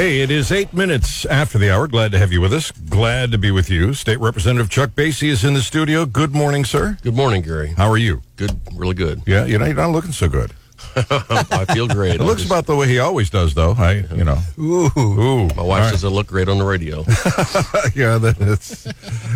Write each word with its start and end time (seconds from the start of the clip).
Hey, 0.00 0.22
it 0.22 0.30
is 0.30 0.50
eight 0.50 0.72
minutes 0.72 1.26
after 1.26 1.58
the 1.58 1.70
hour. 1.70 1.86
Glad 1.86 2.12
to 2.12 2.18
have 2.18 2.32
you 2.32 2.40
with 2.40 2.54
us. 2.54 2.70
Glad 2.70 3.32
to 3.32 3.36
be 3.36 3.50
with 3.50 3.68
you. 3.68 3.92
State 3.92 4.18
Representative 4.18 4.70
Chuck 4.70 4.92
Basye 4.92 5.28
is 5.28 5.44
in 5.44 5.52
the 5.52 5.60
studio. 5.60 6.06
Good 6.06 6.34
morning, 6.34 6.64
sir. 6.64 6.96
Good 7.02 7.14
morning, 7.14 7.42
Gary. 7.42 7.74
How 7.76 7.90
are 7.90 7.98
you? 7.98 8.22
Good, 8.36 8.58
really 8.74 8.94
good. 8.94 9.20
Yeah, 9.26 9.44
you 9.44 9.58
know, 9.58 9.66
you're 9.66 9.74
not 9.74 9.90
looking 9.90 10.12
so 10.12 10.26
good. 10.26 10.54
I 10.96 11.66
feel 11.74 11.86
great. 11.86 12.14
It 12.14 12.22
looks 12.22 12.40
just, 12.40 12.50
about 12.50 12.64
the 12.64 12.76
way 12.76 12.88
he 12.88 12.98
always 12.98 13.28
does, 13.28 13.52
though. 13.52 13.72
I, 13.72 14.06
you 14.14 14.24
know. 14.24 14.38
Ooh, 14.58 14.90
ooh. 14.98 15.48
My 15.54 15.62
wife 15.62 15.90
says 15.90 16.02
I 16.02 16.08
look 16.08 16.28
great 16.28 16.48
on 16.48 16.56
the 16.56 16.64
radio. 16.64 17.00
yeah, 17.94 18.16
that's. 18.16 18.90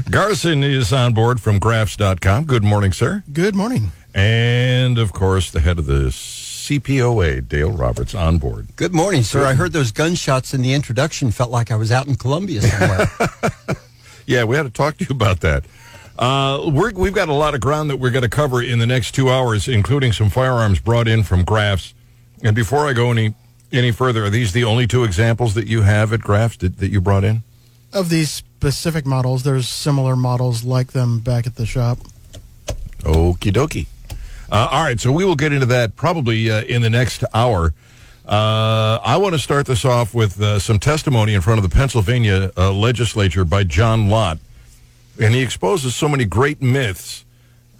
Garson 0.08 0.64
is 0.64 0.94
on 0.94 1.12
board 1.12 1.42
from 1.42 1.58
Grafs.com. 1.58 2.46
Good 2.46 2.64
morning, 2.64 2.94
sir. 2.94 3.22
Good 3.30 3.54
morning. 3.54 3.92
And 4.14 4.96
of 4.96 5.12
course, 5.12 5.50
the 5.50 5.60
head 5.60 5.78
of 5.78 5.84
the 5.84 6.10
CPOA, 6.64 7.46
Dale 7.46 7.70
Roberts, 7.70 8.14
on 8.14 8.38
board. 8.38 8.68
Good 8.76 8.94
morning, 8.94 9.22
sir. 9.22 9.44
I 9.44 9.54
heard 9.54 9.72
those 9.72 9.92
gunshots 9.92 10.54
in 10.54 10.62
the 10.62 10.72
introduction. 10.72 11.30
Felt 11.30 11.50
like 11.50 11.70
I 11.70 11.76
was 11.76 11.92
out 11.92 12.06
in 12.06 12.16
Columbia 12.16 12.62
somewhere. 12.62 13.10
Yeah, 14.26 14.44
we 14.44 14.56
had 14.56 14.62
to 14.62 14.70
talk 14.70 14.96
to 14.96 15.04
you 15.04 15.14
about 15.14 15.40
that. 15.40 15.66
Uh, 16.18 16.70
we're, 16.72 16.92
we've 16.92 17.12
got 17.12 17.28
a 17.28 17.34
lot 17.34 17.54
of 17.54 17.60
ground 17.60 17.90
that 17.90 17.98
we're 17.98 18.10
going 18.10 18.22
to 18.22 18.30
cover 18.30 18.62
in 18.62 18.78
the 18.78 18.86
next 18.86 19.14
two 19.14 19.28
hours, 19.28 19.68
including 19.68 20.12
some 20.12 20.30
firearms 20.30 20.80
brought 20.80 21.06
in 21.08 21.24
from 21.24 21.44
Grafs. 21.44 21.92
And 22.42 22.56
before 22.56 22.88
I 22.88 22.94
go 22.94 23.10
any 23.10 23.34
any 23.70 23.90
further, 23.90 24.24
are 24.24 24.30
these 24.30 24.52
the 24.52 24.64
only 24.64 24.86
two 24.86 25.04
examples 25.04 25.52
that 25.52 25.66
you 25.66 25.82
have 25.82 26.14
at 26.14 26.20
Grafs 26.20 26.56
that, 26.58 26.78
that 26.78 26.90
you 26.90 27.02
brought 27.02 27.24
in? 27.24 27.42
of 27.94 28.08
these 28.08 28.30
specific 28.30 29.06
models, 29.06 29.44
there's 29.44 29.68
similar 29.68 30.16
models 30.16 30.64
like 30.64 30.92
them 30.92 31.20
back 31.20 31.46
at 31.46 31.56
the 31.56 31.64
shop. 31.64 31.98
Okie 33.00 33.52
dokie. 33.52 33.86
Uh, 34.54 34.68
all 34.70 34.84
right, 34.84 35.00
so 35.00 35.10
we 35.10 35.24
will 35.24 35.34
get 35.34 35.52
into 35.52 35.66
that 35.66 35.96
probably 35.96 36.48
uh, 36.48 36.62
in 36.62 36.80
the 36.80 36.88
next 36.88 37.24
hour. 37.34 37.74
Uh, 38.24 39.00
I 39.02 39.16
want 39.16 39.34
to 39.34 39.38
start 39.40 39.66
this 39.66 39.84
off 39.84 40.14
with 40.14 40.40
uh, 40.40 40.60
some 40.60 40.78
testimony 40.78 41.34
in 41.34 41.40
front 41.40 41.58
of 41.58 41.68
the 41.68 41.74
Pennsylvania 41.74 42.52
uh, 42.56 42.72
legislature 42.72 43.44
by 43.44 43.64
John 43.64 44.08
Lott. 44.08 44.38
And 45.20 45.34
he 45.34 45.42
exposes 45.42 45.96
so 45.96 46.08
many 46.08 46.24
great 46.24 46.62
myths 46.62 47.24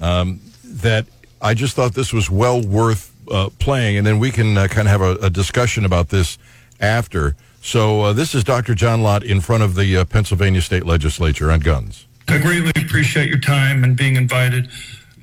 um, 0.00 0.40
that 0.64 1.06
I 1.40 1.54
just 1.54 1.76
thought 1.76 1.94
this 1.94 2.12
was 2.12 2.28
well 2.28 2.60
worth 2.60 3.14
uh, 3.30 3.50
playing. 3.60 3.96
And 3.96 4.04
then 4.04 4.18
we 4.18 4.32
can 4.32 4.56
kind 4.66 4.88
of 4.88 5.00
have 5.00 5.00
a, 5.00 5.12
a 5.26 5.30
discussion 5.30 5.84
about 5.84 6.08
this 6.08 6.38
after. 6.80 7.36
So 7.62 8.12
this 8.12 8.34
is 8.34 8.42
Dr. 8.42 8.74
John 8.74 9.00
Lott 9.00 9.22
in 9.22 9.40
front 9.40 9.62
of 9.62 9.76
the 9.76 10.04
Pennsylvania 10.06 10.60
State 10.60 10.84
Legislature 10.84 11.52
on 11.52 11.60
guns. 11.60 12.08
I 12.26 12.38
greatly 12.38 12.72
appreciate 12.82 13.28
your 13.28 13.38
time 13.38 13.84
and 13.84 13.96
being 13.96 14.16
invited. 14.16 14.68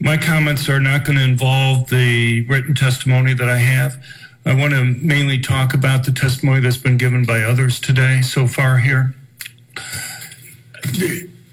My 0.01 0.17
comments 0.17 0.67
are 0.67 0.79
not 0.79 1.05
going 1.05 1.19
to 1.19 1.23
involve 1.23 1.91
the 1.91 2.43
written 2.47 2.73
testimony 2.73 3.35
that 3.35 3.47
I 3.47 3.57
have. 3.57 4.03
I 4.47 4.55
want 4.55 4.73
to 4.73 4.83
mainly 4.83 5.39
talk 5.39 5.75
about 5.75 6.05
the 6.05 6.11
testimony 6.11 6.59
that's 6.59 6.77
been 6.77 6.97
given 6.97 7.23
by 7.23 7.43
others 7.43 7.79
today 7.79 8.23
so 8.23 8.47
far 8.47 8.79
here. 8.79 9.13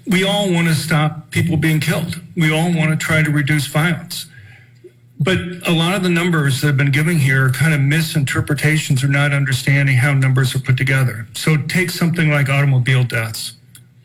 We 0.07 0.23
all 0.23 0.51
want 0.51 0.67
to 0.67 0.73
stop 0.73 1.29
people 1.29 1.57
being 1.57 1.79
killed. 1.79 2.19
We 2.35 2.51
all 2.51 2.73
want 2.73 2.89
to 2.89 2.97
try 2.97 3.21
to 3.21 3.29
reduce 3.29 3.67
violence. 3.67 4.25
But 5.19 5.37
a 5.67 5.71
lot 5.71 5.93
of 5.93 6.01
the 6.01 6.09
numbers 6.09 6.61
that 6.61 6.67
have 6.67 6.77
been 6.77 6.89
given 6.89 7.17
here 7.17 7.45
are 7.45 7.49
kind 7.51 7.75
of 7.75 7.81
misinterpretations 7.81 9.03
or 9.03 9.09
not 9.09 9.31
understanding 9.31 9.97
how 9.97 10.13
numbers 10.13 10.55
are 10.55 10.59
put 10.59 10.75
together. 10.75 11.27
So 11.35 11.55
take 11.55 11.91
something 11.91 12.31
like 12.31 12.49
automobile 12.49 13.03
deaths. 13.03 13.53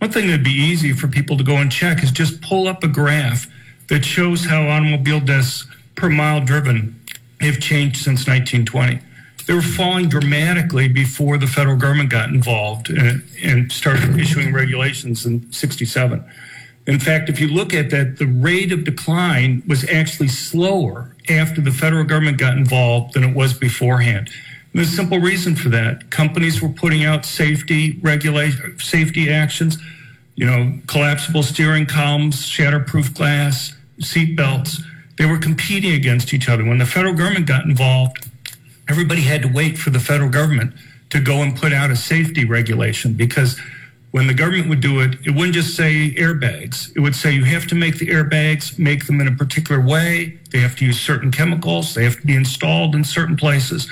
One 0.01 0.11
thing 0.11 0.27
that'd 0.27 0.45
be 0.45 0.51
easy 0.51 0.93
for 0.93 1.09
people 1.09 1.39
to 1.39 1.45
go 1.45 1.57
and 1.57 1.73
check 1.73 2.03
is 2.03 2.11
just 2.11 2.43
pull 2.43 2.69
up 2.69 2.85
a 2.85 2.89
graph 2.89 3.47
that 3.89 4.05
shows 4.05 4.45
how 4.45 4.67
automobile 4.69 5.21
deaths 5.21 5.67
per 5.95 6.09
mile 6.09 6.45
driven 6.45 7.01
have 7.41 7.61
changed 7.61 7.97
since 7.97 8.27
1920. 8.27 9.01
They 9.47 9.55
were 9.55 9.63
falling 9.63 10.09
dramatically 10.09 10.89
before 10.89 11.37
the 11.37 11.47
federal 11.47 11.77
government 11.77 12.11
got 12.11 12.31
involved 12.31 12.89
and, 12.89 13.23
and 13.43 13.71
started 13.71 14.19
issuing 14.19 14.53
regulations 14.55 15.27
in 15.27 15.53
67. 15.53 16.25
In 16.87 16.99
fact, 16.99 17.29
if 17.29 17.41
you 17.41 17.49
look 17.49 17.73
at 17.73 17.91
that, 17.91 18.19
the 18.19 18.27
rate 18.27 18.73
of 18.73 18.85
decline 18.85 19.63
was 19.67 19.89
actually 19.89 20.29
slower 20.29 21.15
after 21.29 21.61
the 21.61 21.71
federal 21.71 22.05
government 22.05 22.39
got 22.39 22.57
involved 22.57 23.15
than 23.15 23.25
it 23.25 23.35
was 23.35 23.55
beforehand. 23.55 24.31
And 24.75 24.87
simple 24.87 25.19
reason 25.19 25.55
for 25.55 25.69
that. 25.69 26.11
Companies 26.11 26.61
were 26.61 26.69
putting 26.69 27.05
out 27.05 27.25
safety 27.25 27.99
regulation, 28.03 28.79
safety 28.79 29.31
actions, 29.31 29.79
you 30.37 30.47
know, 30.47 30.79
collapsible 30.87 31.43
steering 31.43 31.87
columns, 31.87 32.49
shatterproof 32.49 33.15
glass, 33.15 33.75
seat 34.01 34.37
belts. 34.37 34.83
They 35.17 35.27
were 35.27 35.39
competing 35.39 35.93
against 35.93 36.35
each 36.35 36.49
other. 36.49 36.65
When 36.65 36.79
the 36.79 36.87
federal 36.87 37.15
government 37.15 37.47
got 37.47 37.65
involved, 37.65 38.29
everybody 38.89 39.23
had 39.23 39.43
to 39.43 39.49
wait 39.49 39.79
for 39.79 39.91
the 39.91 40.01
federal 40.01 40.31
government 40.31 40.75
to 41.11 41.21
go 41.21 41.43
and 41.43 41.57
put 41.57 41.73
out 41.73 41.91
a 41.91 41.97
safety 41.97 42.45
regulation 42.45 43.13
because 43.13 43.59
when 44.11 44.27
the 44.29 44.35
government 44.35 44.69
would 44.69 44.81
do 44.81 45.01
it, 45.01 45.17
it 45.25 45.31
wouldn't 45.31 45.55
just 45.55 45.75
say 45.75 46.15
airbags. 46.15 46.95
It 46.97 47.01
would 47.01 47.17
say 47.17 47.33
you 47.33 47.45
have 47.45 47.67
to 47.67 47.75
make 47.75 47.99
the 47.99 48.07
airbags, 48.07 48.79
make 48.79 49.07
them 49.07 49.21
in 49.21 49.27
a 49.27 49.33
particular 49.33 49.81
way. 49.81 50.39
They 50.51 50.61
have 50.61 50.77
to 50.77 50.85
use 50.85 51.01
certain 51.01 51.33
chemicals. 51.33 51.95
They 51.95 52.05
have 52.05 52.21
to 52.21 52.27
be 52.27 52.37
installed 52.37 52.95
in 52.95 53.03
certain 53.03 53.37
places. 53.37 53.91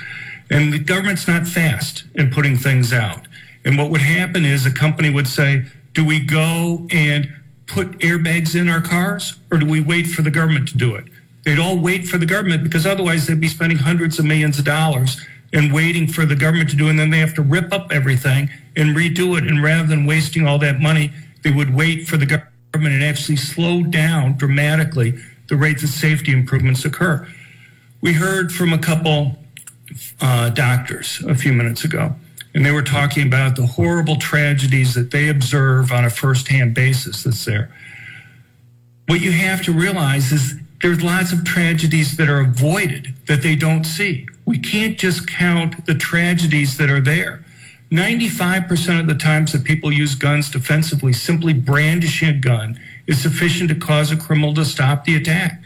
And 0.49 0.71
the 0.71 0.79
government's 0.79 1.27
not 1.27 1.45
fast 1.45 2.05
in 2.15 2.31
putting 2.31 2.55
things 2.55 2.93
out. 2.93 3.27
And 3.65 3.77
what 3.77 3.89
would 3.89 4.01
happen 4.01 4.45
is 4.45 4.65
a 4.65 4.71
company 4.71 5.09
would 5.09 5.27
say, 5.27 5.65
do 5.93 6.05
we 6.05 6.19
go 6.19 6.87
and 6.91 7.31
put 7.67 7.91
airbags 7.99 8.59
in 8.59 8.67
our 8.69 8.81
cars 8.81 9.35
or 9.51 9.57
do 9.57 9.65
we 9.65 9.81
wait 9.81 10.07
for 10.07 10.21
the 10.21 10.31
government 10.31 10.67
to 10.69 10.77
do 10.77 10.95
it? 10.95 11.05
They'd 11.43 11.59
all 11.59 11.77
wait 11.77 12.07
for 12.07 12.17
the 12.17 12.25
government 12.25 12.63
because 12.63 12.85
otherwise 12.85 13.27
they'd 13.27 13.39
be 13.39 13.47
spending 13.47 13.77
hundreds 13.77 14.17
of 14.19 14.25
millions 14.25 14.59
of 14.59 14.65
dollars 14.65 15.19
and 15.51 15.71
waiting 15.71 16.07
for 16.07 16.25
the 16.25 16.35
government 16.35 16.69
to 16.71 16.75
do 16.75 16.87
it. 16.87 16.91
And 16.91 16.99
then 16.99 17.09
they 17.09 17.19
have 17.19 17.35
to 17.35 17.41
rip 17.41 17.71
up 17.71 17.91
everything 17.91 18.49
and 18.75 18.95
redo 18.95 19.37
it. 19.37 19.45
And 19.45 19.61
rather 19.61 19.87
than 19.87 20.05
wasting 20.05 20.47
all 20.47 20.57
that 20.59 20.79
money, 20.79 21.11
they 21.43 21.51
would 21.51 21.73
wait 21.75 22.07
for 22.07 22.17
the 22.17 22.25
government 22.25 22.95
and 22.95 23.03
actually 23.03 23.35
slow 23.35 23.83
down 23.83 24.37
dramatically 24.37 25.13
the 25.49 25.55
rates 25.55 25.83
of 25.83 25.89
safety 25.89 26.31
improvements 26.31 26.85
occur. 26.85 27.27
We 28.01 28.13
heard 28.13 28.51
from 28.51 28.73
a 28.73 28.77
couple 28.77 29.37
uh, 30.21 30.49
doctors 30.49 31.21
a 31.27 31.35
few 31.35 31.53
minutes 31.53 31.83
ago, 31.83 32.15
and 32.53 32.65
they 32.65 32.71
were 32.71 32.83
talking 32.83 33.25
about 33.25 33.55
the 33.55 33.65
horrible 33.65 34.17
tragedies 34.17 34.93
that 34.93 35.11
they 35.11 35.29
observe 35.29 35.91
on 35.91 36.05
a 36.05 36.09
firsthand 36.09 36.73
basis 36.73 37.23
that's 37.23 37.45
there. 37.45 37.73
What 39.07 39.21
you 39.21 39.31
have 39.31 39.63
to 39.63 39.73
realize 39.73 40.31
is 40.31 40.55
there's 40.81 41.01
lots 41.01 41.31
of 41.31 41.43
tragedies 41.43 42.17
that 42.17 42.29
are 42.29 42.41
avoided 42.41 43.15
that 43.27 43.41
they 43.41 43.55
don't 43.55 43.85
see. 43.85 44.27
We 44.45 44.59
can't 44.59 44.97
just 44.97 45.27
count 45.27 45.85
the 45.85 45.95
tragedies 45.95 46.77
that 46.77 46.89
are 46.89 47.01
there. 47.01 47.43
95% 47.91 48.99
of 48.99 49.07
the 49.07 49.15
times 49.15 49.51
that 49.53 49.63
people 49.63 49.91
use 49.91 50.15
guns 50.15 50.49
defensively, 50.49 51.13
simply 51.13 51.53
brandishing 51.53 52.29
a 52.29 52.33
gun 52.33 52.79
is 53.07 53.21
sufficient 53.21 53.69
to 53.69 53.75
cause 53.75 54.11
a 54.11 54.17
criminal 54.17 54.53
to 54.55 54.65
stop 54.65 55.05
the 55.05 55.15
attack. 55.15 55.61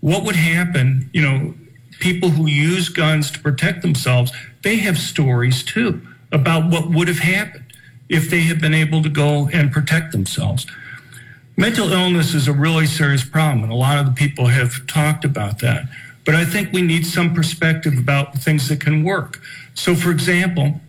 What 0.00 0.24
would 0.24 0.36
happen, 0.36 1.10
you 1.12 1.22
know, 1.22 1.54
people 2.00 2.30
who 2.30 2.46
use 2.46 2.88
guns 2.88 3.30
to 3.32 3.38
protect 3.38 3.82
themselves, 3.82 4.32
they 4.62 4.76
have 4.76 4.98
stories 4.98 5.62
too 5.62 6.06
about 6.32 6.70
what 6.70 6.90
would 6.90 7.08
have 7.08 7.18
happened 7.18 7.64
if 8.08 8.28
they 8.28 8.40
had 8.40 8.60
been 8.60 8.74
able 8.74 9.02
to 9.02 9.08
go 9.08 9.48
and 9.52 9.72
protect 9.72 10.12
themselves. 10.12 10.66
Mental 11.56 11.92
illness 11.92 12.34
is 12.34 12.48
a 12.48 12.52
really 12.52 12.86
serious 12.86 13.24
problem, 13.24 13.62
and 13.62 13.72
a 13.72 13.76
lot 13.76 13.98
of 13.98 14.06
the 14.06 14.12
people 14.12 14.46
have 14.46 14.86
talked 14.86 15.24
about 15.24 15.58
that. 15.60 15.84
But 16.24 16.34
I 16.34 16.44
think 16.44 16.72
we 16.72 16.82
need 16.82 17.06
some 17.06 17.34
perspective 17.34 17.98
about 17.98 18.34
things 18.38 18.68
that 18.68 18.80
can 18.80 19.04
work. 19.04 19.40
So, 19.74 19.94
for 19.94 20.10
example, 20.10 20.80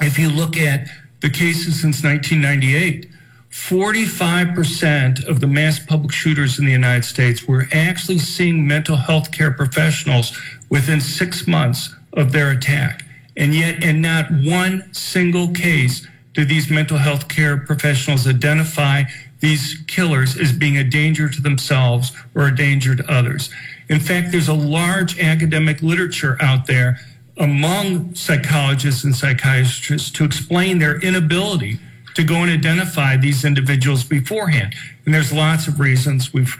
if 0.00 0.18
you 0.18 0.28
look 0.28 0.56
at 0.56 0.88
the 1.20 1.30
cases 1.30 1.80
since 1.80 2.02
1998, 2.02 3.10
45% 3.50 5.26
of 5.28 5.40
the 5.40 5.46
mass 5.46 5.78
public 5.78 6.12
shooters 6.12 6.58
in 6.58 6.66
the 6.66 6.72
United 6.72 7.04
States 7.04 7.46
were 7.46 7.68
actually 7.72 8.18
seeing 8.18 8.66
mental 8.66 8.96
health 8.96 9.30
care 9.30 9.52
professionals 9.52 10.36
within 10.70 11.00
six 11.00 11.46
months 11.46 11.94
of 12.12 12.32
their 12.32 12.50
attack. 12.50 13.03
And 13.36 13.54
yet, 13.54 13.82
in 13.82 14.00
not 14.00 14.30
one 14.30 14.92
single 14.92 15.48
case 15.48 16.06
do 16.34 16.44
these 16.44 16.68
mental 16.68 16.98
health 16.98 17.28
care 17.28 17.56
professionals 17.56 18.26
identify 18.26 19.04
these 19.40 19.82
killers 19.86 20.36
as 20.36 20.52
being 20.52 20.76
a 20.76 20.84
danger 20.84 21.28
to 21.28 21.40
themselves 21.40 22.12
or 22.34 22.48
a 22.48 22.54
danger 22.54 22.94
to 22.96 23.12
others. 23.12 23.50
In 23.88 24.00
fact, 24.00 24.32
there's 24.32 24.48
a 24.48 24.54
large 24.54 25.18
academic 25.20 25.80
literature 25.80 26.36
out 26.40 26.66
there 26.66 26.98
among 27.36 28.14
psychologists 28.14 29.04
and 29.04 29.14
psychiatrists 29.14 30.10
to 30.10 30.24
explain 30.24 30.78
their 30.78 30.98
inability 31.00 31.78
to 32.14 32.24
go 32.24 32.36
and 32.36 32.50
identify 32.50 33.16
these 33.16 33.44
individuals 33.44 34.04
beforehand. 34.04 34.74
And 35.04 35.14
there's 35.14 35.32
lots 35.32 35.68
of 35.68 35.80
reasons. 35.80 36.32
We've 36.32 36.56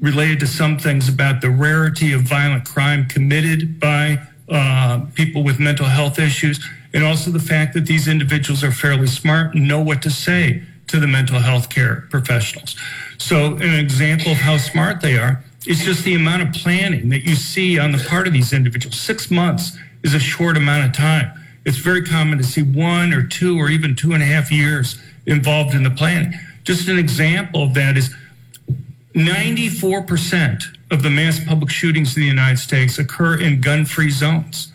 related 0.00 0.40
to 0.40 0.46
some 0.46 0.78
things 0.78 1.08
about 1.08 1.40
the 1.40 1.50
rarity 1.50 2.12
of 2.12 2.22
violent 2.22 2.64
crime 2.64 3.06
committed 3.06 3.78
by 3.78 4.26
uh, 4.48 5.06
people 5.14 5.42
with 5.42 5.58
mental 5.58 5.86
health 5.86 6.18
issues, 6.18 6.64
and 6.92 7.04
also 7.04 7.30
the 7.30 7.40
fact 7.40 7.74
that 7.74 7.86
these 7.86 8.08
individuals 8.08 8.62
are 8.62 8.72
fairly 8.72 9.06
smart 9.06 9.54
and 9.54 9.66
know 9.66 9.80
what 9.80 10.02
to 10.02 10.10
say 10.10 10.62
to 10.86 11.00
the 11.00 11.06
mental 11.06 11.40
health 11.40 11.68
care 11.68 12.06
professionals. 12.10 12.76
So, 13.18 13.56
an 13.56 13.74
example 13.74 14.32
of 14.32 14.38
how 14.38 14.56
smart 14.56 15.00
they 15.00 15.18
are 15.18 15.42
is 15.66 15.84
just 15.84 16.04
the 16.04 16.14
amount 16.14 16.42
of 16.42 16.52
planning 16.52 17.08
that 17.08 17.24
you 17.24 17.34
see 17.34 17.78
on 17.78 17.90
the 17.92 17.98
part 17.98 18.26
of 18.26 18.32
these 18.32 18.52
individuals. 18.52 18.98
Six 18.98 19.30
months 19.30 19.76
is 20.04 20.14
a 20.14 20.20
short 20.20 20.56
amount 20.56 20.86
of 20.86 20.92
time. 20.92 21.32
it's 21.64 21.78
very 21.78 22.02
common 22.02 22.38
to 22.38 22.44
see 22.44 22.62
one 22.62 23.12
or 23.12 23.26
two 23.26 23.58
or 23.58 23.68
even 23.68 23.96
two 23.96 24.12
and 24.12 24.22
a 24.22 24.26
half 24.26 24.52
years 24.52 25.00
involved 25.26 25.74
in 25.74 25.82
the 25.82 25.90
planning. 25.90 26.32
Just 26.62 26.88
an 26.88 26.96
example 26.96 27.64
of 27.64 27.74
that 27.74 27.96
is 27.96 28.14
94% 29.14 30.75
of 30.90 31.02
the 31.02 31.10
mass 31.10 31.42
public 31.44 31.70
shootings 31.70 32.16
in 32.16 32.22
the 32.22 32.28
United 32.28 32.58
States 32.58 32.98
occur 32.98 33.40
in 33.40 33.60
gun 33.60 33.84
free 33.84 34.10
zones. 34.10 34.72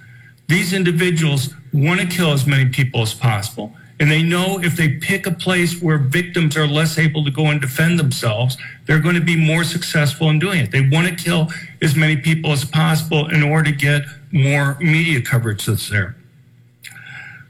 These 0.48 0.74
individuals 0.74 1.54
want 1.72 2.02
to 2.02 2.08
kill 2.08 2.34
as 2.34 2.46
many 2.46 2.70
people 2.70 3.02
as 3.02 3.14
possible. 3.14 3.74
And 4.00 4.10
they 4.10 4.24
know 4.24 4.60
if 4.60 4.76
they 4.76 4.90
pick 4.90 5.28
a 5.28 5.32
place 5.32 5.80
where 5.80 6.00
victims 6.00 6.58
are 6.58 6.68
less 6.68 6.98
able 6.98 7.24
to 7.24 7.32
go 7.32 7.46
and 7.46 7.62
defend 7.62 8.00
themselves, 8.00 8.58
they're 8.88 9.00
going 9.00 9.16
to 9.16 9.22
be 9.22 9.36
more 9.38 9.64
successful 9.64 10.30
in 10.30 10.40
doing 10.40 10.60
it. 10.60 10.72
They 10.72 10.82
want 10.82 11.08
to 11.08 11.16
kill 11.24 11.50
as 11.84 11.96
many 11.96 12.18
people 12.18 12.52
as 12.52 12.66
possible 12.66 13.30
in 13.30 13.44
order 13.44 13.70
to 13.70 13.78
get 13.78 14.02
more 14.32 14.76
media 14.80 15.22
coverage 15.22 15.66
that's 15.68 15.88
there. 15.90 16.16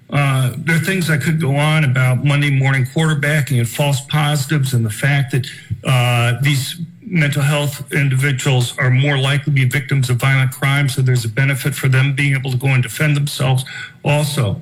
Uh, 0.09 0.53
there 0.57 0.75
are 0.75 0.79
things 0.79 1.09
I 1.09 1.17
could 1.17 1.39
go 1.39 1.55
on 1.55 1.85
about 1.85 2.25
Monday 2.25 2.49
morning 2.49 2.83
quarterbacking 2.83 3.59
and 3.59 3.69
false 3.69 4.01
positives 4.01 4.73
and 4.73 4.85
the 4.85 4.89
fact 4.89 5.31
that 5.31 5.47
uh, 5.85 6.41
these 6.41 6.81
mental 7.11 7.41
health 7.41 7.91
individuals 7.91 8.77
are 8.77 8.89
more 8.89 9.17
likely 9.17 9.45
to 9.45 9.51
be 9.51 9.65
victims 9.65 10.09
of 10.09 10.15
violent 10.15 10.51
crime, 10.51 10.87
so 10.87 11.01
there's 11.01 11.25
a 11.25 11.29
benefit 11.29 11.75
for 11.75 11.89
them 11.89 12.15
being 12.15 12.33
able 12.33 12.49
to 12.49 12.57
go 12.57 12.67
and 12.67 12.81
defend 12.81 13.17
themselves 13.17 13.65
also. 14.03 14.61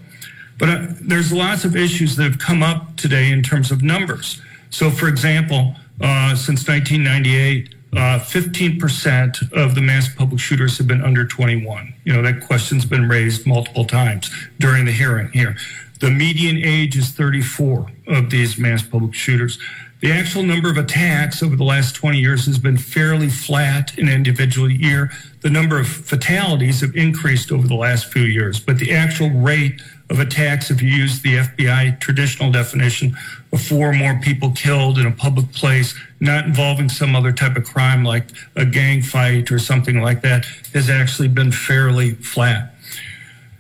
But 0.58 0.70
uh, 0.70 0.88
there's 1.00 1.32
lots 1.32 1.64
of 1.64 1.76
issues 1.76 2.16
that 2.16 2.24
have 2.24 2.40
come 2.40 2.64
up 2.64 2.98
today 2.98 3.32
in 3.32 3.44
terms 3.44 3.72
of 3.72 3.84
numbers. 3.84 4.42
So, 4.72 4.90
for 4.90 5.08
example, 5.08 5.76
uh, 6.02 6.36
since 6.36 6.68
1998, 6.68 7.76
uh, 7.94 8.20
15% 8.20 9.52
of 9.54 9.76
the 9.76 9.82
mass 9.82 10.14
public 10.14 10.40
shooters 10.40 10.78
have 10.80 10.88
been 10.88 11.04
under 11.04 11.26
21. 11.26 11.94
You 12.04 12.14
know, 12.14 12.22
that 12.24 12.42
question's 12.42 12.86
been 12.86 13.08
raised 13.08 13.46
multiple 13.46 13.86
times 13.86 14.32
during 14.60 14.86
the 14.86 14.92
hearing 14.92 15.32
here. 15.32 15.56
The 16.00 16.10
median 16.10 16.58
age 16.58 16.98
is 16.98 17.10
34 17.10 17.92
of 18.08 18.30
these 18.30 18.58
mass 18.58 18.82
public 18.82 19.14
shooters. 19.14 19.60
The 20.00 20.14
actual 20.14 20.44
number 20.44 20.70
of 20.70 20.78
attacks 20.78 21.44
over 21.44 21.58
the 21.58 21.66
last 21.66 21.94
20 21.94 22.20
years 22.20 22.46
has 22.46 22.58
been 22.58 22.78
fairly 22.78 23.28
flat 23.28 23.98
in 23.98 24.08
an 24.08 24.14
individual 24.14 24.72
year. 24.72 25.12
The 25.42 25.50
number 25.50 25.78
of 25.78 25.90
fatalities 25.90 26.80
have 26.80 26.96
increased 26.96 27.52
over 27.52 27.68
the 27.68 27.76
last 27.76 28.06
few 28.06 28.24
years, 28.24 28.62
but 28.62 28.80
the 28.80 28.94
actual 28.94 29.30
rate 29.30 29.82
of 30.10 30.20
attacks, 30.20 30.72
if 30.72 30.82
you 30.82 30.88
use 30.88 31.22
the 31.22 31.36
FBI 31.36 32.00
traditional 32.00 32.50
definition 32.50 33.18
of 33.52 33.62
four 33.62 33.90
or 33.90 33.94
more 33.94 34.18
people 34.22 34.52
killed 34.52 34.98
in 34.98 35.06
a 35.06 35.12
public 35.12 35.52
place, 35.52 35.94
not 36.22 36.46
involving 36.46 36.88
some 36.88 37.14
other 37.14 37.34
type 37.34 37.58
of 37.58 37.66
crime 37.66 38.06
like 38.06 38.30
a 38.56 38.66
gang 38.66 39.02
fight 39.02 39.52
or 39.52 39.60
something 39.60 40.02
like 40.02 40.22
that, 40.22 40.46
has 40.74 40.90
actually 40.90 41.28
been 41.28 41.52
fairly 41.52 42.12
flat. 42.12 42.74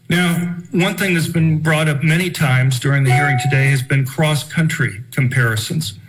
Now, 0.09 0.57
one 0.71 0.97
thing 0.97 1.13
that's 1.13 1.27
been 1.27 1.59
brought 1.59 1.87
up 1.87 2.03
many 2.03 2.31
times 2.31 2.79
during 2.79 3.03
the 3.03 3.11
hearing 3.13 3.37
today 3.43 3.67
has 3.69 3.83
been 3.83 4.05
cross 4.05 4.43
country 4.43 5.03
comparisons. 5.11 5.99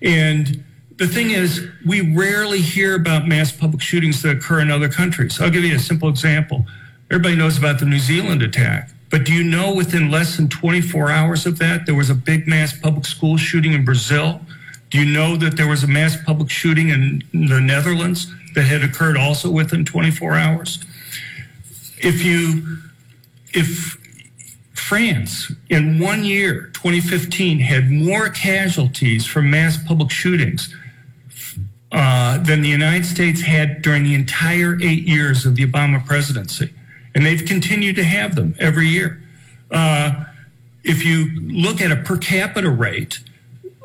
And 0.00 0.64
the 0.96 1.08
thing 1.08 1.30
is, 1.30 1.66
we 1.84 2.14
rarely 2.14 2.60
hear 2.60 2.94
about 2.94 3.26
mass 3.26 3.50
public 3.50 3.82
shootings 3.82 4.22
that 4.22 4.36
occur 4.36 4.60
in 4.60 4.70
other 4.70 4.88
countries. 4.88 5.40
I'll 5.40 5.50
give 5.50 5.64
you 5.64 5.74
a 5.74 5.80
simple 5.80 6.08
example. 6.08 6.64
Everybody 7.10 7.34
knows 7.34 7.58
about 7.58 7.80
the 7.80 7.86
New 7.86 7.98
Zealand 7.98 8.42
attack. 8.42 8.90
But 9.10 9.24
do 9.24 9.32
you 9.32 9.42
know 9.42 9.74
within 9.74 10.10
less 10.10 10.36
than 10.36 10.48
24 10.48 11.10
hours 11.10 11.44
of 11.44 11.58
that, 11.58 11.84
there 11.84 11.94
was 11.94 12.08
a 12.08 12.14
big 12.14 12.46
mass 12.46 12.72
public 12.72 13.04
school 13.04 13.36
shooting 13.36 13.72
in 13.72 13.84
Brazil? 13.84 14.40
Do 14.90 14.98
you 14.98 15.12
know 15.12 15.36
that 15.36 15.56
there 15.56 15.68
was 15.68 15.82
a 15.82 15.86
mass 15.86 16.16
public 16.22 16.48
shooting 16.48 16.90
in 16.90 17.22
the 17.32 17.60
Netherlands 17.60 18.32
that 18.54 18.62
had 18.62 18.82
occurred 18.82 19.16
also 19.16 19.50
within 19.50 19.84
24 19.84 20.34
hours? 20.34 20.84
If 21.98 22.24
you, 22.24 22.78
if 23.52 23.98
France 24.74 25.52
in 25.68 25.98
one 25.98 26.24
year, 26.24 26.70
2015, 26.74 27.60
had 27.60 27.90
more 27.90 28.28
casualties 28.28 29.26
from 29.26 29.50
mass 29.50 29.78
public 29.82 30.10
shootings 30.10 30.74
uh, 31.92 32.38
than 32.38 32.62
the 32.62 32.68
United 32.68 33.04
States 33.04 33.42
had 33.42 33.82
during 33.82 34.04
the 34.04 34.14
entire 34.14 34.78
eight 34.82 35.06
years 35.06 35.44
of 35.44 35.56
the 35.56 35.66
Obama 35.66 36.04
presidency. 36.04 36.72
And 37.14 37.26
they've 37.26 37.44
continued 37.44 37.96
to 37.96 38.04
have 38.04 38.34
them 38.34 38.54
every 38.58 38.88
year. 38.88 39.22
Uh, 39.70 40.24
if 40.84 41.04
you 41.04 41.30
look 41.40 41.80
at 41.80 41.92
a 41.92 41.96
per 41.96 42.16
capita 42.16 42.70
rate, 42.70 43.20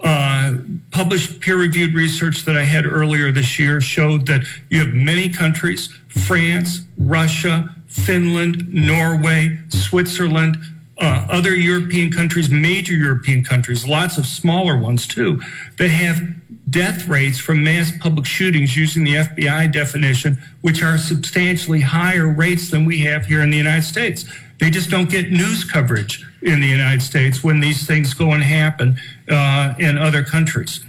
uh, 0.04 0.58
published 0.92 1.40
peer 1.42 1.58
reviewed 1.58 1.94
research 1.94 2.46
that 2.46 2.56
I 2.56 2.64
had 2.64 2.86
earlier 2.86 3.32
this 3.32 3.60
year 3.60 3.82
showed 3.82 4.28
that 4.28 4.46
you 4.70 4.80
have 4.80 4.94
many 4.94 5.30
countries 5.30 5.94
France, 6.08 6.82
Russia, 6.98 7.76
Finland, 7.88 8.74
Norway, 8.74 9.60
Switzerland, 9.70 10.58
uh, 11.00 11.28
other 11.30 11.56
European 11.56 12.12
countries, 12.12 12.50
major 12.50 12.94
European 12.94 13.44
countries, 13.44 13.88
lots 13.88 14.18
of 14.18 14.26
smaller 14.26 14.78
ones 14.78 15.06
too, 15.06 15.42
that 15.78 15.90
have 15.90 16.22
death 16.70 17.08
rates 17.08 17.38
from 17.40 17.64
mass 17.64 17.92
public 18.00 18.26
shootings 18.26 18.76
using 18.76 19.04
the 19.04 19.14
FBI 19.14 19.72
definition, 19.72 20.38
which 20.62 20.84
are 20.84 20.98
substantially 20.98 21.82
higher 21.82 22.28
rates 22.28 22.70
than 22.72 22.84
we 22.84 23.00
have 23.00 23.26
here 23.26 23.42
in 23.42 23.52
the 23.52 23.58
United 23.58 23.84
States. 23.84 24.26
They 24.60 24.70
just 24.70 24.90
don't 24.90 25.10
get 25.10 25.32
news 25.32 25.64
coverage 25.64 26.26
in 26.42 26.60
the 26.60 26.68
United 26.68 27.02
States 27.02 27.44
when 27.44 27.60
these 27.60 27.86
things 27.86 28.14
go 28.14 28.32
and 28.32 28.44
happen 28.44 28.98
uh, 29.30 29.76
in 29.78 29.98
other 29.98 30.24
countries. 30.24 30.84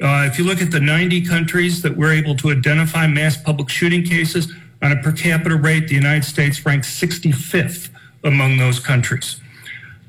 Uh, 0.00 0.26
if 0.26 0.38
you 0.38 0.44
look 0.44 0.62
at 0.62 0.70
the 0.70 0.80
90 0.80 1.26
countries 1.26 1.82
that 1.82 1.94
we're 1.94 2.12
able 2.12 2.34
to 2.36 2.50
identify 2.50 3.06
mass 3.06 3.36
public 3.36 3.68
shooting 3.68 4.02
cases 4.02 4.50
on 4.82 4.92
a 4.92 4.96
per 4.96 5.12
capita 5.12 5.56
rate, 5.56 5.88
the 5.88 5.94
United 5.94 6.24
States 6.24 6.64
ranks 6.64 6.88
65th 6.98 7.90
among 8.24 8.56
those 8.56 8.80
countries. 8.80 9.40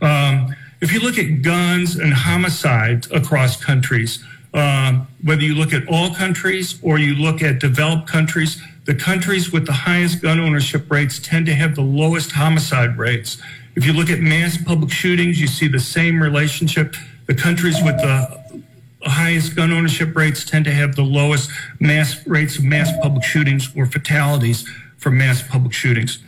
Um, 0.01 0.55
if 0.81 0.91
you 0.91 0.99
look 0.99 1.17
at 1.17 1.41
guns 1.41 1.95
and 1.95 2.13
homicides 2.13 3.09
across 3.11 3.61
countries, 3.61 4.23
um, 4.53 5.07
whether 5.23 5.43
you 5.43 5.55
look 5.55 5.73
at 5.73 5.87
all 5.87 6.13
countries 6.13 6.79
or 6.81 6.97
you 6.97 7.15
look 7.15 7.41
at 7.41 7.59
developed 7.59 8.07
countries, 8.07 8.61
the 8.85 8.95
countries 8.95 9.51
with 9.51 9.65
the 9.65 9.73
highest 9.73 10.21
gun 10.21 10.39
ownership 10.39 10.89
rates 10.89 11.19
tend 11.19 11.45
to 11.45 11.53
have 11.53 11.75
the 11.75 11.81
lowest 11.81 12.31
homicide 12.31 12.97
rates. 12.97 13.37
If 13.75 13.85
you 13.85 13.93
look 13.93 14.09
at 14.09 14.19
mass 14.19 14.57
public 14.57 14.91
shootings, 14.91 15.39
you 15.39 15.47
see 15.47 15.67
the 15.67 15.79
same 15.79 16.21
relationship. 16.21 16.95
The 17.27 17.35
countries 17.35 17.81
with 17.83 17.97
the 17.97 18.40
highest 19.09 19.55
gun 19.55 19.71
ownership 19.71 20.15
rates 20.15 20.45
tend 20.45 20.65
to 20.65 20.71
have 20.71 20.95
the 20.95 21.03
lowest 21.03 21.49
mass 21.79 22.25
rates 22.27 22.57
of 22.57 22.63
mass 22.63 22.91
public 23.01 23.23
shootings 23.23 23.69
or 23.75 23.85
fatalities 23.85 24.67
from 24.97 25.17
mass 25.17 25.41
public 25.41 25.73
shootings. 25.73 26.19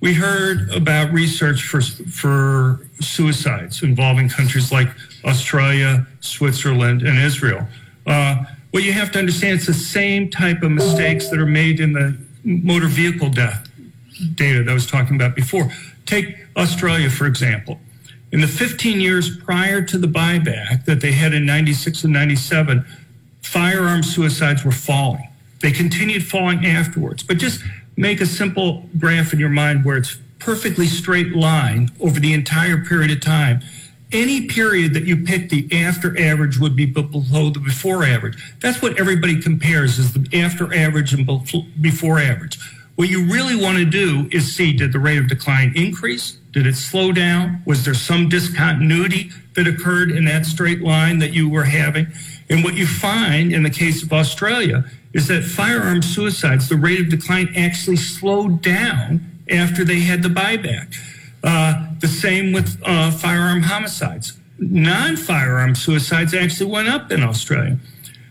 We 0.00 0.14
heard 0.14 0.70
about 0.70 1.12
research 1.12 1.62
for, 1.62 1.80
for 1.80 2.86
suicides 3.00 3.82
involving 3.82 4.28
countries 4.28 4.70
like 4.70 4.88
Australia, 5.24 6.06
Switzerland, 6.20 7.02
and 7.02 7.18
Israel. 7.18 7.66
Uh, 8.06 8.44
what 8.70 8.84
you 8.84 8.92
have 8.92 9.10
to 9.12 9.18
understand, 9.18 9.56
it's 9.56 9.66
the 9.66 9.74
same 9.74 10.30
type 10.30 10.62
of 10.62 10.70
mistakes 10.70 11.28
that 11.30 11.38
are 11.38 11.46
made 11.46 11.80
in 11.80 11.92
the 11.92 12.16
motor 12.44 12.86
vehicle 12.86 13.28
death 13.28 13.68
data 14.34 14.62
that 14.62 14.70
I 14.70 14.74
was 14.74 14.86
talking 14.86 15.16
about 15.16 15.34
before. 15.34 15.70
Take 16.06 16.36
Australia, 16.56 17.10
for 17.10 17.26
example. 17.26 17.80
In 18.30 18.40
the 18.40 18.48
15 18.48 19.00
years 19.00 19.36
prior 19.38 19.80
to 19.82 19.96
the 19.96 20.06
buyback 20.06 20.84
that 20.84 21.00
they 21.00 21.12
had 21.12 21.32
in 21.32 21.46
96 21.46 22.04
and 22.04 22.12
97, 22.12 22.84
firearm 23.42 24.02
suicides 24.02 24.64
were 24.64 24.72
falling. 24.72 25.28
They 25.60 25.72
continued 25.72 26.26
falling 26.26 26.66
afterwards. 26.66 27.22
But 27.22 27.38
just 27.38 27.62
make 27.96 28.20
a 28.20 28.26
simple 28.26 28.84
graph 28.98 29.32
in 29.32 29.38
your 29.38 29.48
mind 29.48 29.84
where 29.84 29.96
it's 29.96 30.18
perfectly 30.38 30.86
straight 30.86 31.34
line 31.34 31.90
over 32.00 32.20
the 32.20 32.32
entire 32.32 32.84
period 32.84 33.10
of 33.10 33.20
time. 33.20 33.60
Any 34.12 34.46
period 34.46 34.94
that 34.94 35.04
you 35.04 35.18
pick, 35.18 35.50
the 35.50 35.68
after 35.72 36.18
average 36.18 36.58
would 36.58 36.76
be 36.76 36.86
below 36.86 37.50
the 37.50 37.60
before 37.60 38.04
average. 38.04 38.38
That's 38.60 38.80
what 38.80 38.98
everybody 38.98 39.40
compares 39.40 39.98
is 39.98 40.12
the 40.12 40.26
after 40.38 40.72
average 40.74 41.12
and 41.12 41.26
before 41.80 42.18
average. 42.18 42.58
What 42.94 43.08
you 43.08 43.24
really 43.24 43.54
want 43.54 43.78
to 43.78 43.84
do 43.84 44.28
is 44.32 44.54
see 44.54 44.72
did 44.72 44.92
the 44.92 44.98
rate 44.98 45.18
of 45.18 45.28
decline 45.28 45.72
increase? 45.76 46.37
Did 46.52 46.66
it 46.66 46.76
slow 46.76 47.12
down? 47.12 47.62
Was 47.66 47.84
there 47.84 47.94
some 47.94 48.28
discontinuity 48.28 49.30
that 49.54 49.66
occurred 49.66 50.10
in 50.10 50.24
that 50.24 50.46
straight 50.46 50.80
line 50.80 51.18
that 51.18 51.32
you 51.32 51.48
were 51.48 51.64
having? 51.64 52.06
And 52.48 52.64
what 52.64 52.74
you 52.74 52.86
find 52.86 53.52
in 53.52 53.62
the 53.62 53.70
case 53.70 54.02
of 54.02 54.12
Australia 54.12 54.84
is 55.12 55.28
that 55.28 55.44
firearm 55.44 56.02
suicides, 56.02 56.68
the 56.68 56.76
rate 56.76 57.00
of 57.00 57.08
decline 57.10 57.52
actually 57.54 57.96
slowed 57.96 58.62
down 58.62 59.38
after 59.50 59.84
they 59.84 60.00
had 60.00 60.22
the 60.22 60.28
buyback. 60.28 60.94
Uh, 61.42 61.88
the 62.00 62.08
same 62.08 62.52
with 62.52 62.80
uh, 62.84 63.10
firearm 63.10 63.62
homicides. 63.62 64.38
Non 64.58 65.16
firearm 65.16 65.74
suicides 65.74 66.34
actually 66.34 66.70
went 66.70 66.88
up 66.88 67.12
in 67.12 67.22
Australia. 67.22 67.78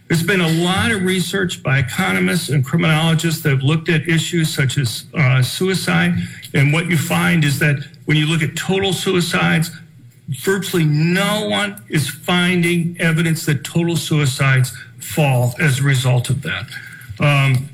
There's 0.07 0.23
been 0.23 0.41
a 0.41 0.63
lot 0.63 0.91
of 0.91 1.03
research 1.03 1.61
by 1.61 1.79
economists 1.79 2.49
and 2.49 2.63
criminologists 2.65 3.41
that 3.43 3.49
have 3.49 3.63
looked 3.63 3.89
at 3.89 4.07
issues 4.07 4.53
such 4.53 4.77
as 4.77 5.05
uh, 5.13 5.41
suicide. 5.41 6.15
And 6.53 6.71
what 6.71 6.87
you 6.87 6.97
find 6.97 7.43
is 7.43 7.59
that 7.59 7.83
when 8.05 8.15
you 8.15 8.25
look 8.25 8.41
at 8.41 8.55
total 8.55 8.93
suicides, 8.93 9.69
virtually 10.29 10.85
no 10.85 11.49
one 11.49 11.83
is 11.89 12.09
finding 12.09 12.95
evidence 13.01 13.45
that 13.47 13.65
total 13.65 13.97
suicides 13.97 14.75
fall 14.99 15.53
as 15.59 15.79
a 15.79 15.83
result 15.83 16.29
of 16.29 16.41
that. 16.41 16.69
Um, 17.19 17.69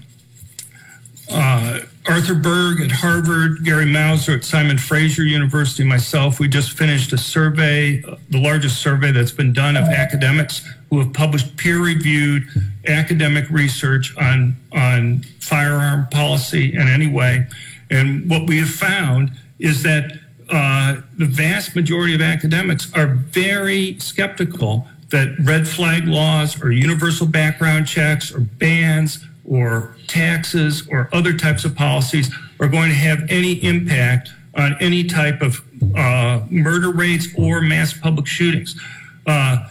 uh, 1.29 1.81
Arthur 2.05 2.35
Berg 2.35 2.81
at 2.81 2.91
Harvard, 2.91 3.63
Gary 3.63 3.85
Mauser 3.85 4.33
at 4.33 4.43
Simon 4.43 4.77
Fraser 4.77 5.23
University, 5.23 5.83
myself, 5.83 6.39
we 6.39 6.47
just 6.47 6.77
finished 6.77 7.13
a 7.13 7.17
survey, 7.17 8.03
uh, 8.03 8.15
the 8.29 8.41
largest 8.41 8.81
survey 8.81 9.11
that's 9.11 9.31
been 9.31 9.53
done 9.53 9.77
of 9.77 9.85
academics 9.85 10.67
who 10.93 10.99
have 10.99 11.11
published 11.11 11.57
peer-reviewed 11.57 12.43
academic 12.87 13.49
research 13.49 14.15
on 14.17 14.55
on 14.71 15.23
firearm 15.39 16.07
policy 16.11 16.75
in 16.75 16.87
any 16.87 17.07
way. 17.07 17.47
And 17.89 18.29
what 18.29 18.47
we 18.47 18.59
have 18.59 18.69
found 18.69 19.31
is 19.57 19.81
that 19.81 20.19
uh, 20.49 20.97
the 21.17 21.25
vast 21.25 21.75
majority 21.75 22.13
of 22.13 22.21
academics 22.21 22.93
are 22.93 23.07
very 23.07 23.97
skeptical 23.97 24.87
that 25.09 25.35
red 25.39 25.67
flag 25.67 26.07
laws 26.07 26.61
or 26.61 26.71
universal 26.71 27.25
background 27.25 27.87
checks 27.87 28.31
or 28.31 28.41
bans 28.41 29.25
or 29.45 29.95
taxes 30.05 30.87
or 30.91 31.09
other 31.11 31.35
types 31.35 31.65
of 31.65 31.75
policies 31.75 32.31
are 32.59 32.67
going 32.67 32.89
to 32.89 32.95
have 32.95 33.19
any 33.29 33.53
impact 33.63 34.29
on 34.55 34.75
any 34.79 35.03
type 35.03 35.41
of 35.41 35.59
uh, 35.97 36.41
murder 36.51 36.91
rates 36.91 37.27
or 37.35 37.61
mass 37.61 37.93
public 37.93 38.27
shootings. 38.27 38.79
Uh, 39.25 39.67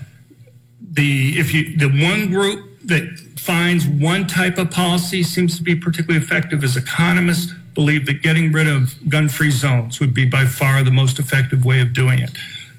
the 0.93 1.39
if 1.39 1.55
you 1.55 1.77
the 1.77 1.89
one 1.89 2.31
group 2.31 2.79
that 2.85 3.19
finds 3.39 3.87
one 3.87 4.27
type 4.27 4.59
of 4.59 4.71
policy 4.71 5.23
seems 5.23 5.57
to 5.57 5.63
be 5.63 5.75
particularly 5.75 6.25
effective 6.25 6.63
is 6.63 6.77
economists 6.77 7.53
believe 7.75 8.07
that 8.07 8.23
getting 8.23 8.53
rid 8.53 8.69
of 8.69 8.95
gun-free 9.09 9.51
zones 9.51 9.99
would 9.99 10.13
be 10.13 10.27
by 10.27 10.45
far 10.45 10.83
the 10.83 10.91
most 10.91 11.19
effective 11.19 11.65
way 11.65 11.81
of 11.81 11.93
doing 11.95 12.19
it. 12.19 12.31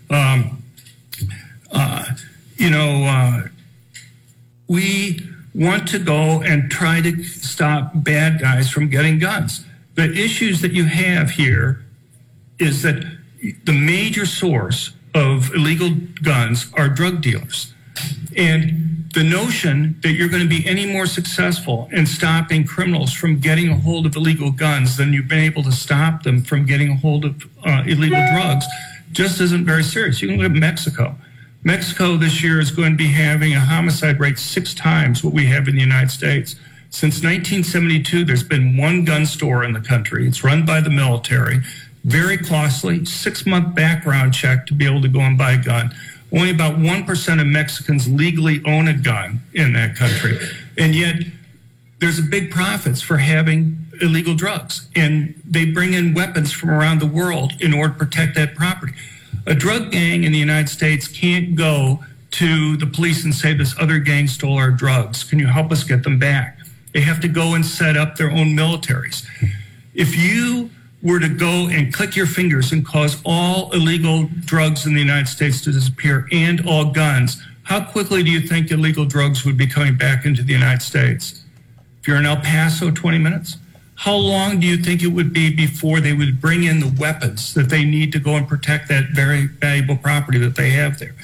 Um, 0.09 0.63
uh, 1.71 2.05
you 2.57 2.69
know, 2.69 3.03
uh, 3.05 3.47
we 4.67 5.19
want 5.55 5.87
to 5.87 5.99
go 5.99 6.41
and 6.41 6.69
try 6.69 7.01
to 7.01 7.23
stop 7.23 7.91
bad 7.95 8.39
guys 8.39 8.69
from 8.69 8.89
getting 8.89 9.19
guns. 9.19 9.65
The 9.95 10.11
issues 10.11 10.61
that 10.61 10.73
you 10.73 10.85
have 10.85 11.31
here 11.31 11.83
is 12.59 12.83
that 12.83 13.03
the 13.63 13.73
major 13.73 14.25
source 14.25 14.91
of 15.13 15.53
illegal 15.53 15.91
guns 16.21 16.71
are 16.75 16.89
drug 16.89 17.21
dealers. 17.21 17.73
And 18.35 19.09
the 19.13 19.23
notion 19.23 19.99
that 20.01 20.13
you're 20.13 20.27
going 20.27 20.41
to 20.41 20.49
be 20.49 20.67
any 20.67 20.91
more 20.91 21.05
successful 21.05 21.87
in 21.91 22.05
stopping 22.05 22.65
criminals 22.65 23.13
from 23.13 23.39
getting 23.39 23.69
a 23.69 23.77
hold 23.77 24.07
of 24.07 24.15
illegal 24.15 24.51
guns 24.51 24.97
than 24.97 25.13
you've 25.13 25.27
been 25.27 25.43
able 25.43 25.61
to 25.63 25.71
stop 25.71 26.23
them 26.23 26.41
from 26.41 26.65
getting 26.65 26.91
a 26.91 26.95
hold 26.95 27.25
of 27.25 27.47
uh, 27.63 27.83
illegal 27.85 28.25
drugs 28.33 28.65
just 29.11 29.39
isn't 29.39 29.65
very 29.65 29.83
serious. 29.83 30.21
You 30.21 30.29
can 30.29 30.37
look 30.37 30.51
at 30.51 30.51
Mexico. 30.51 31.15
Mexico 31.63 32.17
this 32.17 32.43
year 32.43 32.59
is 32.59 32.71
going 32.71 32.91
to 32.91 32.97
be 32.97 33.07
having 33.07 33.53
a 33.53 33.59
homicide 33.59 34.19
rate 34.19 34.37
six 34.37 34.73
times 34.73 35.23
what 35.23 35.33
we 35.33 35.45
have 35.45 35.67
in 35.67 35.75
the 35.75 35.81
United 35.81 36.11
States. 36.11 36.55
Since 36.89 37.23
1972, 37.23 38.25
there's 38.25 38.43
been 38.43 38.75
one 38.77 39.05
gun 39.05 39.25
store 39.25 39.63
in 39.63 39.73
the 39.73 39.79
country. 39.79 40.27
It's 40.27 40.43
run 40.43 40.65
by 40.65 40.81
the 40.81 40.89
military. 40.89 41.61
Very 42.03 42.37
costly, 42.37 43.05
six 43.05 43.45
month 43.45 43.73
background 43.75 44.33
check 44.33 44.65
to 44.67 44.73
be 44.73 44.85
able 44.85 45.01
to 45.01 45.07
go 45.07 45.21
and 45.21 45.37
buy 45.37 45.53
a 45.53 45.57
gun. 45.57 45.93
Only 46.33 46.49
about 46.49 46.77
1% 46.77 47.41
of 47.41 47.47
Mexicans 47.47 48.09
legally 48.09 48.61
own 48.65 48.87
a 48.87 48.93
gun 48.93 49.41
in 49.53 49.73
that 49.73 49.95
country. 49.95 50.39
And 50.77 50.95
yet, 50.95 51.17
there's 51.99 52.17
a 52.17 52.23
big 52.23 52.49
profits 52.49 53.01
for 53.01 53.17
having 53.17 53.85
illegal 54.01 54.35
drugs. 54.35 54.89
And 54.95 55.39
they 55.45 55.65
bring 55.65 55.93
in 55.93 56.13
weapons 56.13 56.51
from 56.51 56.71
around 56.71 56.99
the 56.99 57.07
world 57.07 57.53
in 57.59 57.73
order 57.73 57.93
to 57.93 57.99
protect 57.99 58.35
that 58.35 58.55
property. 58.55 58.93
A 59.45 59.53
drug 59.53 59.91
gang 59.91 60.23
in 60.23 60.31
the 60.31 60.39
United 60.39 60.69
States 60.69 61.07
can't 61.07 61.55
go 61.55 62.03
to 62.31 62.77
the 62.77 62.87
police 62.87 63.23
and 63.23 63.33
say, 63.33 63.53
This 63.53 63.75
other 63.79 63.99
gang 63.99 64.27
stole 64.27 64.57
our 64.57 64.71
drugs. 64.71 65.23
Can 65.23 65.37
you 65.37 65.47
help 65.47 65.71
us 65.71 65.83
get 65.83 66.03
them 66.03 66.17
back? 66.17 66.57
They 66.93 67.01
have 67.01 67.19
to 67.21 67.27
go 67.27 67.53
and 67.53 67.65
set 67.65 67.95
up 67.95 68.17
their 68.17 68.31
own 68.31 68.55
militaries. 68.55 69.25
If 69.93 70.15
you 70.15 70.71
were 71.03 71.19
to 71.19 71.27
go 71.29 71.67
and 71.67 71.93
click 71.93 72.15
your 72.15 72.25
fingers 72.25 72.71
and 72.71 72.85
cause 72.85 73.21
all 73.25 73.71
illegal 73.73 74.29
drugs 74.45 74.85
in 74.85 74.93
the 74.93 75.01
United 75.01 75.27
States 75.27 75.61
to 75.61 75.71
disappear 75.71 76.27
and 76.31 76.65
all 76.65 76.91
guns, 76.91 77.43
how 77.63 77.83
quickly 77.83 78.23
do 78.23 78.31
you 78.31 78.39
think 78.39 78.71
illegal 78.71 79.05
drugs 79.05 79.45
would 79.45 79.57
be 79.57 79.67
coming 79.67 79.95
back 79.95 80.25
into 80.25 80.41
the 80.41 80.53
United 80.53 80.81
States? 80.81 81.43
If 81.99 82.07
you're 82.07 82.17
in 82.17 82.25
El 82.25 82.37
Paso, 82.37 82.89
20 82.89 83.17
minutes? 83.17 83.57
How 83.95 84.15
long 84.15 84.59
do 84.59 84.67
you 84.67 84.77
think 84.77 85.03
it 85.03 85.07
would 85.07 85.33
be 85.33 85.53
before 85.53 85.99
they 85.99 86.13
would 86.13 86.41
bring 86.41 86.63
in 86.63 86.79
the 86.79 86.93
weapons 86.99 87.53
that 87.53 87.69
they 87.69 87.85
need 87.85 88.11
to 88.13 88.19
go 88.19 88.35
and 88.35 88.47
protect 88.47 88.87
that 88.89 89.09
very 89.13 89.47
valuable 89.47 89.97
property 89.97 90.39
that 90.39 90.55
they 90.55 90.71
have 90.71 90.99
there? 90.99 91.15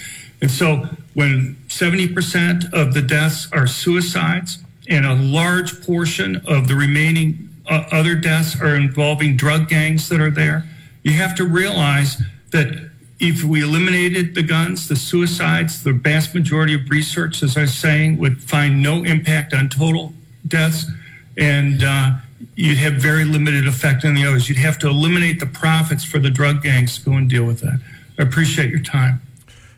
And 0.41 0.51
so 0.51 0.87
when 1.13 1.57
70% 1.67 2.71
of 2.73 2.93
the 2.93 3.01
deaths 3.01 3.47
are 3.51 3.67
suicides 3.67 4.59
and 4.87 5.05
a 5.05 5.15
large 5.15 5.85
portion 5.85 6.37
of 6.47 6.67
the 6.67 6.75
remaining 6.75 7.48
uh, 7.69 7.85
other 7.91 8.15
deaths 8.15 8.59
are 8.59 8.75
involving 8.75 9.35
drug 9.35 9.69
gangs 9.69 10.09
that 10.09 10.19
are 10.19 10.31
there, 10.31 10.65
you 11.03 11.13
have 11.13 11.35
to 11.35 11.45
realize 11.45 12.21
that 12.51 12.89
if 13.19 13.43
we 13.43 13.61
eliminated 13.61 14.33
the 14.33 14.43
guns, 14.43 14.87
the 14.87 14.95
suicides, 14.95 15.83
the 15.83 15.93
vast 15.93 16.33
majority 16.33 16.73
of 16.73 16.89
research, 16.89 17.43
as 17.43 17.57
I 17.57 17.61
was 17.61 17.73
saying, 17.73 18.17
would 18.17 18.41
find 18.41 18.81
no 18.81 19.03
impact 19.03 19.53
on 19.53 19.69
total 19.69 20.13
deaths. 20.47 20.85
And 21.37 21.83
uh, 21.83 22.13
you'd 22.55 22.77
have 22.77 22.93
very 22.93 23.25
limited 23.25 23.67
effect 23.67 24.05
on 24.05 24.13
the 24.13 24.25
others. 24.25 24.47
You'd 24.47 24.57
have 24.59 24.79
to 24.79 24.87
eliminate 24.87 25.39
the 25.39 25.45
profits 25.45 26.03
for 26.03 26.19
the 26.19 26.29
drug 26.29 26.63
gangs 26.63 26.97
to 26.99 27.05
go 27.09 27.11
and 27.13 27.29
deal 27.29 27.43
with 27.43 27.59
that. 27.59 27.79
I 28.17 28.23
appreciate 28.23 28.69
your 28.69 28.81
time. 28.81 29.21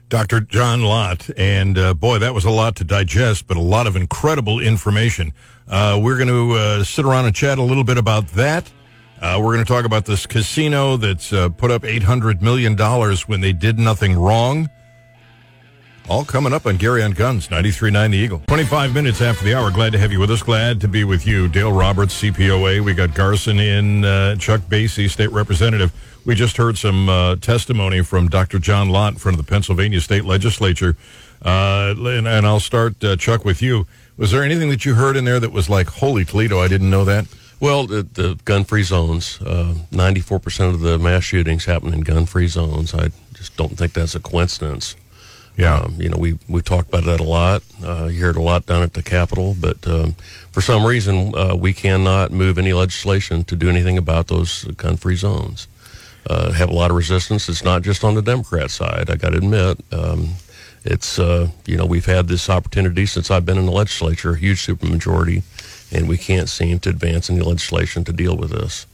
Dr. 0.09 0.41
John 0.41 0.81
Lott, 0.81 1.29
and 1.37 1.77
uh, 1.77 1.93
boy, 1.93 2.19
that 2.19 2.33
was 2.33 2.43
a 2.43 2.49
lot 2.49 2.75
to 2.75 2.83
digest, 2.83 3.47
but 3.47 3.55
a 3.55 3.61
lot 3.61 3.87
of 3.87 3.95
incredible 3.95 4.59
information. 4.59 5.31
Uh, 5.71 5.97
we're 6.03 6.17
going 6.17 6.27
to 6.27 6.51
uh, 6.51 6.83
sit 6.83 7.05
around 7.05 7.25
and 7.25 7.33
chat 7.33 7.57
a 7.57 7.63
little 7.63 7.85
bit 7.85 7.97
about 7.97 8.27
that. 8.29 8.69
Uh, 9.21 9.37
we're 9.39 9.53
going 9.53 9.63
to 9.63 9.71
talk 9.71 9.85
about 9.85 10.05
this 10.05 10.25
casino 10.25 10.97
that's 10.97 11.31
uh, 11.31 11.47
put 11.47 11.71
up 11.71 11.83
$800 11.83 12.41
million 12.41 12.75
when 13.27 13.39
they 13.39 13.53
did 13.53 13.79
nothing 13.79 14.17
wrong. 14.19 14.69
All 16.09 16.25
coming 16.25 16.51
up 16.51 16.65
on 16.65 16.75
Gary 16.75 17.03
on 17.03 17.11
Guns, 17.11 17.47
93.9 17.47 18.11
The 18.11 18.17
Eagle. 18.17 18.41
25 18.47 18.93
minutes 18.93 19.21
after 19.21 19.45
the 19.45 19.53
hour. 19.53 19.71
Glad 19.71 19.93
to 19.93 19.99
have 19.99 20.11
you 20.11 20.19
with 20.19 20.31
us. 20.31 20.43
Glad 20.43 20.81
to 20.81 20.89
be 20.89 21.05
with 21.05 21.25
you. 21.25 21.47
Dale 21.47 21.71
Roberts, 21.71 22.21
CPOA. 22.21 22.83
We 22.83 22.93
got 22.93 23.13
Garson 23.13 23.59
in, 23.59 24.03
uh, 24.03 24.35
Chuck 24.35 24.61
Basye, 24.61 25.09
State 25.09 25.31
Representative. 25.31 25.93
We 26.25 26.35
just 26.35 26.57
heard 26.57 26.77
some 26.77 27.07
uh, 27.07 27.37
testimony 27.37 28.01
from 28.01 28.27
Dr. 28.27 28.59
John 28.59 28.89
Lott 28.89 29.13
in 29.13 29.19
front 29.19 29.39
of 29.39 29.45
the 29.45 29.49
Pennsylvania 29.49 30.01
State 30.01 30.25
Legislature. 30.25 30.97
Uh, 31.43 31.95
and, 31.97 32.27
and, 32.27 32.45
I'll 32.45 32.59
start, 32.59 33.03
uh, 33.03 33.15
Chuck, 33.15 33.43
with 33.43 33.61
you. 33.61 33.87
Was 34.17 34.31
there 34.31 34.43
anything 34.43 34.69
that 34.69 34.85
you 34.85 34.93
heard 34.93 35.17
in 35.17 35.25
there 35.25 35.39
that 35.39 35.51
was 35.51 35.69
like, 35.69 35.87
holy 35.87 36.23
Toledo, 36.23 36.59
I 36.59 36.67
didn't 36.67 36.89
know 36.89 37.05
that? 37.05 37.25
Well, 37.59 37.87
the, 37.87 38.03
the 38.03 38.39
gun-free 38.45 38.83
zones, 38.83 39.39
uh, 39.41 39.75
94% 39.91 40.73
of 40.73 40.79
the 40.81 40.97
mass 40.99 41.23
shootings 41.23 41.65
happen 41.65 41.93
in 41.93 42.01
gun-free 42.01 42.47
zones. 42.47 42.93
I 42.93 43.09
just 43.33 43.55
don't 43.57 43.77
think 43.77 43.93
that's 43.93 44.15
a 44.15 44.19
coincidence. 44.19 44.95
Yeah. 45.57 45.79
Um, 45.79 45.95
you 45.99 46.09
know, 46.09 46.17
we, 46.17 46.39
we 46.47 46.61
talked 46.61 46.89
about 46.89 47.05
that 47.05 47.19
a 47.19 47.23
lot. 47.23 47.63
Uh, 47.83 48.05
you 48.05 48.21
heard 48.21 48.35
a 48.35 48.41
lot 48.41 48.65
down 48.65 48.83
at 48.83 48.93
the 48.93 49.03
Capitol, 49.03 49.55
but 49.59 49.85
um, 49.87 50.13
for 50.51 50.61
some 50.61 50.85
reason, 50.85 51.35
uh, 51.35 51.55
we 51.55 51.73
cannot 51.73 52.31
move 52.31 52.57
any 52.57 52.73
legislation 52.73 53.43
to 53.45 53.55
do 53.55 53.69
anything 53.69 53.97
about 53.97 54.27
those 54.27 54.63
gun 54.77 54.97
free 54.97 55.15
zones. 55.15 55.67
Uh, 56.27 56.51
have 56.51 56.69
a 56.69 56.73
lot 56.73 56.91
of 56.91 56.97
resistance. 56.97 57.49
It's 57.49 57.63
not 57.63 57.81
just 57.81 58.03
on 58.03 58.15
the 58.15 58.21
Democrat 58.21 58.71
side, 58.71 59.09
I 59.09 59.15
got 59.15 59.31
to 59.31 59.37
admit. 59.37 59.79
Um, 59.91 60.35
it's, 60.83 61.19
uh, 61.19 61.49
you 61.65 61.77
know, 61.77 61.85
we've 61.85 62.05
had 62.05 62.27
this 62.27 62.49
opportunity 62.49 63.05
since 63.05 63.29
I've 63.29 63.45
been 63.45 63.57
in 63.57 63.65
the 63.65 63.71
legislature, 63.71 64.31
a 64.31 64.37
huge 64.37 64.65
supermajority, 64.65 65.43
and 65.91 66.07
we 66.07 66.17
can't 66.17 66.49
seem 66.49 66.79
to 66.79 66.89
advance 66.89 67.29
any 67.29 67.41
legislation 67.41 68.03
to 68.05 68.13
deal 68.13 68.35
with 68.35 68.51
this. 68.51 68.87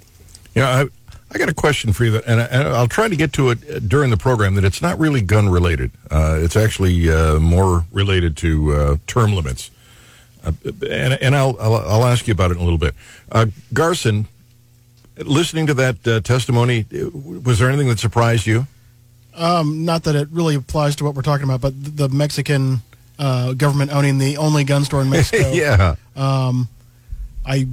Yeah, 0.53 0.70
I, 0.70 0.88
I 1.32 1.38
got 1.38 1.50
a 1.50 1.53
question 1.53 1.94
for 1.94 2.03
you, 2.03 2.12
that, 2.12 2.25
and, 2.25 2.41
I, 2.41 2.82
will 2.82 2.88
try 2.88 3.08
to 3.08 3.15
get 3.15 3.32
to 3.34 3.51
it 3.51 3.88
during 3.88 4.10
the 4.10 4.17
program. 4.17 4.56
That 4.56 4.65
it's 4.65 4.82
not 4.82 5.00
really 5.00 5.22
gun 5.22 5.50
related. 5.50 5.91
Uh, 6.12 6.38
it's 6.41 6.56
actually 6.56 7.10
uh, 7.10 7.39
more 7.39 7.86
related 7.91 8.36
to 8.38 8.74
uh, 8.74 8.98
term 9.08 9.34
limits, 9.34 9.72
uh, 10.44 10.51
and, 10.65 11.13
and 11.13 11.36
I'll, 11.36 11.56
I'll, 11.60 11.75
I'll 11.75 12.06
ask 12.06 12.27
you 12.27 12.34
about 12.34 12.51
it 12.51 12.56
in 12.56 12.62
a 12.62 12.63
little 12.63 12.77
bit. 12.77 12.96
Uh, 13.32 13.48
Garson, 13.74 14.27
listening 15.17 15.67
to 15.67 15.74
that 15.75 16.08
uh, 16.08 16.20
testimony, 16.20 16.86
was 16.91 17.60
there 17.60 17.70
anything 17.70 17.88
that 17.88 18.00
surprised 18.00 18.46
you? 18.46 18.67
Um, 19.38 19.86
not 19.86 20.03
that 20.03 20.15
it 20.15 20.27
really 20.32 20.56
applies 20.56 20.96
to 20.98 21.03
what 21.03 21.15
we're 21.15 21.22
talking 21.22 21.44
about, 21.46 21.62
but 21.62 21.74
the 21.77 22.10
Mexican 22.10 22.82
government 23.17 23.91
owning 23.94 24.17
the 24.17 24.38
only 24.38 24.63
gun 24.63 24.84
store 24.84 25.01
in 25.01 25.10
Mexico. 25.12 25.51
yeah. 25.51 25.96
Um, 26.15 26.67
I 27.46 27.67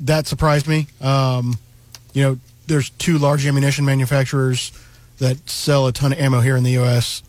that 0.00 0.26
surprised 0.26 0.66
me. 0.68 0.88
Um, 1.00 1.58
you 2.12 2.22
know 2.22 2.38
there's 2.66 2.90
two 2.90 3.18
large 3.18 3.46
ammunition 3.46 3.84
manufacturers 3.84 4.72
that 5.18 5.48
sell 5.48 5.86
a 5.86 5.92
ton 5.92 6.12
of 6.12 6.18
ammo 6.18 6.40
here 6.40 6.56
in 6.56 6.64
the 6.64 6.72
U.S., 6.72 7.22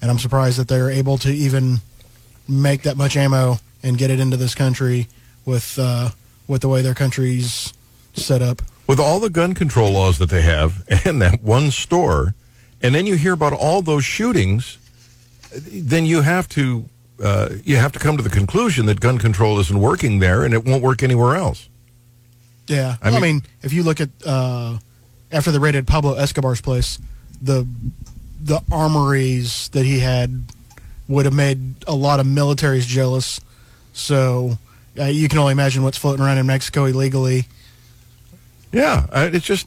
and 0.00 0.10
I'm 0.10 0.18
surprised 0.18 0.58
that 0.58 0.68
they're 0.68 0.90
able 0.90 1.18
to 1.18 1.30
even 1.30 1.78
make 2.48 2.82
that 2.82 2.96
much 2.96 3.16
ammo 3.16 3.56
and 3.82 3.98
get 3.98 4.10
it 4.10 4.20
into 4.20 4.36
this 4.36 4.54
country 4.54 5.08
with 5.44 5.78
uh, 5.78 6.10
with 6.46 6.62
the 6.62 6.68
way 6.68 6.82
their 6.82 6.94
country's 6.94 7.72
set 8.14 8.42
up. 8.42 8.62
With 8.86 9.00
all 9.00 9.20
the 9.20 9.30
gun 9.30 9.54
control 9.54 9.92
laws 9.92 10.18
that 10.18 10.30
they 10.30 10.42
have 10.42 10.84
and 11.04 11.20
that 11.20 11.42
one 11.42 11.70
store, 11.70 12.34
and 12.82 12.94
then 12.94 13.06
you 13.06 13.16
hear 13.16 13.32
about 13.32 13.52
all 13.52 13.82
those 13.82 14.04
shootings, 14.04 14.78
then 15.72 16.06
you 16.06 16.22
have 16.22 16.48
to 16.50 16.84
uh, 17.22 17.48
you 17.64 17.76
have 17.76 17.90
to 17.92 17.98
come 17.98 18.16
to 18.16 18.22
the 18.22 18.30
conclusion 18.30 18.86
that 18.86 19.00
gun 19.00 19.18
control 19.18 19.58
isn't 19.58 19.80
working 19.80 20.20
there 20.20 20.44
and 20.44 20.54
it 20.54 20.64
won't 20.64 20.82
work 20.82 21.02
anywhere 21.02 21.34
else. 21.36 21.68
Yeah, 22.68 22.96
I 23.02 23.08
Well, 23.10 23.16
I 23.18 23.20
mean- 23.20 23.34
mean, 23.36 23.42
if 23.62 23.72
you 23.72 23.82
look 23.82 24.00
at 24.00 24.10
uh, 24.24 24.78
after 25.32 25.50
they 25.50 25.58
raided 25.58 25.86
Pablo 25.86 26.14
Escobar's 26.14 26.60
place, 26.60 26.98
the 27.42 27.66
the 28.40 28.60
armories 28.70 29.68
that 29.70 29.84
he 29.84 29.98
had 30.00 30.44
would 31.08 31.24
have 31.24 31.34
made 31.34 31.58
a 31.88 31.94
lot 31.94 32.20
of 32.20 32.26
militaries 32.26 32.86
jealous. 32.86 33.40
So 33.94 34.58
uh, 35.00 35.04
you 35.06 35.28
can 35.28 35.38
only 35.38 35.52
imagine 35.52 35.82
what's 35.82 35.98
floating 35.98 36.24
around 36.24 36.38
in 36.38 36.46
Mexico 36.46 36.84
illegally. 36.84 37.46
Yeah, 38.72 39.06
uh, 39.10 39.30
it's 39.32 39.44
just 39.46 39.66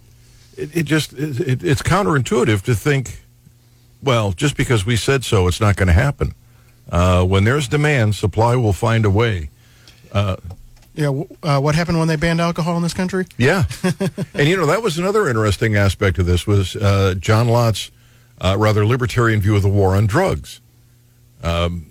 it, 0.58 0.78
it 0.78 0.84
just 0.84 1.14
it, 1.14 1.40
it, 1.40 1.64
it's 1.64 1.82
counterintuitive 1.82 2.62
to 2.64 2.76
think, 2.76 3.22
well, 4.02 4.32
just 4.32 4.58
because 4.58 4.86
we 4.86 4.96
said 4.96 5.24
so, 5.24 5.48
it's 5.48 5.62
not 5.62 5.76
going 5.76 5.88
to 5.88 5.94
happen. 5.94 6.34
Uh, 6.90 7.24
when 7.24 7.44
there's 7.44 7.68
demand, 7.68 8.16
supply 8.16 8.56
will 8.56 8.74
find 8.74 9.06
a 9.06 9.10
way. 9.10 9.50
Yeah, 10.94 11.24
uh, 11.42 11.60
what 11.60 11.76
happened 11.76 12.00
when 12.00 12.10
they 12.10 12.18
banned 12.18 12.42
alcohol 12.42 12.76
in 12.76 12.84
this 12.84 12.94
country? 12.94 13.26
Yeah, 13.38 13.64
and 14.34 14.48
you 14.48 14.58
know 14.58 14.66
that 14.66 14.84
was 14.84 14.98
another 14.98 15.30
interesting 15.30 15.78
aspect 15.78 16.20
of 16.20 16.26
this 16.26 16.46
was 16.46 16.76
uh, 16.76 17.16
John 17.18 17.48
Lott's 17.48 17.92
uh, 18.42 18.58
rather 18.60 18.86
libertarian 18.86 19.40
view 19.40 19.56
of 19.56 19.62
the 19.62 19.70
war 19.70 19.96
on 19.96 20.06
drugs. 20.06 20.60
Um, 21.44 21.86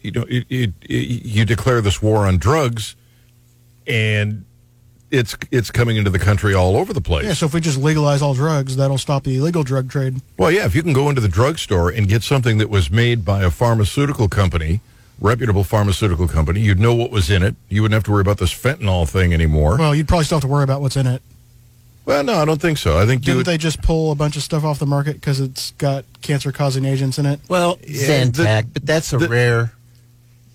you 0.00 0.10
know, 0.10 0.26
it, 0.28 0.72
you 0.82 1.44
declare 1.44 1.80
this 1.80 2.02
war 2.02 2.26
on 2.26 2.38
drugs, 2.38 2.96
and 3.86 4.44
it's 5.12 5.36
it's 5.52 5.70
coming 5.70 5.96
into 5.96 6.10
the 6.10 6.18
country 6.18 6.54
all 6.54 6.76
over 6.76 6.92
the 6.92 7.00
place. 7.00 7.26
Yeah, 7.26 7.34
so 7.34 7.46
if 7.46 7.54
we 7.54 7.60
just 7.60 7.78
legalize 7.78 8.22
all 8.22 8.34
drugs, 8.34 8.74
that'll 8.76 8.98
stop 8.98 9.22
the 9.24 9.36
illegal 9.36 9.62
drug 9.62 9.88
trade. 9.90 10.20
Well, 10.38 10.50
yeah, 10.50 10.64
if 10.64 10.74
you 10.74 10.82
can 10.82 10.92
go 10.92 11.08
into 11.08 11.20
the 11.20 11.28
drugstore 11.28 11.90
and 11.90 12.08
get 12.08 12.22
something 12.24 12.58
that 12.58 12.68
was 12.70 12.90
made 12.90 13.24
by 13.24 13.42
a 13.42 13.50
pharmaceutical 13.50 14.28
company, 14.28 14.80
reputable 15.20 15.62
pharmaceutical 15.64 16.26
company, 16.26 16.60
you'd 16.60 16.80
know 16.80 16.94
what 16.94 17.10
was 17.12 17.30
in 17.30 17.42
it. 17.42 17.54
You 17.68 17.82
wouldn't 17.82 17.94
have 17.94 18.04
to 18.04 18.10
worry 18.10 18.22
about 18.22 18.38
this 18.38 18.52
fentanyl 18.52 19.08
thing 19.08 19.32
anymore. 19.32 19.70
Well, 19.72 19.78
Well, 19.78 19.94
you'd 19.94 20.08
probably 20.08 20.24
still 20.24 20.36
have 20.38 20.42
to 20.42 20.48
worry 20.48 20.64
about 20.64 20.80
what's 20.80 20.96
in 20.96 21.06
it. 21.06 21.22
Well, 22.04 22.24
no, 22.24 22.34
I 22.34 22.44
don't 22.44 22.60
think 22.60 22.78
so. 22.78 22.98
I 22.98 23.06
think 23.06 23.22
you 23.22 23.26
Didn't 23.26 23.36
would, 23.36 23.46
they 23.46 23.58
just 23.58 23.80
pull 23.80 24.10
a 24.10 24.16
bunch 24.16 24.36
of 24.36 24.42
stuff 24.42 24.64
off 24.64 24.80
the 24.80 24.86
market 24.86 25.14
because 25.14 25.38
it's 25.38 25.70
got 25.72 26.04
cancer-causing 26.22 26.84
agents 26.84 27.16
in 27.18 27.26
it? 27.26 27.38
Well, 27.48 27.78
Yeah, 27.86 28.24
the- 28.24 28.42
Zantac, 28.42 28.66
but 28.72 28.84
that's 28.84 29.12
a 29.12 29.18
the- 29.18 29.28
rare. 29.28 29.72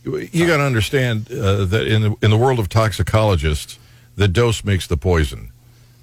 you 0.03 0.45
got 0.47 0.57
to 0.57 0.63
understand 0.63 1.31
uh, 1.31 1.63
that 1.65 1.87
in 1.87 2.01
the, 2.01 2.15
in 2.21 2.31
the 2.31 2.37
world 2.37 2.59
of 2.59 2.67
toxicologists, 2.67 3.77
the 4.17 4.27
dose 4.27 4.65
makes 4.65 4.87
the 4.87 4.97
poison. 4.97 5.51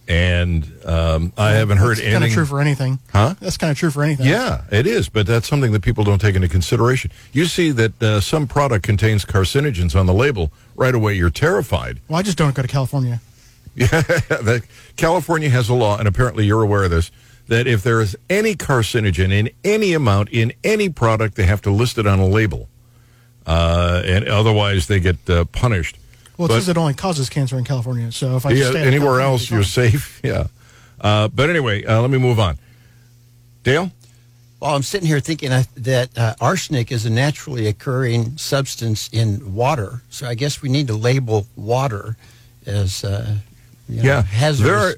And 0.06 0.71
um, 0.85 1.33
I 1.38 1.52
haven't 1.52 1.78
heard 1.78 1.97
That's 1.97 2.12
kind 2.12 2.25
of 2.25 2.30
true 2.30 2.44
for 2.44 2.61
anything. 2.61 2.99
Huh? 3.11 3.35
That's 3.40 3.56
kind 3.56 3.71
of 3.71 3.78
true 3.78 3.90
for 3.90 4.02
anything. 4.02 4.26
Yeah, 4.26 4.64
it 4.71 4.87
is, 4.87 5.09
but 5.09 5.26
that's 5.26 5.49
something 5.49 5.73
that 5.73 5.80
people 5.80 6.04
don't 6.04 6.21
take 6.21 6.35
into 6.35 6.49
consideration. 6.49 7.11
You 7.33 7.47
see 7.47 7.71
that 7.71 8.02
uh, 8.02 8.21
some 8.21 8.47
product 8.47 8.85
contains 8.85 9.25
carcinogens 9.25 9.99
on 9.99 10.04
the 10.04 10.12
label, 10.12 10.52
right 10.76 10.94
away 10.94 11.14
you're 11.14 11.30
terrified. 11.30 12.00
Well, 12.09 12.18
I 12.18 12.23
just 12.23 12.37
don't 12.37 12.54
go 12.54 12.62
to 12.62 12.68
California. 12.68 13.21
Yeah, 13.76 13.88
that 13.88 14.62
California 14.94 15.50
has 15.50 15.68
a 15.68 15.75
law, 15.75 15.99
and 15.99 16.06
apparently 16.06 16.47
you're 16.47 16.62
aware 16.62 16.85
of 16.85 16.90
this, 16.90 17.11
that 17.49 17.66
if 17.66 17.83
there 17.83 18.00
is 18.00 18.16
any 18.30 18.54
carcinogen 18.54 19.33
in 19.33 19.50
any 19.64 19.94
amount 19.94 20.28
in 20.28 20.52
any 20.62 20.88
product, 20.88 21.35
they 21.35 21.44
have 21.47 21.61
to 21.62 21.73
list 21.73 21.99
it 21.99 22.06
on 22.06 22.21
a 22.21 22.26
label, 22.26 22.68
uh, 23.49 24.00
and 24.04 24.28
otherwise 24.28 24.87
they 24.87 25.00
get 25.00 25.28
uh, 25.28 25.44
punished. 25.47 25.99
Well, 26.36 26.50
it 26.50 26.54
says 26.54 26.68
it 26.68 26.76
only 26.76 26.94
causes 26.94 27.28
cancer 27.28 27.56
in 27.58 27.64
California. 27.64 28.10
So 28.12 28.36
if 28.36 28.44
I 28.46 28.50
just 28.50 28.62
yeah, 28.62 28.70
stay 28.80 28.86
anywhere 28.86 29.20
else 29.20 29.50
you're 29.50 29.62
safe. 29.62 30.20
Yeah, 30.24 30.46
uh, 31.00 31.28
but 31.28 31.48
anyway, 31.50 31.84
uh, 31.84 32.00
let 32.00 32.10
me 32.10 32.18
move 32.18 32.40
on. 32.40 32.58
Dale, 33.62 33.90
Well, 34.60 34.74
I'm 34.74 34.82
sitting 34.82 35.06
here 35.06 35.20
thinking 35.20 35.50
that 35.76 36.18
uh, 36.18 36.34
arsenic 36.40 36.90
is 36.92 37.06
a 37.06 37.10
naturally 37.10 37.66
occurring 37.66 38.36
substance 38.36 39.08
in 39.12 39.54
water. 39.54 40.02
So 40.10 40.26
I 40.26 40.34
guess 40.34 40.60
we 40.60 40.68
need 40.68 40.86
to 40.88 40.94
label 40.94 41.46
water 41.56 42.16
as 42.66 43.04
uh, 43.04 43.36
you 43.88 44.02
know, 44.02 44.08
yeah, 44.08 44.22
hazardous. 44.22 44.66
there 44.70 44.78
are. 44.78 44.94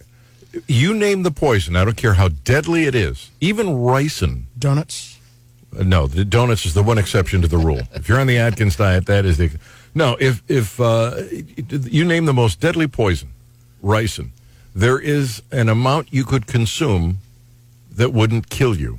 You 0.66 0.94
name 0.94 1.22
the 1.22 1.30
poison. 1.30 1.76
I 1.76 1.84
don't 1.84 1.98
care 1.98 2.14
how 2.14 2.28
deadly 2.28 2.84
it 2.84 2.94
is. 2.94 3.30
Even 3.42 3.66
ricin. 3.66 4.44
Donuts. 4.58 5.18
Uh, 5.78 5.82
No, 5.82 6.06
the 6.06 6.24
donuts 6.24 6.64
is 6.64 6.72
the 6.72 6.82
one 6.82 6.96
exception 6.96 7.42
to 7.42 7.48
the 7.48 7.58
rule. 7.58 7.82
if 7.92 8.08
you're 8.08 8.18
on 8.18 8.26
the 8.26 8.38
Atkins 8.38 8.76
diet, 8.76 9.04
that 9.06 9.26
is 9.26 9.36
the 9.36 9.50
no. 9.96 10.16
If 10.20 10.42
if 10.48 10.78
uh, 10.78 11.22
you 11.68 12.04
name 12.04 12.26
the 12.26 12.34
most 12.34 12.60
deadly 12.60 12.86
poison, 12.86 13.30
ricin, 13.82 14.28
there 14.74 14.98
is 14.98 15.42
an 15.50 15.68
amount 15.68 16.12
you 16.12 16.24
could 16.24 16.46
consume 16.46 17.18
that 17.90 18.12
wouldn't 18.12 18.50
kill 18.50 18.76
you. 18.76 18.98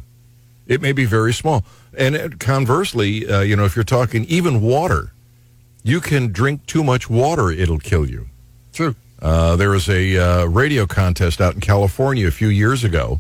It 0.66 0.82
may 0.82 0.92
be 0.92 1.06
very 1.06 1.34
small, 1.34 1.64
and 1.96 2.18
uh, 2.18 2.30
conversely, 2.40 3.30
uh, 3.30 3.42
you 3.42 3.56
know, 3.56 3.64
if 3.64 3.76
you're 3.76 3.86
talking 3.86 4.26
even 4.26 4.60
water, 4.62 5.14
you 5.84 6.02
can 6.02 6.32
drink 6.32 6.66
too 6.66 6.84
much 6.84 7.10
water; 7.10 7.52
it'll 7.52 7.80
kill 7.80 8.10
you. 8.10 8.28
True. 8.74 8.96
Uh, 9.22 9.56
there 9.56 9.70
was 9.70 9.88
a 9.88 10.18
uh, 10.18 10.46
radio 10.46 10.86
contest 10.86 11.40
out 11.40 11.54
in 11.54 11.62
California 11.62 12.28
a 12.28 12.32
few 12.32 12.50
years 12.50 12.84
ago, 12.84 13.20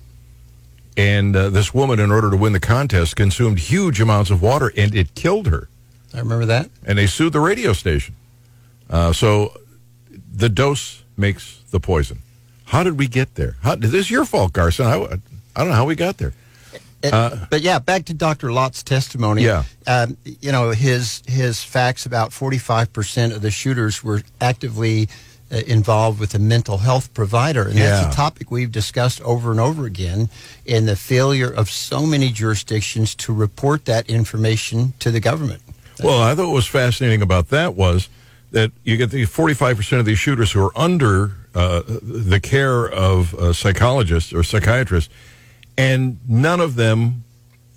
and 0.98 1.36
uh, 1.36 1.50
this 1.50 1.74
woman, 1.74 2.00
in 2.00 2.12
order 2.12 2.32
to 2.32 2.38
win 2.38 2.54
the 2.54 2.60
contest, 2.60 3.16
consumed 3.16 3.60
huge 3.60 4.02
amounts 4.02 4.32
of 4.32 4.42
water, 4.42 4.72
and 4.76 4.96
it 4.96 5.13
killed 5.13 5.48
her. 5.48 5.68
I 6.13 6.20
remember 6.20 6.46
that. 6.46 6.70
And 6.86 6.98
they 6.98 7.08
sued 7.08 7.34
the 7.34 7.39
radio 7.39 7.74
station. 7.74 8.15
Uh, 8.89 9.12
so 9.13 9.54
the 10.34 10.50
dose 10.50 11.04
makes 11.17 11.60
the 11.72 11.80
poison. 11.80 12.20
How 12.65 12.84
did 12.84 12.98
we 13.00 13.08
get 13.08 13.36
there? 13.36 13.56
How, 13.62 13.76
this 13.76 13.93
is 13.93 14.12
your 14.12 14.26
fault, 14.26 14.54
Garson. 14.54 14.86
I, 14.86 14.96
I 14.96 15.60
don't 15.60 15.70
know 15.70 15.74
how 15.76 15.86
we 15.86 15.96
got 15.96 16.17
there. 16.17 16.34
It- 17.04 17.50
but 17.50 17.62
yeah, 17.62 17.80
back 17.80 18.06
to 18.06 18.13
Dr. 18.13 18.52
Lott's 18.52 18.82
testimony. 18.84 19.43
Yeah. 19.43 19.63
Um, 19.86 20.17
you 20.41 20.52
know, 20.52 20.72
his 20.72 21.22
his 21.28 21.63
facts 21.63 22.06
about 22.06 22.32
45% 22.32 23.36
of 23.36 23.41
the 23.41 23.52
shooters 23.52 24.04
were 24.04 24.24
actively 24.41 25.08
uh, 25.52 25.58
involved 25.67 26.20
with 26.20 26.34
a 26.34 26.39
mental 26.39 26.80
health 26.80 27.13
provider. 27.13 27.63
And 27.63 27.76
Yeah. 27.76 28.02
that's 28.02 28.13
a 28.13 28.17
topic 28.17 28.50
we've 28.52 28.72
discussed 28.72 29.22
over 29.22 29.52
and 29.52 29.60
over 29.60 29.86
again 29.86 30.30
in 30.65 30.88
the 30.88 30.96
failure 30.96 31.50
of 31.50 31.70
so 31.70 32.06
many 32.06 32.32
jurisdictions 32.32 33.13
to 33.15 33.32
report 33.34 33.86
that 33.86 34.10
information 34.10 34.93
to 35.00 35.12
the 35.12 35.20
government. 35.20 35.62
Well, 36.04 36.22
I 36.22 36.36
thought 36.36 36.48
what 36.48 36.56
was 36.56 36.68
fascinating 36.68 37.22
about 37.22 37.50
that 37.50 37.76
was 37.76 38.10
that 38.52 38.72
you 38.84 38.98
get 38.98 39.12
the 39.12 39.24
45% 39.24 40.00
of 40.00 40.06
these 40.06 40.20
shooters 40.20 40.52
who 40.52 40.66
are 40.66 40.78
under 40.78 41.32
uh, 41.54 41.82
the 41.88 42.40
care 42.40 42.88
of 42.88 43.34
uh, 43.34 43.52
psychologists 43.54 44.32
or 44.32 44.44
psychiatrists, 44.44 45.14
and 45.78 46.20
none 46.28 46.60
of 46.60 46.76
them 46.76 47.24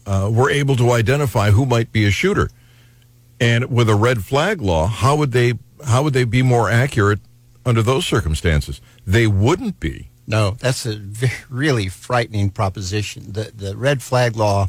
uh, 0.06 0.30
were 0.32 0.50
able 0.50 0.76
to 0.76 0.92
identify 0.92 1.50
who 1.50 1.66
might 1.66 1.92
be 1.92 2.06
a 2.06 2.10
shooter. 2.10 2.50
And 3.40 3.70
with 3.70 3.88
a 3.88 3.94
red 3.94 4.24
flag 4.24 4.60
law, 4.60 4.86
how 4.86 5.16
would 5.16 5.32
they 5.32 5.54
how 5.86 6.02
would 6.02 6.12
they 6.12 6.24
be 6.24 6.42
more 6.42 6.68
accurate 6.68 7.20
under 7.64 7.80
those 7.82 8.04
circumstances? 8.04 8.82
They 9.06 9.26
wouldn't 9.26 9.80
be. 9.80 10.10
No, 10.26 10.56
that's 10.60 10.84
a 10.84 11.00
really 11.48 11.88
frightening 11.88 12.50
proposition. 12.50 13.32
The 13.32 13.50
the 13.54 13.76
red 13.76 14.02
flag 14.02 14.36
law. 14.36 14.68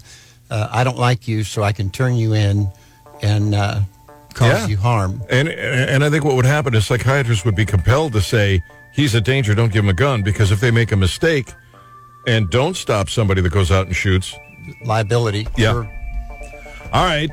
Uh, 0.50 0.68
I 0.72 0.84
don't 0.84 0.98
like 0.98 1.28
you, 1.28 1.44
so 1.44 1.64
I 1.64 1.72
can 1.72 1.90
turn 1.90 2.16
you 2.16 2.34
in 2.34 2.72
and 3.22 3.54
uh, 3.56 3.80
cause 4.34 4.48
Yeah. 4.48 4.68
you 4.68 4.78
harm. 4.78 5.22
And 5.30 5.48
and 5.50 6.04
I 6.04 6.10
think 6.10 6.24
what 6.24 6.36
would 6.36 6.46
happen 6.46 6.74
is 6.76 6.86
psychiatrists 6.86 7.46
would 7.46 7.56
be 7.56 7.66
compelled 7.66 8.14
to 8.14 8.22
say 8.22 8.62
he's 8.94 9.16
a 9.16 9.22
danger, 9.22 9.54
don't 9.56 9.72
give 9.72 9.84
him 9.84 9.90
a 9.90 9.94
gun, 9.94 10.22
because 10.24 10.52
if 10.52 10.60
they 10.60 10.72
make 10.72 10.92
a 10.92 10.98
mistake 10.98 11.54
and 12.28 12.50
don't 12.50 12.76
stop 12.76 13.10
somebody 13.10 13.42
that 13.42 13.52
goes 13.52 13.72
out 13.72 13.88
and 13.88 13.96
shoots, 13.96 14.36
Liability. 14.86 15.48
Yeah. 15.58 15.74
all 16.94 17.06
right, 17.06 17.30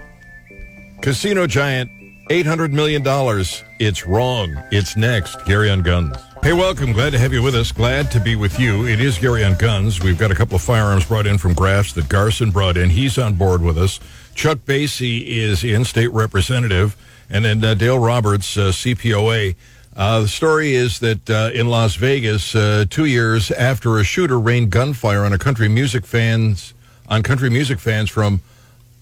casino 1.03 1.47
giant, 1.47 1.91
eight 2.31 2.47
hundred 2.47 2.73
million 2.73 3.03
dollars. 3.03 3.63
It's 3.79 4.07
wrong. 4.07 4.57
It's 4.73 4.97
next. 4.97 5.37
Gary 5.47 5.71
on 5.71 5.83
Guns. 5.83 6.17
Hey, 6.43 6.53
welcome. 6.53 6.93
Glad 6.93 7.11
to 7.11 7.19
have 7.19 7.33
you 7.33 7.43
with 7.43 7.55
us. 7.55 7.71
Glad 7.73 8.11
to 8.13 8.21
be 8.21 8.35
with 8.37 8.59
you. 8.61 8.87
It 8.87 9.01
is 9.01 9.19
Gary 9.19 9.45
on 9.45 9.57
Guns. 9.57 10.01
We've 10.01 10.19
got 10.19 10.31
a 10.31 10.35
couple 10.35 10.57
of 10.57 10.63
firearms 10.63 11.05
brought 11.05 11.27
in 11.27 11.37
from 11.39 11.53
Grafs 11.55 11.93
that 11.95 12.09
Garson 12.09 12.51
brought 12.51 12.77
in. 12.77 12.91
He's 12.91 13.19
on 13.19 13.35
board 13.35 13.61
with 13.63 13.77
us. 13.77 13.99
Chuck 14.39 14.59
Basye 14.59 15.27
is 15.27 15.65
in, 15.65 15.85
state 15.85 16.13
representative, 16.13 16.97
and 17.29 17.45
then 17.45 17.65
uh, 17.65 17.75
Dale 17.75 17.99
Roberts, 17.99 18.57
uh, 18.57 18.71
CPOA. 18.71 19.57
Uh, 19.97 20.21
the 20.21 20.29
story 20.29 20.77
is 20.77 21.01
that 21.01 21.29
uh, 21.29 21.51
in 21.53 21.67
Las 21.67 21.97
Vegas, 21.97 22.55
uh, 22.55 22.85
two 22.89 23.05
years 23.05 23.51
after 23.51 23.99
a 23.99 24.05
shooter 24.05 24.39
rained 24.39 24.71
gunfire 24.71 25.25
on 25.25 25.33
a 25.33 25.39
country 25.39 25.69
music 25.69 26.07
fans 26.07 26.73
on 27.09 27.25
country 27.25 27.51
music 27.51 27.81
fans 27.81 28.11
from 28.11 28.41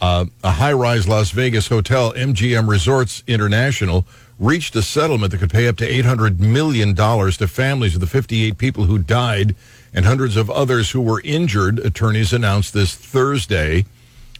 uh, 0.00 0.24
a 0.42 0.52
high-rise 0.52 1.06
Las 1.06 1.32
Vegas 1.32 1.68
hotel, 1.68 2.14
MGM 2.14 2.66
Resorts 2.66 3.22
International, 3.26 4.06
reached 4.38 4.74
a 4.74 4.80
settlement 4.80 5.32
that 5.32 5.38
could 5.38 5.50
pay 5.50 5.68
up 5.68 5.76
to 5.76 5.86
$800 5.86 6.38
million 6.38 6.94
to 6.94 7.46
families 7.46 7.94
of 7.94 8.00
the 8.00 8.06
58 8.06 8.56
people 8.56 8.84
who 8.84 8.96
died 8.96 9.54
and 9.92 10.06
hundreds 10.06 10.36
of 10.38 10.48
others 10.48 10.92
who 10.92 11.02
were 11.02 11.20
injured, 11.24 11.78
attorneys 11.78 12.32
announced 12.32 12.72
this 12.72 12.94
Thursday. 12.94 13.84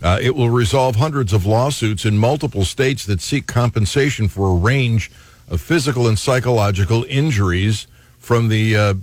Uh, 0.03 0.19
it 0.21 0.35
will 0.35 0.51
resolve 0.51 0.97
hundreds 0.97 1.33
of 1.33 1.47
lawsuits 1.47 2.05
in 2.05 2.19
multiple 2.19 2.65
states 2.65 3.07
that 3.07 3.21
seek 3.21 3.47
compensation 3.47 4.29
for 4.29 4.51
a 4.51 4.55
range 4.55 5.11
of 5.49 5.61
physical 5.61 6.07
and 6.07 6.19
psychological 6.19 7.05
injuries 7.09 7.87
from 8.19 8.49
the 8.49 8.77
uh, 8.77 8.95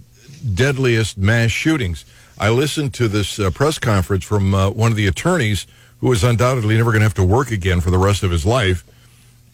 deadliest 0.54 1.18
mass 1.18 1.52
shootings. 1.52 2.06
I 2.38 2.50
listened 2.50 2.94
to 2.96 3.08
this 3.08 3.40
uh, 3.40 3.50
press 3.52 3.80
conference 3.80 4.24
from 4.24 4.54
uh, 4.54 4.70
one 4.70 4.92
of 4.92 4.98
the 4.98 5.08
attorneys 5.08 5.66
who 6.00 6.12
is 6.12 6.24
undoubtedly 6.24 6.76
never 6.76 6.92
going 6.92 7.00
to 7.00 7.06
have 7.06 7.14
to 7.14 7.24
work 7.24 7.52
again 7.52 7.80
for 7.80 7.90
the 7.90 7.98
rest 7.98 8.24
of 8.24 8.32
his 8.32 8.46
life. 8.46 8.84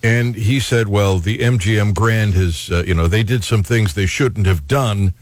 And 0.02 0.36
he 0.36 0.60
said, 0.60 0.88
well, 0.88 1.20
the 1.20 1.40
MGM 1.40 1.94
Grand 1.94 2.34
has, 2.34 2.72
uh, 2.72 2.84
you 2.88 2.94
know, 2.94 3.08
they 3.08 3.22
did 3.22 3.44
some 3.44 3.64
things 3.64 3.94
they 3.94 4.06
shouldn't 4.06 4.48
have 4.48 4.68
done, 4.68 5.14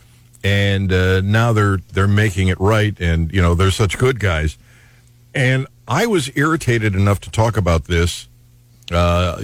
and 0.44 0.94
uh, 0.94 1.22
now 1.22 1.52
they're 1.52 1.78
they're 1.94 2.08
making 2.08 2.48
it 2.48 2.60
right, 2.60 2.98
and 3.00 3.34
you 3.34 3.42
know 3.42 3.56
they're 3.56 3.72
such 3.72 3.98
good 3.98 4.20
guys. 4.20 4.56
And 5.34 5.66
I 5.88 6.06
was 6.06 6.30
irritated 6.36 6.96
enough 6.96 7.20
to 7.22 7.32
talk 7.32 7.56
about 7.56 7.86
this 7.86 8.28
uh, 8.92 9.42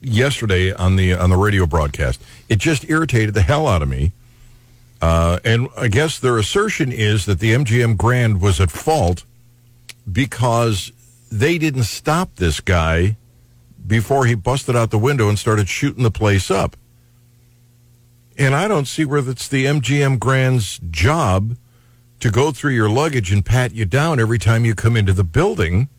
yesterday 0.00 0.72
on 0.72 0.96
the 0.96 1.14
on 1.14 1.30
the 1.30 1.36
radio 1.36 1.66
broadcast. 1.66 2.20
It 2.48 2.58
just 2.58 2.88
irritated 2.88 3.34
the 3.34 3.42
hell 3.42 3.66
out 3.66 3.82
of 3.82 3.88
me. 3.88 4.12
Uh, 5.00 5.38
and 5.44 5.68
I 5.76 5.88
guess 5.88 6.18
their 6.18 6.38
assertion 6.38 6.90
is 6.90 7.26
that 7.26 7.38
the 7.38 7.52
MGM 7.52 7.96
Grand 7.96 8.40
was 8.40 8.60
at 8.60 8.70
fault 8.70 9.24
because 10.10 10.92
they 11.30 11.58
didn't 11.58 11.84
stop 11.84 12.36
this 12.36 12.60
guy 12.60 13.16
before 13.86 14.24
he 14.24 14.34
busted 14.34 14.74
out 14.74 14.90
the 14.90 14.98
window 14.98 15.28
and 15.28 15.38
started 15.38 15.68
shooting 15.68 16.04
the 16.04 16.10
place 16.10 16.50
up. 16.50 16.76
And 18.38 18.54
I 18.54 18.66
don't 18.66 18.86
see 18.86 19.04
where 19.04 19.20
that's 19.20 19.46
the 19.46 19.66
MGM 19.66 20.18
Grand's 20.18 20.80
job 20.90 21.56
to 22.24 22.30
go 22.30 22.50
through 22.50 22.72
your 22.72 22.88
luggage 22.88 23.30
and 23.30 23.44
pat 23.44 23.74
you 23.74 23.84
down 23.84 24.18
every 24.18 24.38
time 24.38 24.64
you 24.64 24.74
come 24.74 24.96
into 24.96 25.12
the 25.12 25.22
building. 25.22 25.90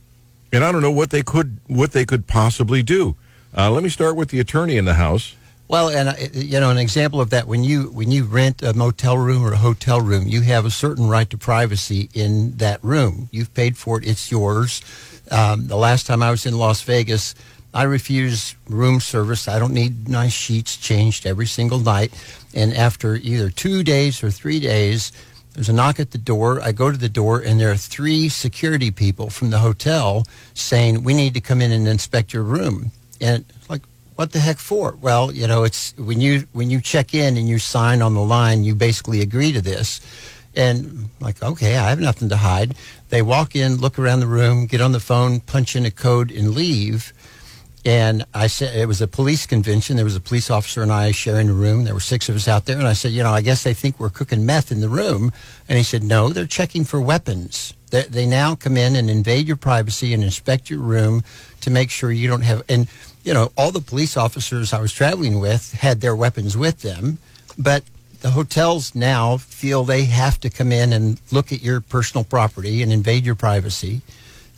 And 0.52 0.64
I 0.64 0.72
don't 0.72 0.82
know 0.82 0.90
what 0.90 1.12
they 1.12 1.22
could 1.22 1.60
what 1.68 1.92
they 1.92 2.04
could 2.04 2.26
possibly 2.26 2.82
do. 2.82 3.16
Uh, 3.56 3.70
let 3.70 3.84
me 3.84 3.90
start 3.90 4.16
with 4.16 4.30
the 4.30 4.40
attorney 4.40 4.76
in 4.76 4.86
the 4.86 4.96
house. 4.96 5.36
Well, 5.68 5.88
and 5.90 6.10
uh, 6.10 6.14
you 6.34 6.60
know, 6.60 6.72
an 6.72 6.80
example 6.80 7.22
of 7.22 7.30
that 7.30 7.46
when 7.46 7.64
you 7.64 7.92
when 7.92 8.10
you 8.12 8.24
rent 8.24 8.64
a 8.64 8.74
motel 8.74 9.20
room 9.20 9.46
or 9.46 9.54
a 9.54 9.58
hotel 9.58 10.02
room, 10.02 10.28
you 10.28 10.42
have 10.42 10.66
a 10.66 10.72
certain 10.72 11.08
right 11.08 11.30
to 11.30 11.38
privacy 11.38 12.10
in 12.16 12.58
that 12.58 12.84
room. 12.84 13.30
You've 13.32 13.54
paid 13.54 13.78
for 13.78 14.00
it; 14.00 14.08
it's 14.08 14.32
yours. 14.32 14.82
Um, 15.30 15.68
the 15.68 15.78
last 15.78 16.08
time 16.08 16.24
I 16.24 16.32
was 16.32 16.48
in 16.48 16.58
Las 16.58 16.82
Vegas, 16.82 17.36
I 17.72 17.84
refuse 17.84 18.56
room 18.68 19.00
service. 19.00 19.48
I 19.48 19.60
don't 19.60 19.74
need 19.74 20.10
nice 20.10 20.34
sheets 20.34 20.76
changed 20.76 21.28
every 21.28 21.46
single 21.46 21.78
night. 21.78 22.12
And 22.56 22.74
after 22.74 23.16
either 23.16 23.52
two 23.52 23.84
days 23.84 24.24
or 24.24 24.32
three 24.32 24.60
days, 24.60 25.12
there's 25.56 25.70
a 25.70 25.74
knock 25.74 26.00
at 26.00 26.12
the 26.12 26.18
door. 26.18 26.62
I 26.62 26.74
go 26.74 26.92
to 26.92 26.98
the 26.98 27.10
door, 27.10 27.40
and 27.40 27.60
there 27.60 27.72
are 27.72 27.78
three 27.78 28.28
security 28.28 28.92
people 28.92 29.30
from 29.30 29.50
the 29.50 29.60
hotel 29.60 30.26
saying, 30.54 31.04
"We 31.04 31.14
need 31.14 31.34
to 31.34 31.42
come 31.42 31.62
in 31.62 31.72
and 31.72 31.88
inspect 31.88 32.34
your 32.34 32.44
room." 32.44 32.92
And 33.22 33.46
like, 33.70 33.82
what 34.16 34.34
the 34.34 34.40
heck 34.40 34.60
for? 34.60 34.98
Well, 35.00 35.32
you 35.32 35.48
know, 35.48 35.64
it's 35.64 35.94
when 35.98 36.20
you 36.20 36.48
when 36.52 36.70
you 36.70 36.82
check 36.82 37.14
in 37.14 37.38
and 37.38 37.48
you 37.48 37.58
sign 37.60 38.02
on 38.02 38.14
the 38.14 38.22
line, 38.22 38.64
you 38.64 38.76
basically 38.76 39.22
agree 39.22 39.54
to 39.54 39.62
this. 39.62 40.02
And 40.56 41.10
like, 41.20 41.42
okay, 41.42 41.78
I 41.78 41.90
have 41.90 42.00
nothing 42.00 42.30
to 42.30 42.38
hide. 42.38 42.76
They 43.10 43.22
walk 43.22 43.56
in, 43.56 43.78
look 43.78 44.00
around 44.00 44.22
the 44.22 44.28
room, 44.28 44.68
get 44.68 44.82
on 44.82 44.94
the 44.94 45.00
phone, 45.00 45.42
punch 45.42 45.76
in 45.76 45.86
a 45.86 45.92
code, 45.92 46.32
and 46.32 46.54
leave. 46.54 47.14
And 47.86 48.26
I 48.34 48.48
said 48.48 48.76
it 48.76 48.88
was 48.88 49.00
a 49.00 49.08
police 49.08 49.46
convention. 49.46 49.96
There 49.96 50.06
was 50.06 50.16
a 50.16 50.20
police 50.20 50.50
officer 50.50 50.82
and 50.82 50.92
I 50.92 51.12
sharing 51.12 51.50
a 51.50 51.54
room. 51.54 51.84
There 51.84 51.94
were 51.94 52.00
six 52.00 52.28
of 52.30 52.36
us 52.36 52.48
out 52.48 52.66
there, 52.66 52.80
and 52.80 52.88
I 52.88 52.94
said, 52.94 53.12
you 53.12 53.22
know, 53.22 53.32
I 53.32 53.42
guess 53.42 53.64
they 53.64 53.76
think 53.76 54.00
we're 54.00 54.10
cooking 54.10 54.44
meth 54.44 54.72
in 54.72 54.82
the 54.82 54.90
room. 54.90 55.32
And 55.70 55.78
he 55.78 55.84
said, 55.84 56.04
no, 56.04 56.30
they're 56.30 56.48
checking 56.48 56.84
for 56.84 57.00
weapons. 57.00 57.76
They, 57.92 58.02
they 58.04 58.26
now 58.26 58.56
come 58.56 58.76
in 58.76 58.96
and 58.96 59.08
invade 59.10 59.48
your 59.48 59.56
privacy 59.56 60.16
and 60.16 60.24
inspect 60.24 60.70
your 60.70 60.80
room 60.80 61.24
to 61.62 61.70
make 61.70 61.92
sure 61.92 62.12
you 62.12 62.28
don't 62.28 62.42
have. 62.42 62.64
And 62.68 62.88
you 63.24 63.34
know, 63.34 63.52
all 63.58 63.72
the 63.72 63.82
police 63.82 64.18
officers 64.18 64.74
I 64.74 64.80
was 64.80 64.92
traveling 64.92 65.40
with 65.40 65.74
had 65.74 66.02
their 66.02 66.16
weapons 66.16 66.56
with 66.58 66.82
them, 66.82 67.18
but 67.58 67.84
the 68.22 68.32
hotels 68.32 68.96
now 68.96 69.38
feel 69.38 69.84
they 69.84 70.06
have 70.06 70.40
to 70.40 70.50
come 70.50 70.72
in 70.72 70.94
and 70.94 71.20
look 71.32 71.52
at 71.52 71.62
your 71.62 71.82
personal 71.82 72.24
property 72.24 72.82
and 72.82 72.92
invade 72.92 73.26
your 73.26 73.36
privacy. 73.36 74.02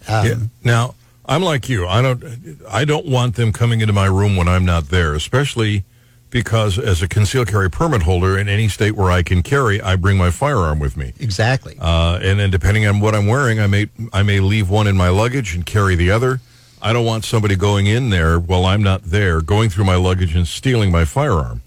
Um, 0.07 0.25
Yeah. 0.25 0.35
Now, 0.63 0.95
I'm 1.27 1.41
like 1.41 1.67
you. 1.67 1.85
I 1.87 2.01
don't. 2.01 2.23
I 2.69 2.85
don't 2.85 3.05
want 3.05 3.35
them 3.35 3.51
coming 3.51 3.81
into 3.81 3.93
my 3.93 4.05
room 4.05 4.37
when 4.37 4.47
I'm 4.47 4.65
not 4.65 4.89
there, 4.89 5.13
especially 5.13 5.83
because 6.29 6.77
as 6.77 7.01
a 7.01 7.07
concealed 7.07 7.47
carry 7.47 7.69
permit 7.69 8.03
holder 8.03 8.37
in 8.37 8.47
any 8.47 8.67
state 8.67 8.91
where 8.91 9.11
I 9.11 9.23
can 9.23 9.43
carry, 9.43 9.81
I 9.81 9.95
bring 9.95 10.17
my 10.17 10.31
firearm 10.31 10.79
with 10.79 10.97
me. 10.97 11.13
Exactly. 11.19 11.77
Uh, 11.79 12.19
and 12.21 12.39
then 12.39 12.49
depending 12.49 12.85
on 12.85 12.99
what 12.99 13.15
I'm 13.15 13.27
wearing, 13.27 13.59
I 13.59 13.67
may 13.67 13.89
I 14.13 14.23
may 14.23 14.39
leave 14.39 14.69
one 14.69 14.87
in 14.87 14.95
my 14.95 15.09
luggage 15.09 15.53
and 15.53 15.65
carry 15.65 15.95
the 15.95 16.11
other. 16.11 16.39
I 16.81 16.93
don't 16.93 17.05
want 17.05 17.25
somebody 17.25 17.55
going 17.55 17.87
in 17.87 18.09
there 18.09 18.39
while 18.39 18.65
I'm 18.65 18.83
not 18.83 19.03
there, 19.03 19.41
going 19.41 19.69
through 19.69 19.85
my 19.85 19.95
luggage 19.95 20.35
and 20.35 20.47
stealing 20.47 20.91
my 20.91 21.05
firearm. 21.05 21.61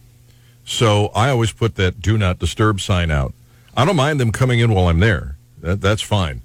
So 0.65 1.09
I 1.09 1.31
always 1.31 1.53
put 1.53 1.75
that 1.77 2.01
"Do 2.01 2.17
Not 2.17 2.39
Disturb" 2.39 2.81
sign 2.81 3.11
out. 3.11 3.35
I 3.77 3.85
don't 3.85 3.97
mind 3.97 4.21
them 4.21 4.33
coming 4.33 4.61
in 4.61 4.73
while 4.73 4.89
I'm 4.89 5.01
there. 5.01 5.37
That, 5.61 5.81
that's 5.81 6.03
fine. 6.03 6.43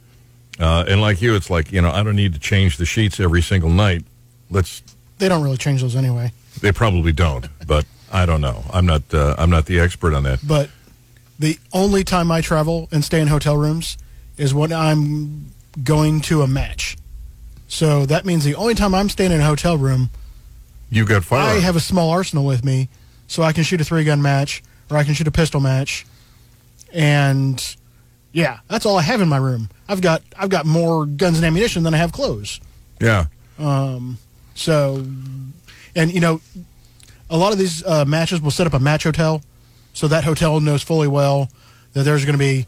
Uh, 0.59 0.85
and 0.87 1.01
like 1.01 1.21
you, 1.21 1.35
it's 1.35 1.49
like 1.49 1.71
you 1.71 1.81
know 1.81 1.91
I 1.91 2.03
don't 2.03 2.15
need 2.15 2.33
to 2.33 2.39
change 2.39 2.77
the 2.77 2.85
sheets 2.85 3.19
every 3.19 3.41
single 3.41 3.69
night. 3.69 4.03
Let's. 4.49 4.81
They 5.17 5.29
don't 5.29 5.43
really 5.43 5.57
change 5.57 5.81
those 5.81 5.95
anyway. 5.95 6.31
They 6.61 6.71
probably 6.71 7.11
don't, 7.11 7.47
but 7.65 7.85
I 8.11 8.25
don't 8.25 8.41
know. 8.41 8.63
I'm 8.71 8.85
not. 8.85 9.01
Uh, 9.13 9.35
I'm 9.37 9.49
not 9.49 9.65
the 9.65 9.79
expert 9.79 10.13
on 10.13 10.23
that. 10.23 10.39
But 10.45 10.69
the 11.37 11.57
only 11.73 12.03
time 12.03 12.31
I 12.31 12.41
travel 12.41 12.87
and 12.91 13.03
stay 13.03 13.19
in 13.19 13.27
hotel 13.27 13.57
rooms 13.57 13.97
is 14.37 14.53
when 14.53 14.71
I'm 14.71 15.51
going 15.83 16.21
to 16.21 16.41
a 16.41 16.47
match. 16.47 16.97
So 17.67 18.05
that 18.05 18.25
means 18.25 18.43
the 18.43 18.55
only 18.55 18.75
time 18.75 18.95
I'm 18.95 19.09
staying 19.09 19.31
in 19.31 19.41
a 19.41 19.45
hotel 19.45 19.77
room, 19.77 20.09
You 20.89 21.05
got 21.05 21.23
firearm. 21.25 21.57
I 21.57 21.59
have 21.59 21.75
a 21.75 21.79
small 21.81 22.11
arsenal 22.11 22.45
with 22.45 22.63
me, 22.63 22.87
so 23.27 23.43
I 23.43 23.51
can 23.51 23.63
shoot 23.63 23.81
a 23.81 23.83
three 23.83 24.03
gun 24.03 24.21
match 24.21 24.63
or 24.89 24.97
I 24.97 25.03
can 25.03 25.13
shoot 25.13 25.27
a 25.27 25.31
pistol 25.31 25.59
match, 25.59 26.05
and 26.93 27.75
yeah, 28.35 28.59
that's 28.67 28.85
all 28.85 28.97
I 28.97 29.01
have 29.01 29.21
in 29.21 29.29
my 29.29 29.37
room. 29.37 29.69
I've 29.87 30.01
got 30.01 30.21
I've 30.37 30.49
got 30.49 30.65
more 30.65 31.05
guns 31.05 31.37
and 31.37 31.45
ammunition 31.45 31.83
than 31.83 31.93
I 31.93 31.97
have 31.97 32.11
clothes. 32.11 32.59
yeah. 32.99 33.27
Um. 33.57 34.17
So, 34.55 35.05
and 35.95 36.13
you 36.13 36.19
know, 36.19 36.41
a 37.29 37.37
lot 37.37 37.53
of 37.53 37.57
these 37.57 37.81
uh, 37.85 38.03
matches 38.03 38.41
will 38.41 38.51
set 38.51 38.67
up 38.67 38.73
a 38.73 38.79
match 38.79 39.03
hotel, 39.03 39.41
so 39.93 40.09
that 40.09 40.25
hotel 40.25 40.59
knows 40.59 40.83
fully 40.83 41.07
well 41.07 41.49
that 41.93 42.03
there's 42.03 42.25
going 42.25 42.33
to 42.33 42.39
be, 42.39 42.67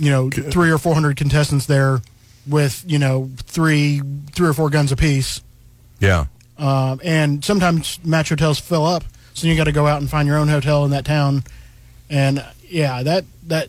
you 0.00 0.10
know, 0.10 0.30
three 0.30 0.70
or 0.70 0.78
four 0.78 0.94
hundred 0.94 1.16
contestants 1.16 1.66
there 1.66 2.00
with 2.46 2.84
you 2.86 3.00
know 3.00 3.28
three 3.38 4.00
three 4.30 4.48
or 4.48 4.52
four 4.52 4.70
guns 4.70 4.92
apiece. 4.92 5.42
Yeah. 5.98 6.26
Um, 6.58 7.00
and 7.02 7.44
sometimes 7.44 7.98
match 8.04 8.28
hotels 8.28 8.60
fill 8.60 8.86
up, 8.86 9.02
so 9.34 9.48
you 9.48 9.56
got 9.56 9.64
to 9.64 9.72
go 9.72 9.88
out 9.88 10.00
and 10.00 10.08
find 10.08 10.28
your 10.28 10.36
own 10.36 10.46
hotel 10.46 10.84
in 10.84 10.92
that 10.92 11.04
town. 11.04 11.42
And 12.08 12.44
yeah, 12.68 13.02
that 13.02 13.24
that 13.48 13.68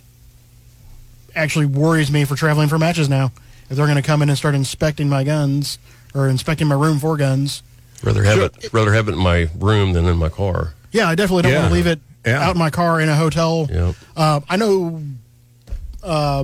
actually 1.36 1.66
worries 1.66 2.12
me 2.12 2.26
for 2.26 2.36
traveling 2.36 2.68
for 2.70 2.78
matches 2.80 3.10
now. 3.10 3.32
If 3.70 3.78
they're 3.78 3.86
going 3.86 3.96
to 3.96 4.02
come 4.02 4.22
in 4.22 4.30
and 4.30 4.38
start 4.38 4.54
inspecting 4.56 5.08
my 5.10 5.24
guns 5.24 5.80
or 6.14 6.28
inspecting 6.28 6.68
my 6.68 6.76
room 6.76 7.00
for 7.00 7.16
guns, 7.18 7.64
Rather 8.04 8.24
have 8.24 8.36
Sure. 8.36 8.46
it 8.46 8.74
rather 8.74 8.94
have 8.94 9.08
it 9.08 9.12
in 9.14 9.20
my 9.20 9.48
room 9.60 9.94
than 9.94 10.06
in 10.08 10.18
my 10.18 10.30
car. 10.30 10.74
yeah, 10.92 11.08
I 11.08 11.16
definitely 11.16 11.44
don't 11.44 11.52
Yeah. 11.54 11.60
want 11.60 11.70
to 11.70 11.74
leave 11.76 11.88
it 11.88 12.00
Yeah. 12.26 12.42
out 12.44 12.56
in 12.56 12.60
my 12.60 12.70
car 12.72 13.00
in 13.00 13.08
a 13.10 13.16
hotel. 13.16 13.68
Yep. 13.72 13.96
Uh, 14.18 14.40
I 14.50 14.58
know 14.58 15.02
uh, 16.04 16.44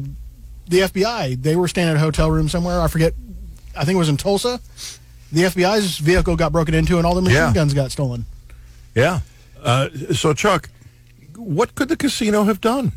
the 0.67 0.81
FBI. 0.83 1.41
They 1.41 1.55
were 1.55 1.67
staying 1.67 1.87
at 1.89 1.95
a 1.95 1.99
hotel 1.99 2.29
room 2.29 2.47
somewhere. 2.47 2.79
I 2.81 2.87
forget. 2.87 3.13
I 3.75 3.85
think 3.85 3.95
it 3.95 3.99
was 3.99 4.09
in 4.09 4.17
Tulsa. 4.17 4.59
The 5.31 5.41
FBI's 5.45 5.97
vehicle 5.97 6.35
got 6.35 6.51
broken 6.51 6.73
into, 6.75 6.97
and 6.97 7.05
all 7.07 7.15
the 7.15 7.21
machine 7.21 7.37
Yeah. 7.37 7.53
guns 7.53 7.73
got 7.73 7.91
stolen. 7.91 8.25
Yeah. 8.95 9.21
Uh, 9.63 9.89
so 10.13 10.33
Chuck, 10.33 10.69
what 11.35 11.73
could 11.75 11.89
the 11.89 11.97
casino 11.97 12.43
have 12.43 12.61
done? 12.61 12.91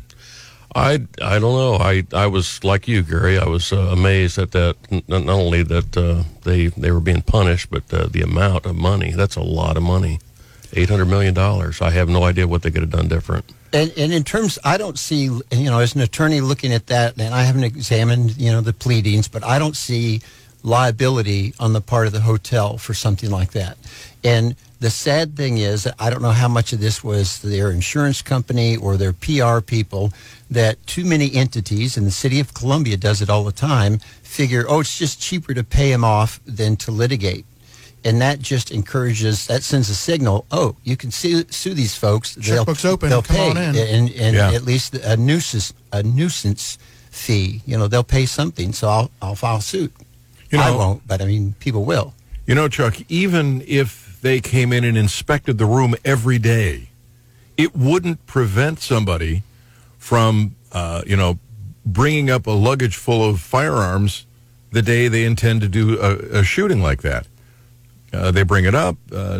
I, 0.73 1.05
I 1.21 1.39
don't 1.39 1.55
know. 1.55 1.75
I, 1.75 2.03
I 2.13 2.27
was 2.27 2.63
like 2.63 2.87
you, 2.87 3.01
Gary. 3.03 3.37
I 3.37 3.45
was 3.45 3.73
uh, 3.73 3.77
amazed 3.91 4.37
at 4.37 4.51
that. 4.51 4.77
Not 5.07 5.27
only 5.27 5.63
that 5.63 5.97
uh, 5.97 6.23
they 6.43 6.67
they 6.67 6.91
were 6.91 7.01
being 7.01 7.21
punished, 7.21 7.69
but 7.69 7.93
uh, 7.93 8.07
the 8.07 8.21
amount 8.21 8.65
of 8.65 8.75
money. 8.75 9.11
That's 9.11 9.35
a 9.35 9.41
lot 9.43 9.75
of 9.75 9.83
money. 9.83 10.19
Eight 10.73 10.89
hundred 10.89 11.07
million 11.07 11.33
dollars. 11.33 11.81
I 11.81 11.89
have 11.91 12.07
no 12.07 12.23
idea 12.23 12.47
what 12.47 12.61
they 12.61 12.71
could 12.71 12.81
have 12.83 12.91
done 12.91 13.09
different. 13.09 13.45
And, 13.73 13.91
and 13.97 14.11
in 14.11 14.23
terms, 14.23 14.59
I 14.65 14.77
don't 14.77 14.99
see, 14.99 15.23
you 15.23 15.41
know, 15.51 15.79
as 15.79 15.95
an 15.95 16.01
attorney 16.01 16.41
looking 16.41 16.73
at 16.73 16.87
that, 16.87 17.17
and 17.17 17.33
I 17.33 17.43
haven't 17.43 17.63
examined, 17.63 18.37
you 18.37 18.51
know, 18.51 18.59
the 18.59 18.73
pleadings, 18.73 19.29
but 19.29 19.45
I 19.45 19.59
don't 19.59 19.77
see 19.77 20.21
liability 20.63 21.53
on 21.59 21.73
the 21.73 21.81
part 21.81 22.07
of 22.07 22.13
the 22.13 22.21
hotel 22.21 22.77
for 22.77 22.93
something 22.93 23.29
like 23.29 23.51
that. 23.51 23.77
And 24.23 24.55
the 24.79 24.89
sad 24.89 25.35
thing 25.35 25.57
is, 25.57 25.87
I 25.99 26.09
don't 26.09 26.21
know 26.21 26.31
how 26.31 26.47
much 26.47 26.73
of 26.73 26.79
this 26.79 27.03
was 27.03 27.39
their 27.41 27.71
insurance 27.71 28.21
company 28.21 28.75
or 28.77 28.97
their 28.97 29.13
PR 29.13 29.59
people, 29.61 30.11
that 30.49 30.85
too 30.87 31.05
many 31.05 31.33
entities, 31.35 31.97
and 31.97 32.05
the 32.07 32.11
city 32.11 32.39
of 32.39 32.53
Columbia 32.53 32.97
does 32.97 33.21
it 33.21 33.29
all 33.29 33.43
the 33.43 33.51
time, 33.51 33.99
figure, 34.23 34.65
oh, 34.67 34.79
it's 34.81 34.97
just 34.97 35.21
cheaper 35.21 35.53
to 35.53 35.63
pay 35.63 35.91
them 35.91 36.03
off 36.03 36.39
than 36.45 36.75
to 36.77 36.91
litigate 36.91 37.45
and 38.03 38.19
that 38.19 38.39
just 38.39 38.71
encourages 38.71 39.45
that 39.45 39.61
sends 39.61 39.87
a 39.87 39.93
signal 39.93 40.43
oh 40.51 40.75
you 40.83 40.97
can 40.97 41.11
sue, 41.11 41.43
sue 41.51 41.71
these 41.75 41.95
folks 41.95 42.35
Checkbook's 42.35 42.83
open, 42.83 43.09
they'll 43.11 43.21
come 43.21 43.35
pay 43.35 43.49
on 43.51 43.57
in. 43.57 43.75
and, 43.75 44.09
and 44.15 44.35
Yeah. 44.35 44.51
at 44.53 44.63
least 44.63 44.95
a 44.95 45.15
nuisance 45.17 45.71
a 45.91 46.01
nuisance 46.01 46.79
fee 47.11 47.61
you 47.67 47.77
know 47.77 47.87
they'll 47.87 48.03
pay 48.03 48.25
something 48.25 48.73
so 48.73 48.87
i'll, 48.89 49.11
I'll 49.21 49.35
file 49.35 49.61
suit 49.61 49.93
You 50.51 50.59
i 50.59 50.69
won't 50.71 51.07
but 51.07 51.21
i 51.21 51.25
mean 51.25 51.53
people 51.59 51.83
will 51.85 52.13
You 52.47 52.55
know, 52.55 52.67
Chuck, 52.67 52.95
even 53.07 53.63
if 53.67 54.17
they 54.21 54.41
came 54.41 54.73
in 54.73 54.83
and 54.83 54.97
inspected 54.97 55.57
the 55.57 55.65
room 55.65 55.95
every 56.03 56.39
day, 56.39 56.89
it 57.55 57.75
wouldn't 57.75 58.25
prevent 58.25 58.79
somebody 58.81 59.43
from, 59.97 60.55
uh, 60.73 61.01
you 61.05 61.15
know, 61.15 61.37
bringing 61.85 62.29
up 62.29 62.47
a 62.47 62.51
luggage 62.51 62.95
full 62.97 63.23
of 63.23 63.39
firearms 63.39 64.25
the 64.71 64.81
day 64.81 65.07
they 65.07 65.23
intend 65.23 65.61
to 65.61 65.67
do 65.69 65.99
a, 66.01 66.39
a 66.39 66.43
shooting 66.43 66.81
like 66.81 67.01
that. 67.03 67.27
Uh, 68.11 68.31
they 68.31 68.43
bring 68.43 68.65
it 68.65 68.75
up. 68.75 68.97
Uh, 69.13 69.39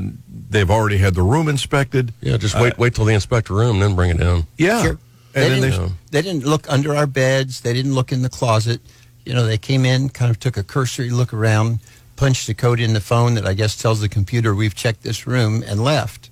they've 0.50 0.72
already 0.72 0.98
had 0.98 1.14
the 1.16 1.24
room 1.24 1.50
inspected. 1.50 2.14
Yeah, 2.22 2.38
just 2.38 2.56
wait, 2.56 2.74
Uh, 2.74 2.76
wait 2.78 2.96
till 2.96 3.06
they 3.06 3.16
inspect 3.16 3.48
the 3.48 3.56
room, 3.56 3.80
then 3.80 3.96
bring 3.96 4.12
it 4.12 4.20
down. 4.20 4.46
yeah. 4.58 4.82
Sure. 4.84 4.98
They 5.34 5.46
And 5.52 5.64
then 5.64 5.72
didn't, 5.72 5.88
they, 6.12 6.22
they 6.22 6.22
didn't 6.22 6.46
look 6.46 6.70
under 6.70 6.96
our 6.96 7.08
beds. 7.08 7.62
They 7.62 7.74
didn't 7.74 7.96
look 7.96 8.12
in 8.12 8.22
the 8.22 8.30
closet. 8.30 8.80
You 9.26 9.34
know, 9.34 9.46
they 9.46 9.58
came 9.58 9.86
in, 9.86 10.10
kind 10.10 10.32
of 10.32 10.40
took 10.40 10.58
a 10.58 10.64
cursory 10.64 11.10
look 11.10 11.34
around, 11.34 11.80
punched 12.16 12.50
a 12.50 12.54
code 12.54 12.80
in 12.80 12.94
the 12.94 13.02
phone 13.02 13.36
that 13.36 13.46
I 13.46 13.54
guess 13.54 13.76
tells 13.76 14.02
the 14.02 14.10
computer 14.10 14.54
we've 14.54 14.76
checked 14.76 15.04
this 15.04 15.28
room, 15.28 15.64
and 15.66 15.84
left. 15.84 16.30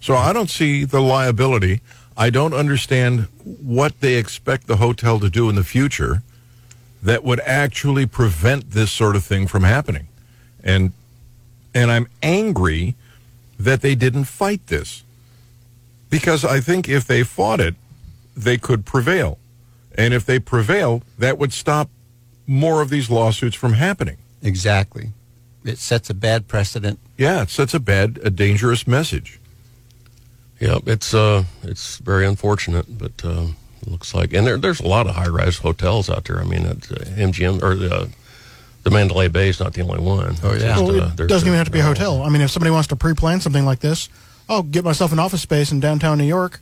so 0.00 0.14
I 0.14 0.32
don't 0.32 0.50
see 0.50 0.84
the 0.84 1.00
liability. 1.00 1.80
I 2.16 2.30
don't 2.30 2.54
understand 2.54 3.28
what 3.44 4.00
they 4.00 4.14
expect 4.14 4.66
the 4.66 4.76
hotel 4.76 5.20
to 5.20 5.30
do 5.30 5.48
in 5.48 5.54
the 5.54 5.64
future 5.64 6.22
that 7.02 7.22
would 7.24 7.40
actually 7.40 8.06
prevent 8.06 8.70
this 8.72 8.90
sort 8.90 9.16
of 9.16 9.24
thing 9.24 9.46
from 9.46 9.62
happening. 9.62 10.08
And 10.62 10.92
and 11.74 11.90
I'm 11.90 12.08
angry 12.22 12.96
that 13.58 13.82
they 13.82 13.94
didn't 13.94 14.24
fight 14.24 14.66
this. 14.66 15.04
Because 16.10 16.44
I 16.44 16.60
think 16.60 16.88
if 16.88 17.06
they 17.06 17.22
fought 17.22 17.60
it, 17.60 17.74
they 18.36 18.56
could 18.56 18.84
prevail. 18.84 19.38
And 19.96 20.14
if 20.14 20.24
they 20.26 20.38
prevail, 20.38 21.02
that 21.18 21.38
would 21.38 21.52
stop 21.52 21.90
more 22.46 22.80
of 22.82 22.88
these 22.90 23.10
lawsuits 23.10 23.56
from 23.56 23.74
happening. 23.74 24.16
Exactly. 24.42 25.10
It 25.64 25.78
sets 25.78 26.08
a 26.08 26.14
bad 26.14 26.48
precedent. 26.48 26.98
Yeah, 27.16 27.42
it 27.42 27.50
sets 27.50 27.74
a 27.74 27.80
bad, 27.80 28.20
a 28.22 28.30
dangerous 28.30 28.86
message. 28.86 29.38
Yeah, 30.60 30.78
it's 30.86 31.14
uh, 31.14 31.44
it's 31.62 31.98
very 31.98 32.26
unfortunate, 32.26 32.98
but 32.98 33.12
uh, 33.24 33.46
it 33.82 33.88
looks 33.88 34.14
like, 34.14 34.32
and 34.32 34.46
there, 34.46 34.56
there's 34.56 34.80
a 34.80 34.86
lot 34.88 35.06
of 35.06 35.14
high-rise 35.14 35.58
hotels 35.58 36.08
out 36.10 36.24
there. 36.24 36.40
I 36.40 36.44
mean, 36.44 36.66
at, 36.66 36.90
uh, 36.90 36.96
MGM 37.16 37.62
or 37.62 37.74
the 37.74 37.94
uh, 37.94 38.06
the 38.82 38.90
Mandalay 38.90 39.28
Bay 39.28 39.48
is 39.50 39.60
not 39.60 39.74
the 39.74 39.82
only 39.82 40.00
one. 40.00 40.36
Oh, 40.42 40.52
It's 40.52 40.62
yeah. 40.64 40.70
just, 40.74 40.84
Well, 40.84 41.00
uh, 41.02 41.10
it 41.12 41.26
doesn't 41.28 41.46
even 41.46 41.58
have 41.58 41.66
to 41.66 41.72
be 41.72 41.80
a 41.80 41.84
hotel. 41.84 42.22
I 42.22 42.28
mean, 42.28 42.40
if 42.42 42.50
somebody 42.50 42.70
wants 42.70 42.88
to 42.88 42.96
pre-plan 42.96 43.40
something 43.40 43.64
like 43.64 43.80
this, 43.80 44.08
I'll 44.48 44.62
get 44.62 44.84
myself 44.84 45.12
an 45.12 45.18
office 45.18 45.42
space 45.42 45.70
in 45.72 45.80
downtown 45.80 46.16
New 46.18 46.24
York, 46.24 46.60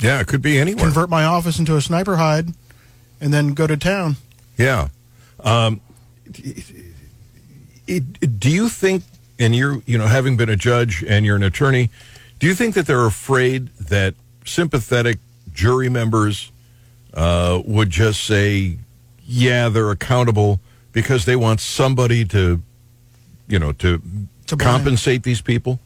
Yeah, 0.00 0.20
it 0.20 0.26
could 0.26 0.42
be 0.42 0.58
anywhere. 0.58 0.84
convert 0.84 1.08
my 1.08 1.24
office 1.24 1.58
into 1.58 1.76
a 1.76 1.80
sniper 1.80 2.16
hide, 2.16 2.48
and 3.20 3.32
then 3.32 3.54
go 3.54 3.66
to 3.66 3.76
town. 3.76 4.16
Yeah. 4.56 4.88
Um, 5.40 5.80
it, 7.86 8.38
do 8.40 8.50
you 8.50 8.68
think, 8.68 9.04
and 9.38 9.54
you're, 9.54 9.82
you 9.86 9.96
know, 9.96 10.06
having 10.06 10.36
been 10.36 10.48
a 10.48 10.56
judge 10.56 11.04
and 11.04 11.24
you're 11.24 11.36
an 11.36 11.42
attorney, 11.42 11.90
do 12.38 12.46
you 12.46 12.54
think 12.54 12.74
that 12.74 12.86
they're 12.86 13.06
afraid 13.06 13.68
that 13.76 14.14
sympathetic 14.44 15.18
jury 15.52 15.88
members 15.88 16.52
uh, 17.14 17.62
would 17.64 17.90
just 17.90 18.24
say, 18.24 18.78
yeah, 19.24 19.68
they're 19.68 19.90
accountable 19.90 20.60
because 20.92 21.24
they 21.24 21.36
want 21.36 21.60
somebody 21.60 22.24
to, 22.24 22.60
you 23.48 23.58
know, 23.58 23.72
to, 23.72 24.02
To 24.46 24.56
compensate 24.56 25.22
these 25.22 25.40
people? 25.40 25.80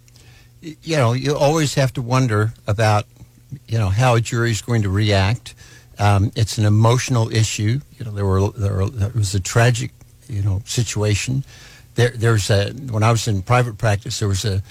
You 0.61 0.97
know, 0.97 1.13
you 1.13 1.37
always 1.37 1.75
have 1.75 1.93
to 1.95 2.03
wonder 2.03 2.53
about, 2.67 3.07
you 3.67 3.79
know, 3.79 3.89
how 3.89 4.15
a 4.15 4.21
jury 4.21 4.51
is 4.51 4.63
going 4.63 4.83
to 4.83 4.91
react. 4.91 5.55
Um, 5.99 6.33
it's 6.35 6.59
an 6.59 6.65
emotional 6.65 7.31
issue. 7.35 7.81
You 7.99 8.05
know, 8.05 8.11
there 8.13 8.27
were 8.27 8.49
there, 8.51 8.75
were, 8.75 8.89
there 8.89 9.11
was 9.15 9.35
a 9.35 9.41
tragic, 9.41 9.93
you 10.29 10.43
know, 10.43 10.63
situation. 10.65 11.45
There, 11.95 12.11
there's 12.11 12.51
a 12.51 12.71
when 12.91 13.03
I 13.03 13.11
was 13.11 13.29
in 13.29 13.43
private 13.43 13.77
practice, 13.79 14.19
there 14.19 14.29
was 14.29 14.45
a 14.45 14.63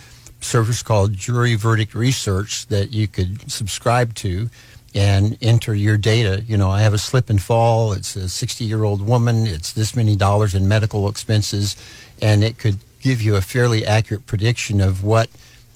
service 0.42 0.82
called 0.82 1.14
Jury 1.14 1.56
Verdict 1.56 1.94
Research 1.94 2.68
that 2.68 2.92
you 2.92 3.08
could 3.08 3.52
subscribe 3.52 4.16
to 4.16 4.50
and 4.96 5.38
enter 5.42 5.74
your 5.74 5.98
data. 5.98 6.44
You 6.48 6.58
know, 6.58 6.70
I 6.70 6.82
have 6.82 6.94
a 6.94 6.98
slip 6.98 7.30
and 7.30 7.42
fall. 7.42 7.94
It's 7.94 8.16
a 8.16 8.30
60 8.30 8.64
year 8.66 8.84
old 8.84 9.06
woman. 9.06 9.46
It's 9.46 9.74
this 9.74 9.96
many 9.96 10.16
dollars 10.16 10.56
in 10.56 10.68
medical 10.68 11.08
expenses, 11.08 11.76
and 12.22 12.44
it 12.44 12.58
could 12.58 12.78
give 13.02 13.22
you 13.22 13.36
a 13.36 13.42
fairly 13.42 13.86
accurate 13.86 14.26
prediction 14.26 14.82
of 14.82 15.04
what 15.04 15.30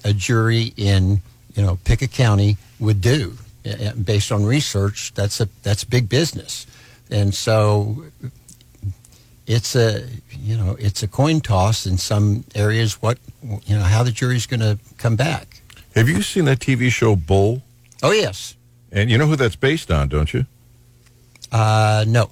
a 0.04 0.12
jury 0.12 0.74
in 0.76 1.22
you 1.54 1.62
know 1.62 1.78
pick 1.84 2.02
a 2.02 2.08
county 2.08 2.56
would 2.80 3.00
do 3.00 3.36
based 4.04 4.30
on 4.32 4.44
research. 4.44 5.12
That's 5.14 5.40
a 5.40 5.48
that's 5.62 5.84
big 5.84 6.08
business, 6.08 6.66
and 7.10 7.34
so 7.34 8.04
it's 9.46 9.76
a 9.76 10.06
you 10.30 10.56
know 10.56 10.76
it's 10.78 11.02
a 11.02 11.08
coin 11.08 11.40
toss 11.40 11.86
in 11.86 11.98
some 11.98 12.44
areas. 12.54 13.00
What 13.02 13.18
you 13.42 13.76
know 13.76 13.82
how 13.84 14.02
the 14.02 14.12
jury's 14.12 14.46
going 14.46 14.60
to 14.60 14.78
come 14.98 15.16
back. 15.16 15.60
Have 15.94 16.08
you 16.08 16.22
seen 16.22 16.44
that 16.46 16.58
TV 16.58 16.90
show 16.90 17.14
Bull? 17.16 17.62
Oh 18.02 18.10
yes, 18.12 18.54
And 18.92 19.10
you 19.10 19.16
know 19.18 19.26
who 19.26 19.36
that's 19.36 19.56
based 19.56 19.90
on, 19.90 20.08
don't 20.08 20.32
you? 20.34 20.44
uh, 21.52 22.04
no, 22.06 22.30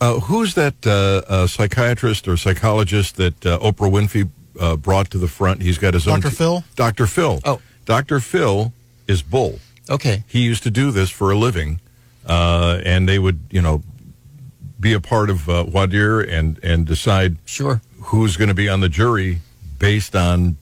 Uh, 0.00 0.20
who's 0.20 0.54
that 0.54 0.74
uh, 0.86 1.22
uh, 1.32 1.46
psychiatrist 1.46 2.26
or 2.28 2.36
psychologist 2.36 3.16
that 3.16 3.46
uh, 3.46 3.58
Oprah 3.60 3.90
Winfrey 3.90 4.28
uh, 4.60 4.76
brought 4.76 5.08
to 5.10 5.18
the 5.18 5.28
front? 5.28 5.62
He's 5.62 5.78
got 5.78 5.94
his 5.94 6.06
own. 6.06 6.20
Dr. 6.20 6.34
Phil? 6.34 6.64
Dr. 6.76 7.06
Phil. 7.06 7.40
Oh. 7.44 7.60
Dr. 7.84 8.20
Phil 8.20 8.72
is 9.06 9.22
Bull. 9.22 9.58
okay, 9.90 10.24
He 10.26 10.40
used 10.40 10.62
to 10.62 10.70
do 10.70 10.90
this 10.90 11.10
for 11.10 11.30
a 11.30 11.36
living, 11.36 11.80
uh, 12.26 12.80
and 12.84 13.08
they 13.08 13.18
would, 13.18 13.40
you 13.50 13.60
know, 13.60 13.82
be 14.80 14.92
a 14.92 15.00
part 15.00 15.30
of 15.30 15.48
uh, 15.48 15.64
voir 15.64 15.86
dire 15.86 16.20
and 16.20 16.58
and 16.62 16.86
decide 16.86 17.36
sure, 17.44 17.80
who's 18.02 18.36
going 18.36 18.48
to 18.48 18.54
be 18.54 18.68
on 18.68 18.80
the 18.80 18.88
jury 18.88 19.40
based 19.78 20.14
on 20.16 20.56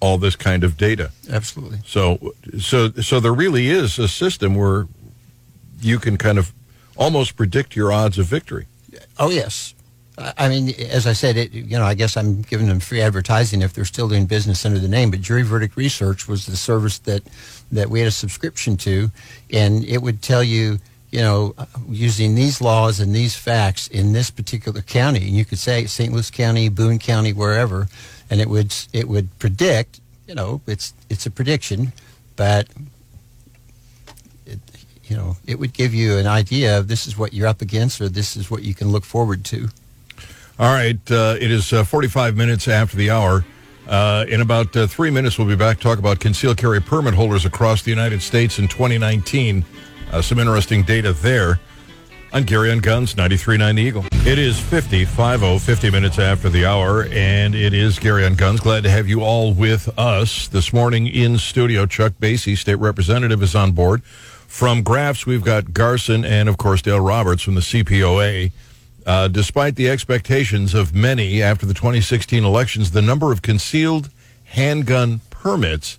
all 0.00 0.18
this 0.18 0.36
kind 0.36 0.64
of 0.64 0.76
data. 0.76 1.10
absolutely. 1.30 1.78
So, 1.86 2.34
so, 2.60 2.90
so 2.92 3.20
there 3.20 3.32
really 3.32 3.68
is 3.68 3.98
a 3.98 4.06
system 4.06 4.54
where 4.54 4.86
you 5.80 5.98
can 5.98 6.18
kind 6.18 6.38
of 6.38 6.52
almost 6.96 7.36
predict 7.36 7.74
your 7.74 7.90
odds 7.90 8.18
of 8.18 8.26
victory. 8.26 8.66
Oh 9.18 9.30
yes. 9.30 9.73
I 10.16 10.48
mean, 10.48 10.72
as 10.90 11.08
I 11.08 11.12
said, 11.12 11.36
it, 11.36 11.52
you 11.52 11.76
know, 11.76 11.84
I 11.84 11.94
guess 11.94 12.16
I'm 12.16 12.42
giving 12.42 12.68
them 12.68 12.78
free 12.78 13.00
advertising 13.00 13.62
if 13.62 13.72
they're 13.72 13.84
still 13.84 14.08
doing 14.08 14.26
business 14.26 14.64
under 14.64 14.78
the 14.78 14.88
name. 14.88 15.10
But 15.10 15.20
Jury 15.20 15.42
Verdict 15.42 15.76
Research 15.76 16.28
was 16.28 16.46
the 16.46 16.56
service 16.56 16.98
that 17.00 17.22
that 17.72 17.90
we 17.90 17.98
had 17.98 18.06
a 18.06 18.12
subscription 18.12 18.76
to, 18.76 19.10
and 19.52 19.84
it 19.84 19.98
would 20.02 20.22
tell 20.22 20.42
you, 20.42 20.78
you 21.10 21.18
know, 21.18 21.54
using 21.88 22.36
these 22.36 22.60
laws 22.60 23.00
and 23.00 23.12
these 23.12 23.34
facts 23.34 23.88
in 23.88 24.12
this 24.12 24.30
particular 24.30 24.82
county, 24.82 25.26
and 25.26 25.36
you 25.36 25.44
could 25.44 25.58
say 25.58 25.86
St. 25.86 26.12
Louis 26.12 26.30
County, 26.30 26.68
Boone 26.68 27.00
County, 27.00 27.32
wherever, 27.32 27.88
and 28.30 28.40
it 28.40 28.48
would 28.48 28.72
it 28.92 29.08
would 29.08 29.36
predict. 29.40 30.00
You 30.28 30.36
know, 30.36 30.60
it's 30.68 30.94
it's 31.10 31.26
a 31.26 31.30
prediction, 31.30 31.92
but 32.36 32.68
it, 34.46 34.60
you 35.06 35.16
know, 35.16 35.38
it 35.44 35.58
would 35.58 35.72
give 35.72 35.92
you 35.92 36.18
an 36.18 36.28
idea 36.28 36.78
of 36.78 36.86
this 36.86 37.08
is 37.08 37.18
what 37.18 37.32
you're 37.32 37.48
up 37.48 37.62
against, 37.62 38.00
or 38.00 38.08
this 38.08 38.36
is 38.36 38.48
what 38.48 38.62
you 38.62 38.74
can 38.74 38.92
look 38.92 39.04
forward 39.04 39.44
to. 39.46 39.70
All 40.56 40.72
right, 40.72 40.98
uh, 41.10 41.36
it 41.40 41.50
is 41.50 41.72
uh, 41.72 41.82
45 41.82 42.36
minutes 42.36 42.68
after 42.68 42.96
the 42.96 43.10
hour. 43.10 43.44
Uh, 43.88 44.24
in 44.28 44.40
about 44.40 44.74
uh, 44.76 44.86
three 44.86 45.10
minutes, 45.10 45.36
we'll 45.36 45.48
be 45.48 45.56
back 45.56 45.78
to 45.78 45.82
talk 45.82 45.98
about 45.98 46.20
concealed 46.20 46.58
carry 46.58 46.80
permit 46.80 47.12
holders 47.12 47.44
across 47.44 47.82
the 47.82 47.90
United 47.90 48.22
States 48.22 48.60
in 48.60 48.68
2019. 48.68 49.64
Uh, 50.12 50.22
some 50.22 50.38
interesting 50.38 50.84
data 50.84 51.12
there. 51.12 51.58
On 52.32 52.44
Gary 52.44 52.70
on 52.70 52.78
Guns, 52.78 53.14
93.9 53.14 53.74
The 53.74 53.82
Eagle. 53.82 54.04
It 54.26 54.38
is 54.38 54.58
50, 54.58 55.04
50, 55.04 55.58
50 55.58 55.90
minutes 55.90 56.18
after 56.20 56.48
the 56.48 56.66
hour, 56.66 57.04
and 57.10 57.54
it 57.54 57.72
is 57.72 57.98
Gary 57.98 58.24
on 58.24 58.34
Guns. 58.34 58.60
Glad 58.60 58.84
to 58.84 58.90
have 58.90 59.08
you 59.08 59.22
all 59.22 59.52
with 59.52 59.88
us 59.98 60.46
this 60.48 60.72
morning 60.72 61.08
in 61.08 61.38
studio. 61.38 61.84
Chuck 61.84 62.12
Basye, 62.20 62.56
state 62.56 62.76
representative, 62.76 63.42
is 63.42 63.56
on 63.56 63.72
board. 63.72 64.04
From 64.04 64.82
Grafs, 64.82 65.26
we've 65.26 65.44
got 65.44 65.74
Garson 65.74 66.24
and, 66.24 66.48
of 66.48 66.58
course, 66.58 66.80
Dale 66.80 67.00
Roberts 67.00 67.42
from 67.42 67.56
the 67.56 67.60
CPOA. 67.60 68.52
Uh, 69.06 69.28
despite 69.28 69.76
the 69.76 69.88
expectations 69.88 70.72
of 70.72 70.94
many 70.94 71.42
after 71.42 71.66
the 71.66 71.74
2016 71.74 72.42
elections, 72.42 72.92
the 72.92 73.02
number 73.02 73.32
of 73.32 73.42
concealed 73.42 74.10
handgun 74.44 75.20
permits 75.30 75.98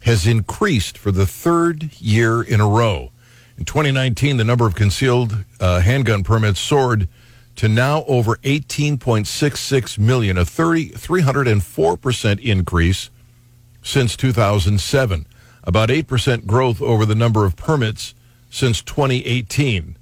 has 0.00 0.26
increased 0.26 0.96
for 0.96 1.10
the 1.10 1.26
third 1.26 1.90
year 2.00 2.42
in 2.42 2.60
a 2.60 2.66
row. 2.66 3.10
In 3.58 3.64
2019, 3.64 4.36
the 4.36 4.44
number 4.44 4.66
of 4.66 4.74
concealed 4.74 5.44
uh, 5.60 5.80
handgun 5.80 6.24
permits 6.24 6.60
soared 6.60 7.08
to 7.56 7.68
now 7.68 8.04
over 8.04 8.36
18.66 8.36 9.98
million, 9.98 10.38
a 10.38 10.44
30, 10.44 10.90
304% 10.90 12.40
increase 12.40 13.10
since 13.82 14.16
2007. 14.16 15.26
About 15.64 15.88
8% 15.88 16.46
growth 16.46 16.80
over 16.80 17.04
the 17.04 17.16
number 17.16 17.44
of 17.44 17.56
permits 17.56 18.14
since 18.48 18.80
2018. 18.80 19.97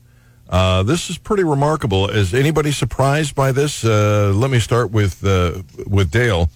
Uh, 0.48 0.82
this 0.82 1.10
is 1.10 1.18
pretty 1.18 1.44
remarkable. 1.44 2.08
Is 2.08 2.32
anybody 2.32 2.70
surprised 2.70 3.34
by 3.34 3.52
this? 3.52 3.84
Uh, 3.84 4.32
let 4.34 4.50
me 4.50 4.60
start 4.60 4.90
with 4.90 5.24
uh, 5.24 5.62
with 5.86 6.10
Dale. 6.10 6.48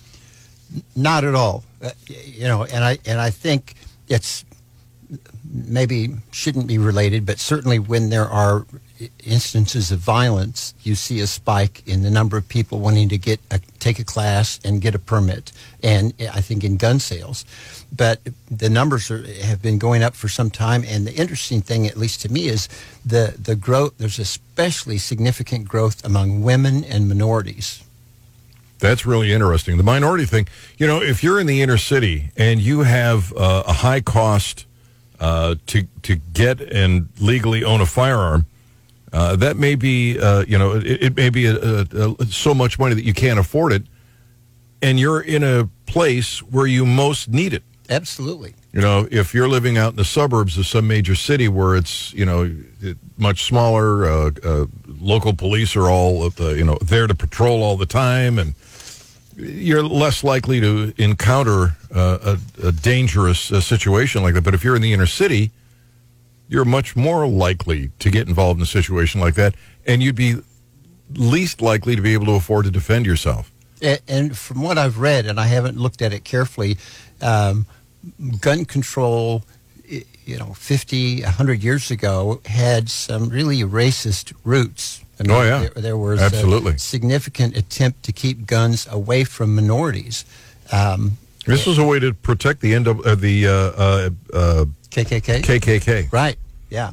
Not 0.94 1.24
at 1.24 1.34
all. 1.34 1.64
Uh, 1.82 1.90
you 2.06 2.46
know, 2.46 2.64
and 2.64 2.84
I 2.84 2.98
and 3.04 3.20
I 3.20 3.30
think 3.30 3.74
it's 4.08 4.44
maybe 5.52 6.14
shouldn't 6.30 6.68
be 6.68 6.78
related, 6.78 7.26
but 7.26 7.40
certainly 7.40 7.78
when 7.78 8.10
there 8.10 8.28
are 8.28 8.64
instances 9.24 9.90
of 9.90 9.98
violence, 9.98 10.74
you 10.82 10.94
see 10.94 11.20
a 11.20 11.26
spike 11.26 11.82
in 11.86 12.02
the 12.02 12.10
number 12.10 12.36
of 12.36 12.48
people 12.48 12.80
wanting 12.80 13.08
to 13.08 13.18
get 13.18 13.40
a, 13.50 13.60
take 13.78 13.98
a 13.98 14.04
class 14.04 14.60
and 14.64 14.80
get 14.80 14.94
a 14.94 14.98
permit, 14.98 15.52
and 15.82 16.12
I 16.20 16.40
think 16.40 16.64
in 16.64 16.76
gun 16.76 16.98
sales. 16.98 17.44
But 17.94 18.20
the 18.50 18.70
numbers 18.70 19.10
are, 19.10 19.26
have 19.42 19.62
been 19.62 19.78
going 19.78 20.02
up 20.02 20.14
for 20.14 20.28
some 20.28 20.50
time, 20.50 20.84
and 20.86 21.06
the 21.06 21.14
interesting 21.14 21.60
thing, 21.60 21.86
at 21.86 21.96
least 21.96 22.20
to 22.22 22.28
me, 22.32 22.46
is 22.48 22.68
the 23.04 23.34
the 23.42 23.56
growth. 23.56 23.94
There's 23.98 24.18
especially 24.18 24.98
significant 24.98 25.68
growth 25.68 26.04
among 26.04 26.42
women 26.42 26.84
and 26.84 27.08
minorities. 27.08 27.82
That's 28.78 29.04
really 29.04 29.32
interesting. 29.32 29.76
The 29.76 29.82
minority 29.82 30.24
thing, 30.24 30.48
you 30.78 30.86
know, 30.86 31.02
if 31.02 31.22
you're 31.22 31.38
in 31.38 31.46
the 31.46 31.60
inner 31.60 31.76
city 31.76 32.30
and 32.36 32.60
you 32.60 32.80
have 32.80 33.32
uh, 33.34 33.62
a 33.66 33.74
high 33.74 34.00
cost 34.00 34.64
uh, 35.20 35.56
to 35.66 35.86
to 36.02 36.16
get 36.32 36.60
and 36.60 37.08
legally 37.20 37.62
own 37.62 37.80
a 37.80 37.86
firearm, 37.86 38.46
uh, 39.12 39.36
that 39.36 39.56
may 39.56 39.74
be, 39.74 40.18
uh, 40.18 40.44
you 40.46 40.58
know, 40.58 40.76
it, 40.76 41.02
it 41.02 41.16
may 41.16 41.30
be 41.30 41.46
a, 41.46 41.56
a, 41.56 42.14
a, 42.18 42.26
so 42.26 42.54
much 42.54 42.78
money 42.78 42.94
that 42.94 43.04
you 43.04 43.14
can't 43.14 43.38
afford 43.38 43.72
it, 43.72 43.82
and 44.82 45.00
you're 45.00 45.20
in 45.20 45.42
a 45.42 45.68
place 45.86 46.40
where 46.42 46.66
you 46.66 46.86
most 46.86 47.28
need 47.28 47.52
it. 47.52 47.62
Absolutely. 47.88 48.54
You 48.72 48.80
know, 48.80 49.08
if 49.10 49.34
you're 49.34 49.48
living 49.48 49.76
out 49.76 49.90
in 49.90 49.96
the 49.96 50.04
suburbs 50.04 50.56
of 50.56 50.64
some 50.64 50.86
major 50.86 51.16
city 51.16 51.48
where 51.48 51.74
it's, 51.74 52.12
you 52.12 52.24
know, 52.24 52.54
much 53.18 53.44
smaller, 53.44 54.06
uh, 54.06 54.30
uh, 54.44 54.66
local 55.00 55.34
police 55.34 55.74
are 55.74 55.90
all, 55.90 56.30
uh, 56.38 56.50
you 56.50 56.64
know, 56.64 56.78
there 56.80 57.08
to 57.08 57.14
patrol 57.14 57.64
all 57.64 57.76
the 57.76 57.86
time, 57.86 58.38
and 58.38 58.54
you're 59.36 59.82
less 59.82 60.22
likely 60.22 60.60
to 60.60 60.94
encounter 60.98 61.76
uh, 61.92 62.36
a, 62.62 62.68
a, 62.68 62.72
dangerous 62.72 63.50
uh, 63.50 63.60
situation 63.60 64.22
like 64.22 64.34
that. 64.34 64.44
But 64.44 64.54
if 64.54 64.62
you're 64.62 64.76
in 64.76 64.82
the 64.82 64.92
inner 64.92 65.06
city, 65.06 65.50
you're 66.50 66.64
much 66.64 66.96
more 66.96 67.26
likely 67.26 67.92
to 68.00 68.10
get 68.10 68.28
involved 68.28 68.58
in 68.58 68.64
a 68.64 68.66
situation 68.66 69.20
like 69.20 69.36
that, 69.36 69.54
and 69.86 70.02
you'd 70.02 70.16
be 70.16 70.36
least 71.14 71.62
likely 71.62 71.96
to 71.96 72.02
be 72.02 72.12
able 72.12 72.26
to 72.26 72.32
afford 72.32 72.64
to 72.66 72.70
defend 72.70 73.06
yourself. 73.06 73.50
And 74.06 74.36
from 74.36 74.60
what 74.60 74.76
I've 74.76 74.98
read, 74.98 75.24
and 75.24 75.40
I 75.40 75.46
haven't 75.46 75.78
looked 75.78 76.02
at 76.02 76.12
it 76.12 76.24
carefully, 76.24 76.76
um, 77.22 77.66
gun 78.40 78.64
control, 78.64 79.44
you 79.86 80.38
know, 80.38 80.52
50, 80.52 81.22
100 81.22 81.62
years 81.62 81.90
ago 81.90 82.40
had 82.44 82.90
some 82.90 83.30
really 83.30 83.60
racist 83.60 84.34
roots. 84.44 85.02
Mean, 85.18 85.30
oh, 85.30 85.42
yeah. 85.42 85.60
There, 85.60 85.70
there 85.82 85.96
was 85.96 86.20
Absolutely. 86.20 86.74
a 86.74 86.78
significant 86.78 87.56
attempt 87.56 88.02
to 88.04 88.12
keep 88.12 88.46
guns 88.46 88.86
away 88.90 89.24
from 89.24 89.54
minorities. 89.54 90.24
Um, 90.72 91.18
this 91.46 91.66
was 91.66 91.78
a 91.78 91.84
way 91.84 91.98
to 91.98 92.12
protect 92.14 92.60
the 92.60 92.74
end 92.74 92.86
of 92.86 93.00
uh, 93.00 93.14
the 93.14 93.46
uh, 93.46 93.52
uh, 93.52 94.10
uh 94.32 94.64
KKK. 94.90 95.42
KKK. 95.42 96.12
Right. 96.12 96.36
Yeah. 96.68 96.92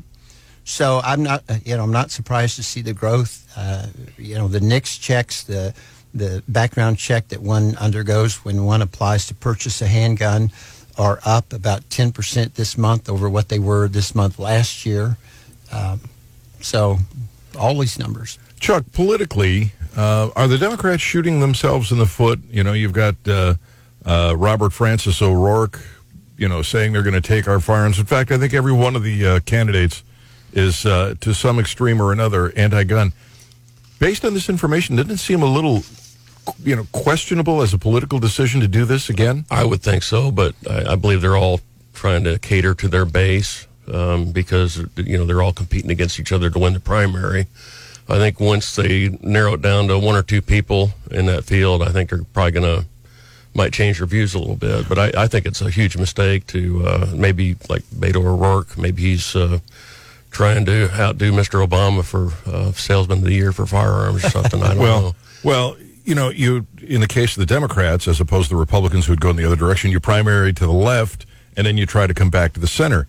So 0.63 0.99
I'm 1.03 1.23
not, 1.23 1.43
uh, 1.47 1.55
you 1.63 1.77
know, 1.77 1.83
I'm 1.83 1.91
not 1.91 2.11
surprised 2.11 2.57
to 2.57 2.63
see 2.63 2.81
the 2.81 2.93
growth. 2.93 3.47
Uh, 3.55 3.87
you 4.17 4.35
know, 4.35 4.47
the 4.47 4.59
NICS 4.59 4.97
checks, 4.97 5.43
the 5.43 5.73
the 6.13 6.43
background 6.47 6.97
check 6.97 7.27
that 7.29 7.41
one 7.41 7.75
undergoes 7.77 8.43
when 8.43 8.65
one 8.65 8.81
applies 8.81 9.27
to 9.27 9.35
purchase 9.35 9.81
a 9.81 9.87
handgun 9.87 10.51
are 10.97 11.19
up 11.25 11.53
about 11.53 11.87
10% 11.89 12.55
this 12.55 12.77
month 12.77 13.07
over 13.07 13.29
what 13.29 13.49
they 13.49 13.59
were 13.59 13.87
this 13.87 14.15
month 14.15 14.39
last 14.39 14.85
year. 14.85 15.17
Um, 15.71 16.01
so, 16.59 16.97
all 17.59 17.77
these 17.77 17.99
numbers. 17.99 18.39
Chuck, 18.59 18.83
politically, 18.93 19.73
uh, 19.95 20.29
are 20.35 20.47
the 20.47 20.57
Democrats 20.57 21.03
shooting 21.03 21.39
themselves 21.39 21.91
in 21.91 21.99
the 21.99 22.07
foot? 22.07 22.39
You 22.49 22.63
know, 22.63 22.73
you've 22.73 22.93
got 22.93 23.15
uh, 23.27 23.55
uh, 24.05 24.33
Robert 24.35 24.73
Francis 24.73 25.21
O'Rourke, 25.21 25.81
you 26.37 26.47
know, 26.47 26.61
saying 26.61 26.93
they're 26.93 27.03
going 27.03 27.13
to 27.13 27.21
take 27.21 27.47
our 27.47 27.59
firearms. 27.59 27.99
In 27.99 28.05
fact, 28.05 28.31
I 28.31 28.37
think 28.37 28.53
every 28.53 28.71
one 28.71 28.95
of 28.95 29.03
the 29.03 29.25
uh, 29.25 29.39
candidates 29.41 30.03
is, 30.53 30.85
uh, 30.85 31.15
to 31.21 31.33
some 31.33 31.59
extreme 31.59 32.01
or 32.01 32.11
another, 32.11 32.51
anti 32.55 32.83
gun. 32.83 33.13
Based 33.99 34.23
on 34.23 34.33
this 34.33 34.47
information, 34.47 34.95
doesn't 34.95 35.11
it 35.11 35.17
seem 35.17 35.41
a 35.41 35.47
little 35.47 35.83
you 36.63 36.75
know 36.75 36.87
questionable 36.91 37.61
as 37.61 37.73
a 37.73 37.77
political 37.77 38.19
decision 38.19 38.61
to 38.61 38.67
do 38.67 38.85
this 38.85 39.09
again? 39.09 39.45
I 39.49 39.65
would 39.65 39.81
think 39.81 40.03
so, 40.03 40.31
but 40.31 40.55
I, 40.69 40.93
I 40.93 40.95
believe 40.95 41.21
they're 41.21 41.37
all 41.37 41.59
trying 41.93 42.23
to 42.25 42.37
cater 42.37 42.75
to 42.75 42.87
their 42.87 43.05
base 43.05 43.67
um, 43.91 44.31
because 44.31 44.77
you 44.95 45.17
know 45.17 45.25
they're 45.25 45.41
all 45.41 45.53
competing 45.53 45.91
against 45.91 46.19
each 46.19 46.31
other 46.31 46.49
to 46.49 46.59
win 46.59 46.73
the 46.73 46.79
primary. 46.79 47.47
I 48.09 48.17
think 48.17 48.39
once 48.39 48.75
they 48.75 49.09
narrow 49.21 49.55
it 49.55 49.61
down 49.61 49.87
to 49.89 49.99
one 49.99 50.15
or 50.15 50.23
two 50.23 50.41
people 50.41 50.91
in 51.11 51.25
that 51.25 51.43
field, 51.43 51.81
I 51.81 51.89
think 51.89 52.09
they're 52.09 52.23
probably 52.23 52.51
going 52.51 52.81
to 52.81 52.85
might 53.57 53.73
change 53.73 53.99
your 53.99 54.07
views 54.07 54.35
a 54.35 54.39
little 54.39 54.55
bit. 54.55 54.87
But 54.87 54.99
I, 54.99 55.23
I 55.23 55.27
think 55.27 55.45
it's 55.45 55.61
a 55.61 55.69
huge 55.69 55.97
mistake 55.97 56.45
to 56.47 56.85
uh, 56.85 57.07
maybe 57.13 57.57
like 57.67 57.81
Beto 57.85 58.17
O'Rourke. 58.17 58.77
Maybe 58.77 59.01
he's 59.01 59.35
uh, 59.35 59.59
trying 60.29 60.65
to 60.65 60.89
outdo 60.93 61.31
Mr. 61.31 61.65
Obama 61.67 62.05
for 62.05 62.31
uh, 62.49 62.71
salesman 62.71 63.19
of 63.19 63.23
the 63.23 63.33
year 63.33 63.51
for 63.51 63.65
firearms 63.65 64.23
or 64.23 64.29
something. 64.29 64.61
I 64.61 64.69
don't 64.69 64.77
well, 64.77 65.01
know. 65.01 65.15
Well, 65.43 65.77
you 66.05 66.15
know, 66.15 66.29
you 66.29 66.67
in 66.81 67.01
the 67.01 67.07
case 67.07 67.35
of 67.35 67.41
the 67.41 67.45
Democrats, 67.45 68.07
as 68.07 68.21
opposed 68.21 68.49
to 68.49 68.55
the 68.55 68.59
Republicans 68.59 69.07
who'd 69.07 69.19
go 69.19 69.31
in 69.31 69.35
the 69.35 69.45
other 69.45 69.57
direction, 69.57 69.91
you 69.91 69.99
primary 69.99 70.53
to 70.53 70.65
the 70.65 70.71
left, 70.71 71.25
and 71.57 71.65
then 71.67 71.77
you 71.77 71.85
try 71.85 72.07
to 72.07 72.13
come 72.13 72.29
back 72.29 72.53
to 72.53 72.59
the 72.59 72.67
center. 72.67 73.07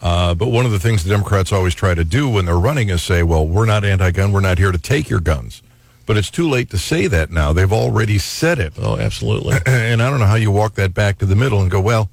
Uh, 0.00 0.34
but 0.34 0.48
one 0.48 0.64
of 0.64 0.72
the 0.72 0.78
things 0.78 1.04
the 1.04 1.10
Democrats 1.10 1.52
always 1.52 1.74
try 1.74 1.92
to 1.92 2.04
do 2.04 2.28
when 2.30 2.46
they're 2.46 2.58
running 2.58 2.88
is 2.88 3.02
say, 3.02 3.22
"Well, 3.22 3.46
we're 3.46 3.66
not 3.66 3.84
anti-gun. 3.84 4.32
We're 4.32 4.40
not 4.40 4.56
here 4.56 4.72
to 4.72 4.78
take 4.78 5.10
your 5.10 5.20
guns." 5.20 5.62
But 6.10 6.16
it's 6.16 6.28
too 6.28 6.48
late 6.50 6.70
to 6.70 6.76
say 6.76 7.06
that 7.06 7.30
now. 7.30 7.52
They've 7.52 7.72
already 7.72 8.18
said 8.18 8.58
it. 8.58 8.72
Oh, 8.76 8.96
absolutely. 8.96 9.58
and 9.66 10.02
I 10.02 10.10
don't 10.10 10.18
know 10.18 10.26
how 10.26 10.34
you 10.34 10.50
walk 10.50 10.74
that 10.74 10.92
back 10.92 11.18
to 11.18 11.24
the 11.24 11.36
middle 11.36 11.62
and 11.62 11.70
go, 11.70 11.80
"Well, 11.80 12.10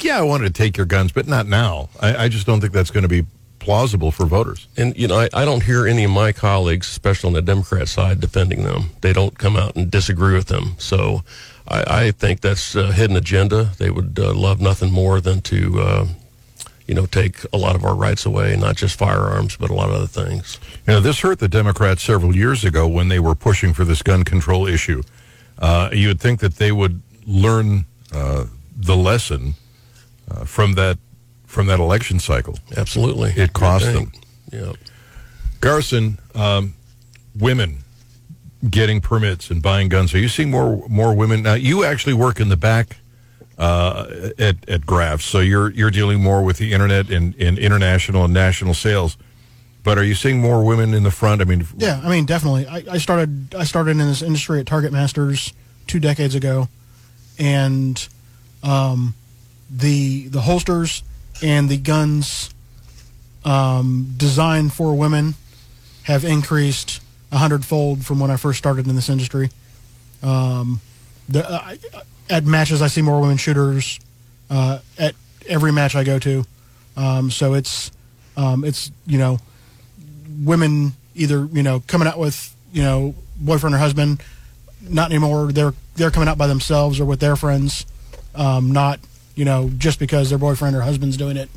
yeah, 0.00 0.18
I 0.18 0.22
wanted 0.22 0.54
to 0.54 0.54
take 0.54 0.78
your 0.78 0.86
guns, 0.86 1.12
but 1.12 1.28
not 1.28 1.46
now." 1.46 1.90
I, 2.00 2.24
I 2.24 2.28
just 2.28 2.46
don't 2.46 2.62
think 2.62 2.72
that's 2.72 2.90
going 2.90 3.02
to 3.02 3.10
be 3.10 3.26
plausible 3.58 4.10
for 4.10 4.24
voters. 4.24 4.68
And, 4.78 4.96
you 4.96 5.06
know, 5.06 5.18
I, 5.18 5.28
I 5.34 5.44
don't 5.44 5.62
hear 5.62 5.86
any 5.86 6.04
of 6.04 6.12
my 6.12 6.32
colleagues, 6.32 6.88
especially 6.88 7.26
on 7.26 7.34
the 7.34 7.42
Democrat 7.42 7.88
side, 7.88 8.22
defending 8.22 8.62
them. 8.62 8.88
They 9.02 9.12
don't 9.12 9.36
come 9.36 9.54
out 9.54 9.76
and 9.76 9.90
disagree 9.90 10.32
with 10.32 10.46
them. 10.46 10.76
So 10.78 11.22
I, 11.68 11.84
I 12.04 12.10
think 12.12 12.40
that's 12.40 12.74
a 12.74 12.90
hidden 12.90 13.18
agenda. 13.18 13.72
They 13.76 13.90
would 13.90 14.18
uh, 14.18 14.32
love 14.32 14.62
nothing 14.62 14.90
more 14.90 15.20
than 15.20 15.42
to, 15.42 15.80
uh, 15.80 16.06
you 16.86 16.94
know, 16.94 17.06
take 17.06 17.38
a 17.52 17.56
lot 17.56 17.74
of 17.74 17.84
our 17.84 17.94
rights 17.94 18.24
away, 18.24 18.56
not 18.56 18.76
just 18.76 18.96
firearms, 18.96 19.56
but 19.56 19.70
a 19.70 19.74
lot 19.74 19.88
of 19.88 19.96
other 19.96 20.06
things. 20.06 20.58
You 20.86 20.94
know, 20.94 21.00
this 21.00 21.20
hurt 21.20 21.40
the 21.40 21.48
Democrats 21.48 22.02
several 22.02 22.34
years 22.34 22.64
ago 22.64 22.86
when 22.86 23.08
they 23.08 23.18
were 23.18 23.34
pushing 23.34 23.74
for 23.74 23.84
this 23.84 24.02
gun 24.02 24.22
control 24.24 24.66
issue. 24.66 25.02
Uh, 25.58 25.90
you 25.92 26.08
would 26.08 26.20
think 26.20 26.40
that 26.40 26.56
they 26.56 26.70
would 26.70 27.02
learn 27.26 27.86
uh, 28.12 28.44
the 28.76 28.96
lesson 28.96 29.54
uh, 30.30 30.44
from 30.44 30.74
that 30.74 30.98
from 31.46 31.66
that 31.66 31.80
election 31.80 32.18
cycle. 32.18 32.58
Absolutely. 32.76 33.30
It 33.30 33.52
cost 33.52 33.86
them. 33.86 34.12
Yeah. 34.52 34.72
Garson, 35.60 36.18
um, 36.34 36.74
women 37.34 37.78
getting 38.68 39.00
permits 39.00 39.50
and 39.50 39.62
buying 39.62 39.88
guns. 39.88 40.12
Are 40.14 40.18
you 40.18 40.28
seeing 40.28 40.50
more 40.50 40.86
more 40.88 41.14
women 41.14 41.42
now? 41.42 41.54
You 41.54 41.84
actually 41.84 42.14
work 42.14 42.40
in 42.40 42.48
the 42.48 42.56
back 42.56 42.98
uh, 43.58 44.30
at 44.38 44.68
at 44.68 44.86
Graf, 44.86 45.22
so 45.22 45.40
you're 45.40 45.70
you're 45.70 45.90
dealing 45.90 46.22
more 46.22 46.42
with 46.42 46.58
the 46.58 46.72
internet 46.72 47.10
and, 47.10 47.34
and 47.36 47.58
international 47.58 48.24
and 48.24 48.34
national 48.34 48.74
sales. 48.74 49.16
But 49.82 49.98
are 49.98 50.04
you 50.04 50.14
seeing 50.14 50.40
more 50.40 50.64
women 50.64 50.94
in 50.94 51.04
the 51.04 51.10
front? 51.10 51.40
I 51.40 51.44
mean, 51.44 51.66
yeah, 51.76 52.00
I 52.02 52.10
mean, 52.10 52.26
definitely. 52.26 52.66
I, 52.66 52.82
I 52.90 52.98
started 52.98 53.54
I 53.54 53.64
started 53.64 53.92
in 53.92 53.98
this 53.98 54.22
industry 54.22 54.60
at 54.60 54.66
Target 54.66 54.92
Masters 54.92 55.52
two 55.86 56.00
decades 56.00 56.34
ago, 56.34 56.68
and 57.38 58.08
um, 58.62 59.14
the 59.70 60.28
the 60.28 60.42
holsters 60.42 61.02
and 61.42 61.68
the 61.68 61.76
guns 61.76 62.50
um, 63.44 64.14
designed 64.16 64.72
for 64.72 64.94
women 64.94 65.34
have 66.02 66.24
increased 66.24 67.00
a 67.32 67.38
hundredfold 67.38 68.04
from 68.04 68.20
when 68.20 68.30
I 68.30 68.36
first 68.36 68.58
started 68.58 68.86
in 68.86 68.96
this 68.96 69.08
industry. 69.08 69.50
Um, 70.22 70.80
the, 71.28 71.48
uh, 71.48 71.74
at 72.28 72.44
matches, 72.44 72.82
I 72.82 72.88
see 72.88 73.02
more 73.02 73.20
women 73.20 73.36
shooters 73.36 74.00
uh, 74.50 74.80
at 74.98 75.14
every 75.48 75.72
match 75.72 75.94
I 75.94 76.04
go 76.04 76.18
to. 76.18 76.44
Um, 76.96 77.30
so 77.30 77.54
it's 77.54 77.90
um, 78.36 78.64
it's 78.64 78.90
you 79.06 79.18
know 79.18 79.38
women 80.44 80.92
either 81.14 81.46
you 81.52 81.62
know 81.62 81.80
coming 81.86 82.08
out 82.08 82.18
with 82.18 82.54
you 82.72 82.82
know 82.82 83.14
boyfriend 83.38 83.74
or 83.74 83.78
husband. 83.78 84.22
Not 84.82 85.10
anymore. 85.10 85.52
They're 85.52 85.74
they're 85.96 86.10
coming 86.10 86.28
out 86.28 86.38
by 86.38 86.46
themselves 86.46 87.00
or 87.00 87.04
with 87.04 87.20
their 87.20 87.36
friends. 87.36 87.86
Um, 88.34 88.72
not 88.72 89.00
you 89.36 89.44
know, 89.44 89.70
just 89.76 90.00
because 90.00 90.30
their 90.30 90.38
boyfriend 90.38 90.74
or 90.74 90.80
husband's 90.80 91.16
doing 91.16 91.36
it. 91.36 91.48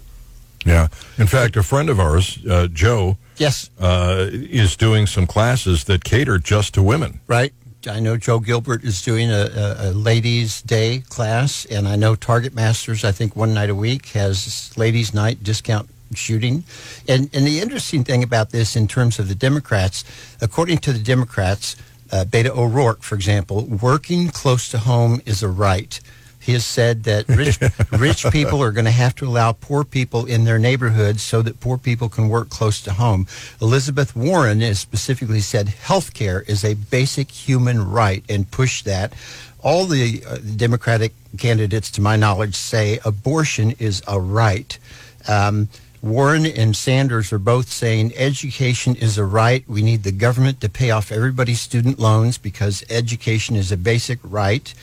Yeah. 0.66 0.90
In 1.18 1.26
fact, 1.26 1.56
a 1.56 1.64
friend 1.64 1.90
of 1.90 2.00
ours, 2.00 2.38
uh, 2.46 2.68
Joe, 2.68 3.18
yes, 3.38 3.72
uh, 3.80 4.28
is 4.30 4.76
doing 4.76 5.08
some 5.08 5.26
classes 5.26 5.86
that 5.86 6.04
cater 6.04 6.38
just 6.38 6.74
to 6.76 6.84
women. 6.84 7.22
Right. 7.28 7.54
I 7.88 8.00
know 8.00 8.18
Joe 8.18 8.40
Gilbert 8.40 8.84
is 8.84 9.02
doing 9.02 9.30
a, 9.32 9.50
a, 9.56 9.90
a, 9.90 9.92
ladies' 9.92 10.62
day 10.62 11.00
class, 11.08 11.66
and 11.66 11.88
I 11.88 11.96
know 11.96 12.14
Target 12.14 12.54
Masters. 12.54 13.06
I 13.06 13.14
think 13.14 13.36
one 13.36 13.54
night 13.54 13.70
a 13.70 13.76
week 13.76 14.08
has 14.08 14.76
ladies' 14.78 15.14
night 15.14 15.44
discount 15.44 15.90
shooting. 16.14 16.66
And 17.08 17.30
and 17.34 17.48
the 17.48 17.62
interesting 17.62 18.04
thing 18.04 18.22
about 18.22 18.50
this, 18.50 18.76
in 18.76 18.88
terms 18.88 19.18
of 19.18 19.30
the 19.30 19.36
Democrats, 19.36 20.04
according 20.42 20.80
to 20.80 20.92
the 20.92 21.00
Democrats, 21.00 21.78
uh, 22.12 22.26
Beto 22.26 22.50
O'Rourke, 22.50 23.02
for 23.02 23.16
example, 23.16 23.66
working 23.66 24.28
close 24.28 24.68
to 24.70 24.80
home 24.80 25.22
is 25.26 25.42
a 25.42 25.48
right. 25.48 26.02
He 26.40 26.54
has 26.54 26.66
said 26.66 27.04
that 27.04 27.28
rich, 27.28 27.60
rich 27.92 28.26
people 28.32 28.64
are 28.64 28.72
going 28.72 28.86
to 28.86 28.92
have 28.92 29.16
to 29.16 29.26
allow 29.26 29.52
poor 29.52 29.84
people 29.84 30.26
in 30.26 30.46
their 30.46 30.58
neighborhoods 30.58 31.22
so 31.22 31.42
that 31.42 31.60
poor 31.60 31.78
people 31.78 32.10
can 32.10 32.30
work 32.30 32.50
close 32.50 32.82
to 32.82 32.94
home. 32.94 33.28
Elizabeth 33.62 34.16
Warren 34.16 34.62
has 34.62 34.80
specifically 34.80 35.42
said 35.42 35.68
health 35.70 36.14
care 36.14 36.42
is 36.44 36.64
a 36.64 36.76
basic 36.76 37.30
human 37.30 37.90
right 37.90 38.24
and 38.30 38.50
pushed 38.50 38.86
that. 38.86 39.14
All 39.62 39.86
the 39.86 40.24
uh, 40.26 40.38
Democratic 40.56 41.12
candidates, 41.38 41.92
to 41.92 42.02
my 42.02 42.16
knowledge, 42.16 42.56
say 42.56 43.00
abortion 43.04 43.72
is 43.78 44.02
a 44.08 44.20
right. 44.20 44.80
Um, 45.28 45.68
Warren 46.02 46.46
and 46.46 46.76
Sanders 46.76 47.34
are 47.34 47.40
both 47.40 47.70
saying 47.70 48.14
education 48.16 48.96
is 48.96 49.18
a 49.18 49.26
right. 49.26 49.68
We 49.68 49.82
need 49.82 50.04
the 50.04 50.14
government 50.14 50.62
to 50.62 50.70
pay 50.70 50.92
off 50.92 51.12
everybody's 51.12 51.60
student 51.60 52.00
loans 52.00 52.38
because 52.38 52.86
education 52.90 53.58
is 53.58 53.72
a 53.72 53.78
basic 53.78 54.20
right. 54.24 54.74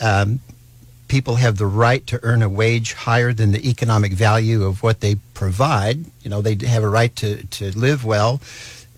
Um, 0.00 0.40
people 1.08 1.36
have 1.36 1.56
the 1.56 1.66
right 1.66 2.06
to 2.06 2.20
earn 2.22 2.42
a 2.42 2.48
wage 2.48 2.92
higher 2.92 3.32
than 3.32 3.52
the 3.52 3.68
economic 3.68 4.12
value 4.12 4.64
of 4.64 4.82
what 4.82 5.00
they 5.00 5.16
provide. 5.34 6.04
You 6.22 6.30
know, 6.30 6.42
they 6.42 6.54
have 6.66 6.84
a 6.84 6.88
right 6.88 7.14
to, 7.16 7.44
to 7.46 7.76
live 7.76 8.04
well. 8.04 8.40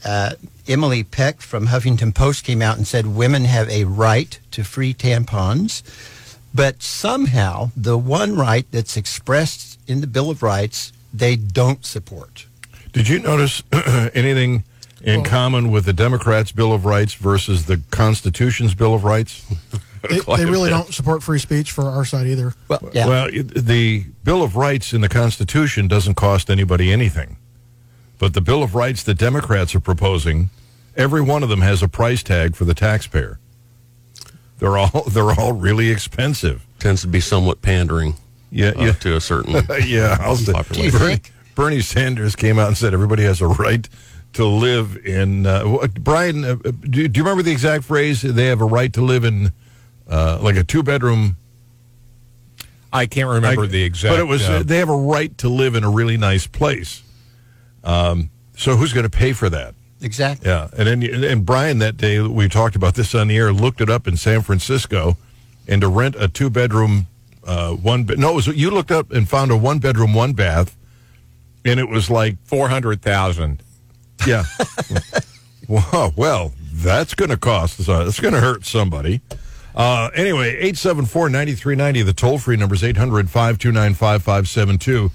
Uh, 0.05 0.33
Emily 0.67 1.03
Peck 1.03 1.41
from 1.41 1.69
Huffington 1.69 2.15
Post 2.15 2.45
came 2.45 2.63
out 2.63 2.77
and 2.77 2.87
said 2.87 3.07
women 3.07 3.45
have 3.45 3.69
a 3.69 3.85
right 3.85 4.39
to 4.53 4.65
free 4.65 4.95
tampons. 4.95 5.83
But 6.53 6.83
somehow, 6.83 7.71
the 7.77 7.97
one 7.97 8.37
right 8.37 8.67
that's 8.71 8.97
expressed 8.97 9.79
in 9.87 10.01
the 10.01 10.07
Bill 10.07 10.31
of 10.31 10.43
Rights, 10.43 10.93
they 11.15 11.37
don't 11.37 11.85
support. 11.85 12.47
Did 12.93 13.09
you 13.09 13.21
notice 13.21 13.63
anything 14.15 14.65
in 15.03 15.23
common 15.23 15.71
with 15.71 15.85
the 15.85 15.93
Democrats' 15.93 16.53
Bill 16.53 16.73
of 16.73 16.85
Rights 16.85 17.15
versus 17.15 17.67
the 17.67 17.81
Constitution's 17.91 18.75
Bill 18.75 18.95
of 18.95 19.05
Rights? 19.05 19.47
They, 20.09 20.19
they 20.21 20.45
really 20.47 20.71
don't 20.71 20.93
support 20.95 21.23
free 21.23 21.39
speech 21.39 21.73
for 21.73 21.85
our 21.85 22.05
side 22.07 22.27
either. 22.27 22.55
Well, 22.69 22.91
yeah. 22.93 23.07
Well, 23.07 23.29
the 23.31 24.05
Bill 24.25 24.43
of 24.43 24.57
Rights 24.57 24.93
in 24.95 25.03
the 25.03 25.09
Constitution 25.09 25.89
doesn't 25.89 26.15
cost 26.15 26.49
anybody 26.49 26.91
anything. 26.91 27.37
But 28.19 28.33
the 28.35 28.41
Bill 28.41 28.63
of 28.63 28.75
Rights 28.75 29.03
that 29.05 29.19
Democrats 29.19 29.75
are 29.75 29.81
proposing, 29.81 30.51
every 30.97 31.21
one 31.21 31.43
of 31.43 31.49
them 31.49 31.61
has 31.61 31.83
a 31.83 31.89
price 31.89 32.23
tag 32.23 32.57
for 32.57 32.65
the 32.65 32.75
taxpayer. 32.75 33.39
They're 34.59 34.77
all 34.79 35.03
they're 35.11 35.33
all 35.39 35.53
really 35.53 35.91
expensive. 35.91 36.65
Tends 36.79 37.03
to 37.03 37.09
be 37.09 37.21
somewhat 37.21 37.61
pandering 37.63 38.15
Yeah, 38.51 38.69
uh, 38.71 38.85
yeah. 38.85 38.93
to 38.93 39.17
a 39.17 39.21
certain 39.21 39.53
yeah, 39.87 40.17
I'll 40.21 40.37
say, 40.37 40.53
Do 40.73 40.83
you 40.83 40.91
Bernie, 40.93 41.17
think? 41.17 41.33
Bernie 41.55 41.81
Sanders 41.83 42.37
came 42.37 42.59
out 42.59 42.69
and 42.69 42.77
said 42.77 42.95
everybody 42.95 43.23
has 43.25 43.41
a 43.41 43.47
right 43.49 43.87
to 44.35 44.47
live 44.47 44.97
in. 45.05 45.45
Uh, 45.47 45.87
Brian, 46.01 46.45
uh, 46.45 46.55
do, 46.55 47.09
do 47.09 47.19
you 47.19 47.25
remember 47.25 47.43
the 47.43 47.53
exact 47.53 47.85
phrase? 47.85 48.23
They 48.23 48.47
have 48.47 48.61
a 48.61 48.65
right 48.67 48.93
to 48.95 49.03
live 49.03 49.25
in 49.25 49.53
uh, 50.11 50.39
like 50.43 50.57
a 50.57 50.65
two 50.65 50.83
bedroom. 50.83 51.37
I 52.93 53.07
can't 53.07 53.29
remember 53.29 53.67
the 53.67 53.83
exact. 53.83 54.13
But 54.13 54.21
it 54.21 54.25
was 54.25 54.49
uh, 54.49 54.53
uh, 54.55 54.63
they 54.65 54.79
have 54.79 54.89
a 54.89 54.97
right 54.97 55.37
to 55.39 55.49
live 55.49 55.77
in 55.77 55.85
a 55.85 55.91
really 55.91 56.17
nice 56.17 56.47
place. 56.47 57.03
Um, 57.85 58.31
so 58.57 58.77
who's 58.77 58.93
going 58.93 59.05
to 59.05 59.11
pay 59.11 59.33
for 59.33 59.49
that? 59.49 59.75
exactly. 60.03 60.49
Yeah, 60.49 60.69
and 60.77 60.87
then 60.87 61.25
and 61.25 61.47
Brian 61.47 61.79
that 61.79 61.97
day 61.97 62.21
we 62.21 62.49
talked 62.49 62.75
about 62.77 62.95
this 62.95 63.15
on 63.15 63.29
the 63.29 63.37
air. 63.37 63.53
Looked 63.53 63.81
it 63.81 63.89
up 63.91 64.09
in 64.09 64.17
San 64.17 64.43
Francisco, 64.43 65.17
and 65.69 65.81
to 65.83 65.89
rent 65.89 66.17
a 66.19 66.27
two 66.27 66.51
bedroom, 66.51 67.07
uh, 67.45 67.73
one 67.75 68.05
be- 68.05 68.17
no, 68.17 68.33
it 68.33 68.35
was 68.35 68.47
you 68.49 68.71
looked 68.71 68.91
up 68.91 69.13
and 69.13 69.29
found 69.29 69.51
a 69.51 69.57
one 69.57 69.79
bedroom, 69.79 70.15
one 70.15 70.33
bath, 70.33 70.77
and 71.65 71.79
it 71.79 71.89
was 71.89 72.11
like 72.11 72.37
four 72.45 72.69
hundred 72.69 73.03
thousand. 73.03 73.63
yeah, 74.27 74.45
wow, 75.69 76.13
well 76.17 76.53
that's 76.73 77.15
going 77.15 77.31
to 77.31 77.37
cost. 77.37 77.89
Uh, 77.89 78.05
it's 78.07 78.21
going 78.21 78.35
to 78.35 78.41
hurt 78.41 78.65
somebody. 78.65 79.21
Uh, 79.75 80.11
anyway, 80.15 80.71
874-9390, 80.73 82.05
the 82.05 82.13
toll-free 82.13 82.57
number 82.57 82.75
is 82.75 82.83
800-529-5572. 82.83 85.11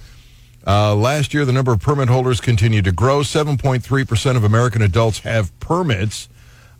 Uh, 0.68 0.96
last 0.96 1.32
year, 1.34 1.46
the 1.46 1.54
number 1.54 1.74
of 1.74 1.80
permit 1.80 2.10
holders 2.10 2.42
continued 2.42 2.86
to 2.86 2.92
grow. 2.92 3.20
7.3% 3.20 4.36
of 4.36 4.44
American 4.44 4.82
adults 4.82 5.20
have 5.20 5.58
permits. 5.60 6.28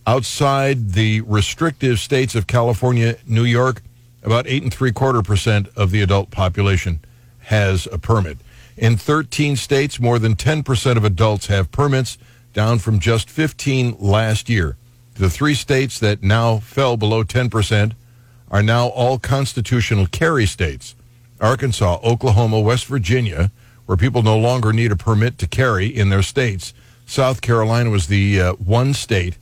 Outside 0.08 0.92
the 0.92 1.22
restrictive 1.22 2.00
states 2.00 2.36
of 2.36 2.48
California, 2.48 3.18
New 3.28 3.44
York, 3.44 3.82
about 4.24 4.48
eight 4.48 4.64
and 4.64 4.74
three 4.74 4.92
quarter 4.92 5.22
percent 5.22 5.68
of 5.76 5.92
the 5.92 6.02
adult 6.02 6.32
population 6.32 7.00
has 7.42 7.88
a 7.92 7.98
permit. 7.98 8.38
In 8.78 8.98
13 8.98 9.56
states, 9.56 10.00
more 10.00 10.20
than 10.20 10.36
10% 10.36 10.98
of 10.98 11.04
adults 11.04 11.48
have 11.48 11.72
permits, 11.72 12.18
down 12.54 12.80
from 12.80 13.00
just 13.00 13.30
15 13.30 13.98
last 14.00 14.50
year. 14.50 14.78
The 15.16 15.30
three 15.30 15.56
states 15.56 15.98
that 16.00 16.24
now 16.24 16.60
fell 16.60 16.98
below 16.98 17.24
10% 17.24 17.94
are 18.52 18.62
now 18.62 18.88
all 18.88 19.18
constitutional 19.18 20.08
carry 20.08 20.46
states 20.46 20.96
Arkansas, 21.42 22.00
Oklahoma, 22.04 22.60
West 22.60 22.86
Virginia, 22.86 23.52
where 23.86 23.98
people 23.98 24.24
no 24.24 24.38
longer 24.38 24.72
need 24.72 24.92
a 24.92 24.96
permit 24.96 25.38
to 25.40 25.48
carry 25.48 25.88
in 25.88 26.10
their 26.10 26.22
states. 26.22 26.74
South 27.06 27.42
Carolina 27.42 27.90
was 27.90 28.08
the 28.08 28.42
uh, 28.42 28.54
one 28.54 28.94
state 28.94 29.38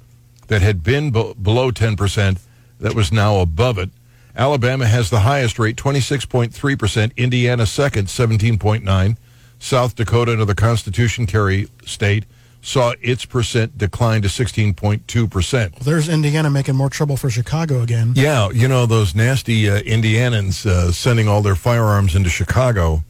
that 0.48 0.62
had 0.62 0.84
been 0.84 1.12
be- 1.12 1.34
below 1.42 1.72
10% 1.72 2.40
that 2.80 2.96
was 2.96 3.12
now 3.12 3.40
above 3.40 3.78
it. 3.78 3.90
Alabama 4.36 4.88
has 4.88 5.10
the 5.10 5.22
highest 5.22 5.60
rate, 5.60 5.76
26.3%. 5.76 7.16
Indiana 7.16 7.66
second, 7.66 8.08
17.9. 8.08 9.18
South 9.60 9.96
Dakota, 9.96 10.34
another 10.34 10.56
Constitution 10.56 11.26
carry 11.26 11.70
state, 11.86 12.26
saw 12.64 12.94
its 13.02 13.26
percent 13.26 13.78
decline 13.78 14.22
to 14.22 14.30
16.2%. 14.30 15.80
There's 15.80 16.10
Indiana 16.10 16.50
making 16.50 16.76
more 16.76 16.90
trouble 16.90 17.18
for 17.18 17.30
Chicago 17.30 17.82
again. 17.82 18.14
Yeah, 18.16 18.50
you 18.50 18.68
know, 18.68 18.86
those 18.86 19.14
nasty 19.14 19.70
uh, 19.70 19.80
Indianans 19.82 20.66
uh, 20.66 20.92
sending 20.94 21.28
all 21.28 21.42
their 21.42 21.56
firearms 21.56 22.16
into 22.16 22.30
Chicago. 22.30 23.04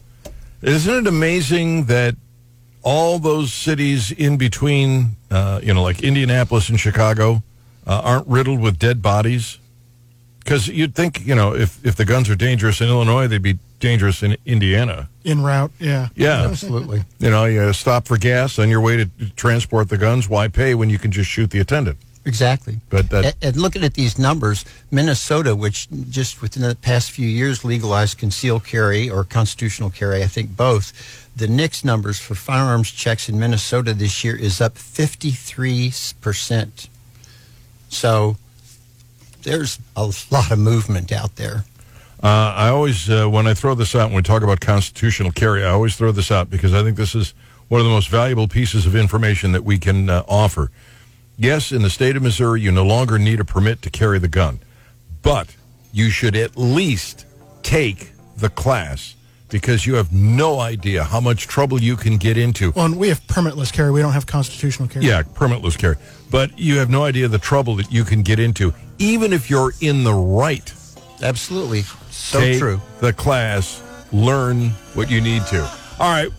Isn't 0.62 1.06
it 1.06 1.08
amazing 1.08 1.86
that 1.86 2.16
all 2.82 3.20
those 3.20 3.54
cities 3.54 4.12
in 4.12 4.38
between, 4.38 5.18
uh, 5.30 5.62
you 5.64 5.74
know, 5.74 5.84
like 5.84 6.02
Indianapolis 6.02 6.70
and 6.70 6.80
Chicago, 6.80 7.44
uh, 7.86 8.02
aren't 8.04 8.28
riddled 8.28 8.60
with 8.60 8.80
dead 8.80 9.02
bodies? 9.02 9.60
Because 10.44 10.68
you'd 10.68 10.94
think, 10.94 11.26
you 11.26 11.36
know, 11.36 11.56
if, 11.56 11.84
if 11.86 11.96
the 11.96 12.04
guns 12.06 12.30
are 12.30 12.36
dangerous 12.36 12.82
in 12.82 12.90
Illinois, 12.90 13.28
they'd 13.28 13.42
be 13.42 13.58
dangerous 13.80 14.22
in 14.24 14.36
Indiana. 14.46 15.08
In 15.24 15.42
route, 15.42 15.72
yeah. 15.80 16.10
Yeah. 16.16 16.44
Absolutely. 16.48 17.04
You 17.20 17.30
know, 17.30 17.46
you 17.46 17.72
stop 17.74 18.08
for 18.08 18.18
gas 18.18 18.60
on 18.60 18.70
your 18.70 18.82
way 18.82 18.98
to 18.98 19.10
transport 19.36 19.88
the 19.90 19.98
guns. 19.98 20.28
Why 20.28 20.48
pay 20.50 20.76
when 20.76 20.90
you 20.90 21.00
can 21.00 21.12
just 21.12 21.30
shoot 21.30 21.50
the 21.52 21.60
attendant? 21.60 21.98
Exactly. 22.26 22.80
But 22.90 23.10
that- 23.10 23.26
and, 23.26 23.36
and 23.42 23.58
looking 23.58 23.84
at 23.84 23.94
these 23.96 24.18
numbers, 24.20 24.64
Minnesota, 24.92 25.56
which 25.56 25.88
just 26.10 26.42
within 26.42 26.64
the 26.64 26.76
past 26.76 27.12
few 27.12 27.28
years 27.28 27.66
legalized 27.66 28.18
concealed 28.18 28.66
carry 28.66 29.10
or 29.10 29.24
constitutional 29.24 29.90
carry, 29.90 30.24
I 30.24 30.28
think 30.28 30.56
both. 30.56 30.94
The 31.36 31.48
NICS 31.48 31.84
numbers 31.84 32.20
for 32.20 32.36
firearms 32.36 32.92
checks 32.92 33.28
in 33.28 33.40
Minnesota 33.40 33.94
this 33.94 34.24
year 34.24 34.36
is 34.36 34.62
up 34.62 34.76
53%. 34.76 36.88
So 37.90 38.38
there's 39.44 39.80
a 39.96 40.12
lot 40.32 40.52
of 40.52 40.60
movement 40.60 41.12
out 41.12 41.36
there. 41.36 41.66
Uh, 42.22 42.54
I 42.56 42.70
always, 42.70 43.10
uh, 43.10 43.28
when 43.28 43.48
I 43.48 43.54
throw 43.54 43.76
this 43.76 43.96
out, 43.96 44.08
when 44.08 44.16
we 44.16 44.22
talk 44.22 44.44
about 44.44 44.62
constitutional 44.62 45.32
carry, 45.32 45.64
I 45.64 45.70
always 45.72 45.96
throw 45.96 46.12
this 46.12 46.32
out 46.32 46.50
because 46.50 46.74
I 46.74 46.82
think 46.82 46.96
this 46.96 47.16
is 47.16 47.34
one 47.68 47.82
of 47.82 47.86
the 47.86 47.92
most 47.92 48.10
valuable 48.10 48.48
pieces 48.48 48.86
of 48.86 48.96
information 48.96 49.52
that 49.52 49.64
we 49.64 49.78
can 49.78 50.10
uh, 50.10 50.24
offer. 50.28 50.72
Yes, 51.38 51.72
in 51.72 51.82
the 51.82 51.90
state 51.90 52.16
of 52.16 52.24
Missouri, 52.24 52.62
you 52.62 52.72
no 52.72 52.86
longer 52.86 53.20
need 53.20 53.40
a 53.40 53.46
permit 53.46 53.82
to 53.82 53.90
carry 53.90 54.20
the 54.20 54.28
gun, 54.28 54.60
but 55.22 55.56
you 55.92 56.10
should 56.10 56.36
at 56.36 56.56
least 56.56 57.26
take 57.62 58.12
the 58.38 58.50
class 58.50 59.16
because 59.54 59.86
you 59.86 59.94
have 59.94 60.12
no 60.12 60.60
idea 60.60 61.04
how 61.04 61.20
much 61.22 61.48
trouble 61.48 61.80
you 61.80 61.96
can 61.96 62.18
get 62.18 62.40
into. 62.40 62.72
Well, 62.72 62.86
and 62.86 62.98
we 62.98 63.10
have 63.10 63.22
permitless 63.28 63.72
carry. 63.72 63.92
We 63.92 64.02
don't 64.02 64.14
have 64.14 64.26
constitutional 64.26 64.90
carry. 64.90 65.06
Yeah, 65.06 65.22
permitless 65.22 65.78
carry. 65.78 65.96
But 66.32 66.58
you 66.58 66.80
have 66.80 66.90
no 66.90 67.04
idea 67.04 67.28
the 67.28 67.38
trouble 67.38 67.76
that 67.76 67.92
you 67.92 68.04
can 68.04 68.24
get 68.24 68.40
into, 68.40 68.74
even 68.98 69.32
if 69.32 69.52
you're 69.52 69.74
in 69.80 70.04
the 70.04 70.14
right. 70.14 70.74
Absolutely. 71.22 71.84
So 72.10 72.40
Take 72.40 72.58
true. 72.58 72.82
the 73.00 73.14
class, 73.14 73.84
learn 74.12 74.70
what 74.96 75.12
you 75.12 75.22
need 75.22 75.46
to. 75.48 75.62
All 76.00 76.12
right. 76.12 76.30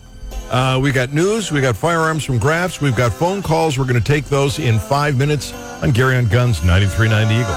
Uh, 0.51 0.77
we 0.83 0.91
got 0.91 1.13
news. 1.13 1.53
We 1.53 1.61
got 1.61 1.77
firearms 1.77 2.25
from 2.25 2.37
Grafs. 2.37 2.81
We've 2.81 2.95
got 2.97 3.13
phone 3.13 3.41
calls. 3.41 3.79
We're 3.79 3.85
going 3.85 4.01
to 4.01 4.05
take 4.05 4.25
those 4.25 4.59
in 4.59 4.77
five 4.77 5.17
minutes 5.17 5.53
on 5.81 5.91
Gary 5.91 6.17
on 6.17 6.27
Guns 6.27 6.59
93.9 6.59 7.31
Eagle. 7.31 7.55